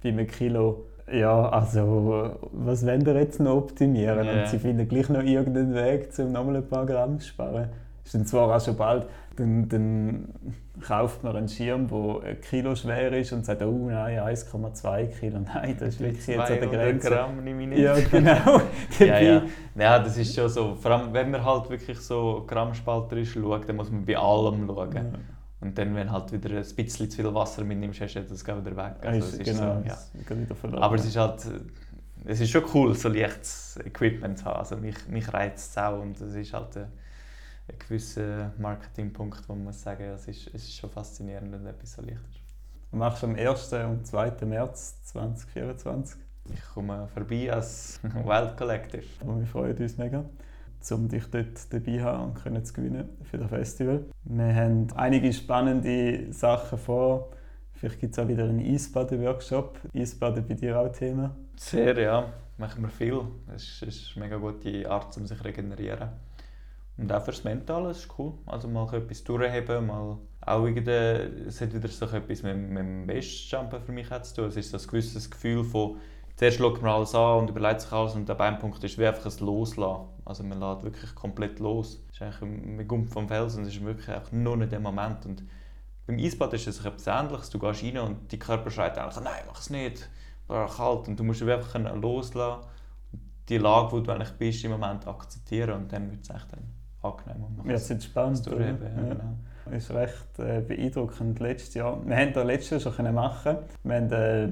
bei 0.02 0.08
einem 0.08 0.26
Kilo 0.26 0.86
ja, 1.12 1.48
also 1.48 2.36
was 2.52 2.86
wollen 2.86 3.04
wir 3.04 3.14
jetzt 3.14 3.40
noch 3.40 3.56
optimieren? 3.56 4.26
Yeah. 4.26 4.40
Und 4.40 4.48
sie 4.48 4.58
finden 4.58 4.86
gleich 4.88 5.08
noch 5.08 5.22
irgendeinen 5.22 5.74
Weg, 5.74 6.08
um 6.18 6.32
nochmal 6.32 6.56
ein 6.56 6.68
paar 6.68 6.86
Gramm 6.86 7.18
zu 7.18 7.28
sparen. 7.28 7.68
Ist 8.04 8.14
dann 8.14 8.26
zwar 8.26 8.54
auch 8.54 8.64
schon 8.64 8.76
bald, 8.76 9.06
dann, 9.40 9.68
dann 9.68 10.28
kauft 10.80 11.24
man 11.24 11.36
einen 11.36 11.48
Schirm, 11.48 11.88
der 11.88 12.30
ein 12.30 12.40
Kilo 12.40 12.74
schwer 12.74 13.12
ist 13.12 13.32
und 13.32 13.44
sagt, 13.44 13.62
oh 13.62 13.88
nein, 13.90 14.18
1,2 14.18 15.06
Kilo. 15.18 15.38
Nein, 15.54 15.76
das 15.78 15.90
ist 15.90 16.00
wirklich 16.00 16.26
jetzt 16.26 16.50
an 16.50 16.58
der 16.60 16.68
Grenze. 16.68 17.08
Gramm 17.08 17.42
nehme 17.42 17.62
ich 17.62 17.68
nicht. 17.68 17.80
Ja, 17.80 17.98
genau. 17.98 18.60
ja, 18.98 19.20
ja. 19.20 19.42
ja, 19.74 19.98
das 19.98 20.16
ist 20.16 20.34
schon 20.34 20.48
so. 20.48 20.74
Vor 20.74 20.90
allem, 20.90 21.12
wenn 21.12 21.30
man 21.30 21.44
halt 21.44 21.70
wirklich 21.70 21.98
so 21.98 22.44
grammspalterisch 22.46 23.32
schaut, 23.32 23.68
dann 23.68 23.76
muss 23.76 23.90
man 23.90 24.04
bei 24.04 24.16
allem 24.16 24.66
schauen. 24.66 24.94
Ja. 24.94 25.02
Und 25.60 25.76
dann, 25.76 25.94
wenn 25.94 26.10
halt 26.10 26.32
wieder 26.32 26.50
ein 26.50 26.74
bisschen 26.74 27.10
zu 27.10 27.16
viel 27.16 27.34
Wasser 27.34 27.64
mitnimmst, 27.64 28.00
hast 28.00 28.14
du 28.14 28.22
das 28.22 28.46
wieder 28.46 28.76
weg. 28.76 28.94
Also, 29.02 29.26
es 29.26 29.34
ist 29.34 29.44
genau, 29.44 29.82
so, 29.82 29.88
ja. 29.88 30.80
Aber 30.80 30.94
es 30.96 31.04
ist 31.04 31.16
halt, 31.16 31.46
es 32.24 32.40
ist 32.40 32.50
schon 32.50 32.64
cool, 32.74 32.94
so 32.94 33.08
leichtes 33.08 33.78
Equipment 33.84 34.38
zu 34.38 34.44
haben. 34.46 34.58
Also 34.58 34.76
mich, 34.76 34.96
mich 35.08 35.32
reizt 35.32 35.70
es 35.70 35.78
auch 35.78 36.00
und 36.00 36.20
es 36.20 36.34
ist 36.34 36.52
halt 36.52 36.76
ein, 36.76 36.86
ein 37.70 37.78
gewisser 37.78 38.52
Marketingpunkt, 38.58 39.48
wo 39.48 39.54
man 39.54 39.64
muss 39.64 39.82
sagen, 39.82 40.04
es 40.14 40.26
ist, 40.28 40.48
es 40.48 40.64
ist 40.64 40.76
schon 40.76 40.90
faszinierend, 40.90 41.52
wenn 41.52 41.66
etwas 41.66 41.92
so 41.92 42.02
leicht 42.02 42.20
ist. 42.28 42.40
Du 42.90 42.96
machst 42.96 43.22
am 43.22 43.36
1. 43.36 43.72
und 43.72 44.06
2. 44.06 44.44
März 44.44 45.02
2024. 45.04 46.20
Ich 46.52 46.64
komme 46.74 47.06
vorbei 47.08 47.52
als 47.52 48.00
Wild 48.02 48.56
Collective. 48.56 49.04
Und 49.24 49.40
wir 49.40 49.46
freuen 49.46 49.76
uns 49.76 49.96
mega 49.96 50.24
um 50.92 51.08
dich 51.08 51.26
dort 51.26 51.72
dabei 51.72 51.98
zu 51.98 52.02
haben 52.02 52.24
und 52.24 52.42
können 52.42 52.64
zu 52.64 52.72
gewinnen 52.72 53.08
für 53.22 53.38
das 53.38 53.50
Festival. 53.50 54.06
Wir 54.24 54.54
haben 54.54 54.88
einige 54.94 55.32
spannende 55.32 56.32
Sachen 56.32 56.78
vor. 56.78 57.30
Vielleicht 57.74 58.00
gibt 58.00 58.14
es 58.14 58.18
auch 58.18 58.28
wieder 58.28 58.44
einen 58.44 58.60
Eisbaden-Workshop. 58.60 59.78
Eisbaden 59.94 60.46
bei 60.46 60.54
dir 60.54 60.80
auch 60.80 60.90
Thema? 60.90 61.36
Sehr, 61.56 61.98
ja. 61.98 62.32
Machen 62.56 62.82
wir 62.82 62.90
viel. 62.90 63.22
Es 63.54 63.82
ist, 63.82 64.12
eine 64.16 64.24
mega 64.24 64.36
gute 64.36 64.90
Art, 64.90 65.16
um 65.16 65.26
sich 65.26 65.38
zu 65.38 65.44
regenerieren. 65.44 66.10
Und 67.00 67.10
auch 67.12 67.24
fürs 67.24 67.44
Mentale 67.44 67.90
ist 67.90 68.08
cool. 68.18 68.34
Also 68.44 68.68
mal 68.68 68.92
etwas 68.94 69.24
durchheben, 69.24 69.86
mal 69.86 70.18
auch 70.42 70.66
es 70.66 71.60
hat 71.60 71.74
wieder 71.74 71.88
so 71.88 72.06
etwas 72.06 72.42
mit, 72.42 72.56
mit 72.56 72.78
dem 72.78 73.06
Bestjumpen 73.06 73.80
für 73.82 73.92
mich 73.92 74.08
zu 74.22 74.34
tun. 74.34 74.44
Es 74.46 74.56
ist 74.56 74.70
so 74.70 74.76
ein 74.76 74.86
gewisses 74.86 75.30
Gefühl 75.30 75.64
von 75.64 75.96
zuerst 76.36 76.58
schaut 76.58 76.82
man 76.82 76.92
alles 76.92 77.14
an 77.14 77.40
und 77.40 77.50
überlegt 77.50 77.82
sich 77.82 77.92
alles 77.92 78.14
und 78.14 78.28
der 78.28 78.34
Beinpunkt 78.34 78.82
ist 78.84 78.98
wie 78.98 79.06
einfach 79.06 79.26
ein 79.26 79.46
Loslassen. 79.46 80.08
Also 80.24 80.42
man 80.44 80.60
lädt 80.60 80.82
wirklich 80.82 81.14
komplett 81.14 81.58
los. 81.58 82.02
Es 82.10 82.16
ist 82.16 82.22
eigentlich, 82.22 82.76
man 82.76 82.88
kommt 82.88 83.10
vom 83.10 83.28
Felsen 83.28 83.64
es 83.64 83.74
ist 83.74 83.84
wirklich 83.84 84.08
einfach 84.08 84.32
nur 84.32 84.60
in 84.60 84.68
dem 84.68 84.82
Moment. 84.82 85.24
Und 85.24 85.42
beim 86.06 86.18
Eisbad 86.18 86.52
ist 86.52 86.66
es 86.66 86.84
etwas 86.84 87.06
Ähnliches. 87.06 87.48
Du 87.48 87.58
gehst 87.58 87.82
rein 87.82 87.98
und 87.98 88.30
dein 88.30 88.40
Körper 88.40 88.70
schreit 88.70 88.98
eigentlich, 88.98 89.24
nein, 89.24 89.44
mach 89.46 89.60
es 89.60 89.70
nicht, 89.70 90.10
es 90.48 90.76
kalt. 90.76 91.08
Und 91.08 91.18
du 91.18 91.24
musst 91.24 91.42
einfach 91.42 91.78
loslassen 91.94 92.62
und 93.12 93.20
die 93.48 93.58
Lage, 93.58 93.92
wo 93.92 94.00
du 94.00 94.12
eigentlich 94.12 94.32
bist, 94.32 94.64
im 94.64 94.72
Moment 94.72 95.06
akzeptieren 95.06 95.82
und 95.82 95.92
dann 95.92 96.10
wird 96.10 96.22
es 96.22 96.30
echt 96.30 96.52
dann 96.52 96.79
angenehm. 97.02 97.44
Ja, 97.64 97.72
es 97.72 97.90
ist 97.90 98.04
spannend. 98.04 98.46
Ja. 98.46 98.52
Genau. 98.52 99.14
Das 99.64 99.84
ist 99.84 99.90
recht 99.92 100.38
äh, 100.38 100.60
beeindruckend 100.60 101.38
letztes 101.40 101.74
Jahr. 101.74 102.00
Wir 102.04 102.16
haben 102.16 102.32
das 102.32 102.44
letztes 102.44 102.84
Jahr 102.84 102.92
schon 102.92 103.14
machen. 103.14 103.56
Wir 103.84 103.94
haben, 103.94 104.12
äh, 104.12 104.48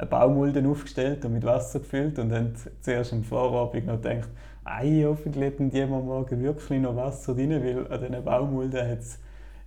eine 0.00 0.08
Baumulde 0.08 0.66
aufgestellt 0.66 1.24
und 1.24 1.34
mit 1.34 1.44
Wasser 1.44 1.80
gefüllt 1.80 2.18
und 2.18 2.30
dann 2.30 2.54
zuerst 2.80 3.12
am 3.12 3.22
Vorabend 3.22 3.86
noch 3.86 4.00
gedacht, 4.00 4.30
ei, 4.64 5.02
hoffentlich 5.04 5.54
die 5.58 5.82
am 5.82 5.90
Morgen 5.90 6.42
wirklich 6.42 6.80
noch 6.80 6.96
Wasser 6.96 7.34
drin, 7.34 7.50
weil 7.50 7.92
an 7.92 8.00
diesen 8.00 8.24
Baumulden 8.24 8.88
hat 8.88 9.00
es 9.00 9.18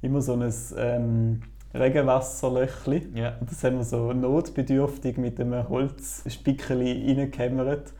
immer 0.01 0.21
so 0.21 0.33
ein 0.33 0.51
ähm, 0.77 1.41
Regenwasserlöchli. 1.73 3.09
Yeah. 3.15 3.37
Und 3.39 3.51
das 3.51 3.63
haben 3.63 3.77
wir 3.77 3.83
so 3.83 4.11
notbedürftig 4.11 5.17
mit 5.17 5.39
einem 5.39 5.69
Holzspickeli 5.69 7.13
reingehämmert 7.15 7.93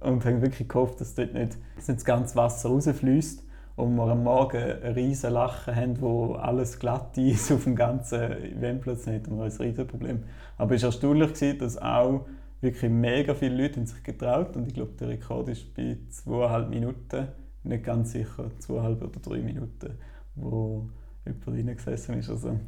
und 0.00 0.24
haben 0.24 0.40
wirklich 0.40 0.68
gehofft, 0.68 1.00
dass 1.00 1.14
dort 1.14 1.34
nicht 1.34 1.58
das 1.86 2.04
ganze 2.04 2.36
Wasser 2.36 2.70
rausfließt 2.70 3.43
und 3.76 3.96
wir 3.96 4.04
am 4.04 4.22
Morgen 4.22 4.56
ein 4.56 4.92
riesen 4.92 5.32
Lachen 5.32 5.74
haben, 5.74 6.00
wo 6.00 6.34
alles 6.34 6.78
glatt 6.78 7.16
ist 7.18 7.50
auf 7.50 7.64
dem 7.64 7.74
ganzen 7.74 8.20
Eventplatz, 8.22 9.04
dann 9.04 9.14
hätten 9.14 9.36
wir 9.36 9.44
ein 9.44 9.50
riesen 9.50 9.86
Problem. 9.86 10.24
Aber 10.56 10.74
es 10.74 10.82
war 10.82 10.88
erstaunlich, 10.88 11.58
dass 11.58 11.78
auch 11.78 12.26
wirklich 12.60 12.90
mega 12.90 13.34
viele 13.34 13.62
Leute 13.62 13.84
sich 13.86 14.02
getraut 14.02 14.56
und 14.56 14.66
ich 14.68 14.74
glaube, 14.74 14.92
der 14.98 15.08
Rekord 15.08 15.48
ist 15.48 15.74
bei 15.74 15.98
zweieinhalb 16.08 16.70
Minuten, 16.70 17.28
nicht 17.64 17.84
ganz 17.84 18.12
sicher, 18.12 18.50
zweieinhalb 18.58 19.02
oder 19.02 19.20
drei 19.20 19.40
Minuten, 19.40 19.98
wo 20.34 20.88
jemand 21.26 21.48
reingesessen 21.48 22.18
ist. 22.18 22.30
Also, 22.30 22.58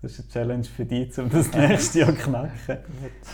das 0.00 0.12
ist 0.12 0.20
eine 0.20 0.46
Challenge 0.46 0.64
für 0.64 0.84
dich, 0.84 1.18
um 1.18 1.28
das 1.28 1.52
nächste 1.52 2.00
Jahr 2.00 2.14
zu 2.16 2.22
knacken. 2.22 2.78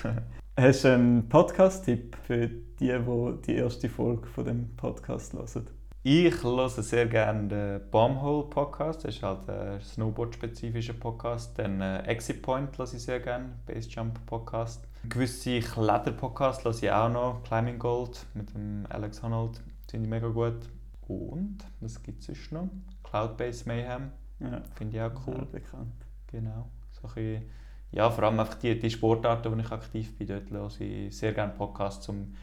Hast 0.56 0.84
du 0.84 0.94
einen 0.94 1.28
Podcast-Tipp 1.28 2.16
für 2.22 2.48
die, 2.48 2.92
die 2.98 3.42
die 3.46 3.54
erste 3.56 3.88
Folge 3.88 4.26
von 4.26 4.44
dem 4.44 4.76
Podcast 4.76 5.32
hören? 5.32 5.66
Ich 6.06 6.42
höre 6.42 6.68
sehr 6.68 7.06
gerne 7.06 7.48
den 7.48 7.90
Bombhole 7.90 8.44
Podcast, 8.50 9.06
das 9.06 9.14
ist 9.14 9.22
halt 9.22 9.48
ein 9.48 9.80
Snowboard-spezifischer 9.80 10.92
Podcast. 10.92 11.58
Dann 11.58 11.80
äh, 11.80 12.02
Exit 12.02 12.42
Point 12.42 12.76
höre 12.76 12.84
ich 12.92 13.02
sehr 13.02 13.20
gerne, 13.20 13.54
Basejump 13.64 14.26
Podcast. 14.26 14.86
Gewisse 15.08 15.60
Kletterpodcasts 15.60 16.62
höre 16.62 16.74
ich 16.74 16.90
auch 16.90 17.08
noch, 17.08 17.42
Climbing 17.44 17.78
Gold 17.78 18.26
mit 18.34 18.52
dem 18.52 18.84
Alex 18.90 19.22
Honnold, 19.22 19.62
finde 19.90 20.04
ich 20.04 20.10
mega 20.10 20.28
gut. 20.28 20.68
Und, 21.08 21.60
was 21.80 22.02
gibt 22.02 22.20
es 22.20 22.26
sonst 22.26 22.52
noch? 22.52 22.68
Cloudbase 23.02 23.66
Mayhem, 23.66 24.10
ja. 24.40 24.60
finde 24.74 24.96
ich 24.98 25.02
auch 25.02 25.26
cool. 25.26 25.48
Bekannt. 25.50 25.94
Genau. 26.26 26.68
So 27.00 27.08
ein 27.16 27.46
ja, 27.92 28.10
vor 28.10 28.24
allem 28.24 28.40
einfach 28.40 28.56
die, 28.56 28.78
die 28.78 28.90
Sportarten, 28.90 29.50
wo 29.50 29.58
ich 29.58 29.72
aktiv 29.72 30.18
bin, 30.18 30.26
dort 30.26 30.50
höre 30.50 30.80
ich 30.80 31.16
sehr 31.16 31.32
gerne 31.32 31.54
Podcasts, 31.54 32.06
um 32.10 32.34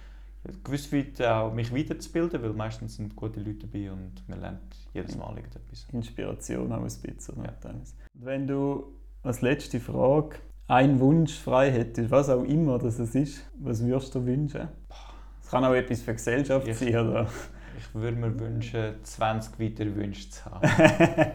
gewiss 0.63 0.91
weit 0.91 1.21
auch 1.21 1.53
mich 1.53 1.73
weiterzubilden, 1.73 2.41
weil 2.41 2.53
meistens 2.53 2.95
sind 2.95 3.15
gute 3.15 3.39
Leute 3.39 3.67
dabei 3.67 3.91
und 3.91 4.27
man 4.27 4.41
lernt 4.41 4.75
jedes 4.93 5.15
Mal 5.17 5.35
irgendetwas. 5.35 5.85
Inspiration 5.91 6.71
auch 6.71 6.77
ein 6.77 6.83
bisschen. 6.83 7.43
Ja. 7.43 7.53
Wenn 8.13 8.47
du 8.47 8.93
als 9.23 9.41
letzte 9.41 9.79
Frage 9.79 10.37
einen 10.67 10.99
Wunsch 10.99 11.37
frei 11.37 11.71
hättest, 11.71 12.09
was 12.11 12.29
auch 12.29 12.43
immer 12.43 12.79
das 12.79 12.99
ist, 12.99 13.45
was 13.59 13.85
würdest 13.85 14.15
du 14.15 14.25
wünschen? 14.25 14.67
Es 15.43 15.49
kann 15.49 15.63
auch 15.63 15.73
etwas 15.73 16.01
für 16.01 16.11
die 16.11 16.17
Gesellschaft 16.17 16.67
ich, 16.67 16.77
sein, 16.77 16.95
oder? 16.95 17.27
Ich 17.77 17.95
würde 17.95 18.17
mir 18.17 18.39
wünschen, 18.39 18.95
20 19.03 19.59
weitere 19.59 19.95
Wünsche 19.95 20.29
zu 20.29 20.45
haben. 20.45 20.61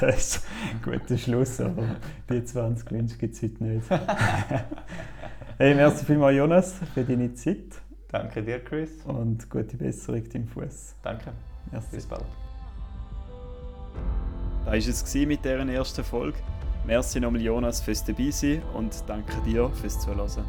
das 0.00 0.16
ist 0.16 0.46
ein 0.70 0.80
guter 0.82 1.18
Schluss, 1.18 1.60
aber 1.60 1.96
die 2.30 2.44
20 2.44 2.90
Wünsche 2.90 3.16
gibt 3.16 3.34
es 3.34 3.42
heute 3.42 3.64
nicht. 3.64 3.90
hey, 5.58 5.74
merci 5.74 6.04
vielmals, 6.04 6.36
Jonas, 6.36 6.74
für 6.94 7.04
deine 7.04 7.34
Zeit. 7.34 7.85
Danke 8.18 8.42
dir, 8.42 8.64
Chris. 8.64 8.90
Und 9.04 9.50
gute 9.50 9.76
Besserung 9.76 10.26
deinem 10.30 10.48
Fuß. 10.48 10.94
Danke. 11.02 11.32
Merci. 11.70 11.96
Bis 11.96 12.06
bald. 12.06 12.24
Das 14.64 14.72
war 14.72 14.74
es 14.74 15.14
mit 15.14 15.44
dieser 15.44 15.68
ersten 15.68 16.02
Folge. 16.02 16.38
Merci 16.86 17.20
nochmal 17.20 17.42
Jonas 17.42 17.82
fürs 17.82 18.02
dabei 18.04 18.30
sein 18.30 18.62
und 18.72 19.04
danke 19.06 19.36
dir 19.44 19.68
fürs 19.68 20.00
Zuhören. 20.00 20.46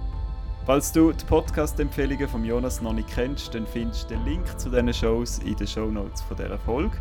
Falls 0.65 0.91
du 0.93 1.11
die 1.11 1.26
Podcast-Empfehlungen 1.26 2.30
von 2.30 2.45
Jonas 2.45 2.82
noch 2.82 2.93
nicht 2.93 3.09
kennst, 3.09 3.53
dann 3.53 3.68
findest 3.68 4.09
du 4.09 4.15
den 4.15 4.26
Link 4.26 4.59
zu 4.59 4.70
diesen 4.70 4.93
Shows 4.93 5.39
in 5.39 5.55
den 5.55 5.68
Show 5.68 5.88
Notes 5.91 6.24
dieser 6.30 6.59
Folge. 6.59 6.97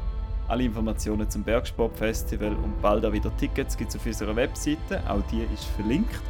Alle 0.49 0.65
Informationen 0.65 1.31
zum 1.31 1.45
Bergsportfestival 1.45 2.55
und 2.55 2.81
bald 2.83 3.05
auch 3.05 3.13
wieder 3.13 3.37
Tickets 3.37 3.77
gibt 3.77 3.91
es 3.91 3.97
auf 3.97 4.07
unserer 4.07 4.35
Webseite, 4.35 5.01
auch 5.09 5.23
die 5.31 5.43
ist 5.55 5.65
verlinkt. 5.77 6.23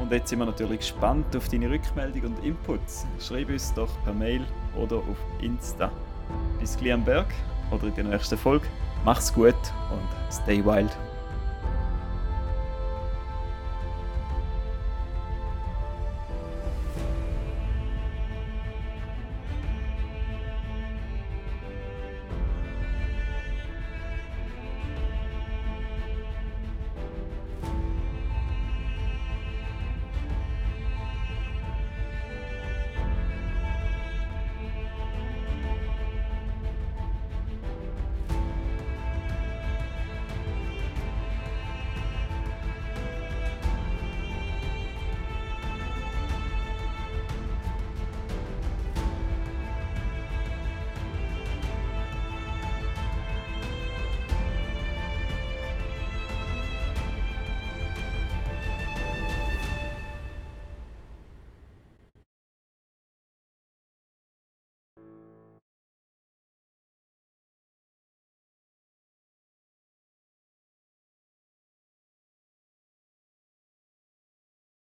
Und 0.00 0.10
jetzt 0.10 0.28
sind 0.28 0.40
wir 0.40 0.46
natürlich 0.46 0.80
gespannt 0.80 1.36
auf 1.36 1.48
deine 1.48 1.70
Rückmeldung 1.70 2.22
und 2.22 2.44
Inputs. 2.44 3.06
Schreib 3.20 3.48
uns 3.48 3.72
doch 3.74 3.90
per 4.04 4.12
Mail 4.12 4.44
oder 4.76 4.96
auf 4.96 5.18
Insta. 5.40 5.90
Bis 6.58 6.76
gleich 6.76 6.94
am 6.94 7.04
Berg 7.04 7.26
oder 7.70 7.84
in 7.84 7.94
der 7.94 8.04
nächsten 8.04 8.36
Folge. 8.36 8.66
Mach's 9.04 9.32
gut 9.32 9.54
und 9.90 10.32
stay 10.32 10.64
wild. 10.64 10.90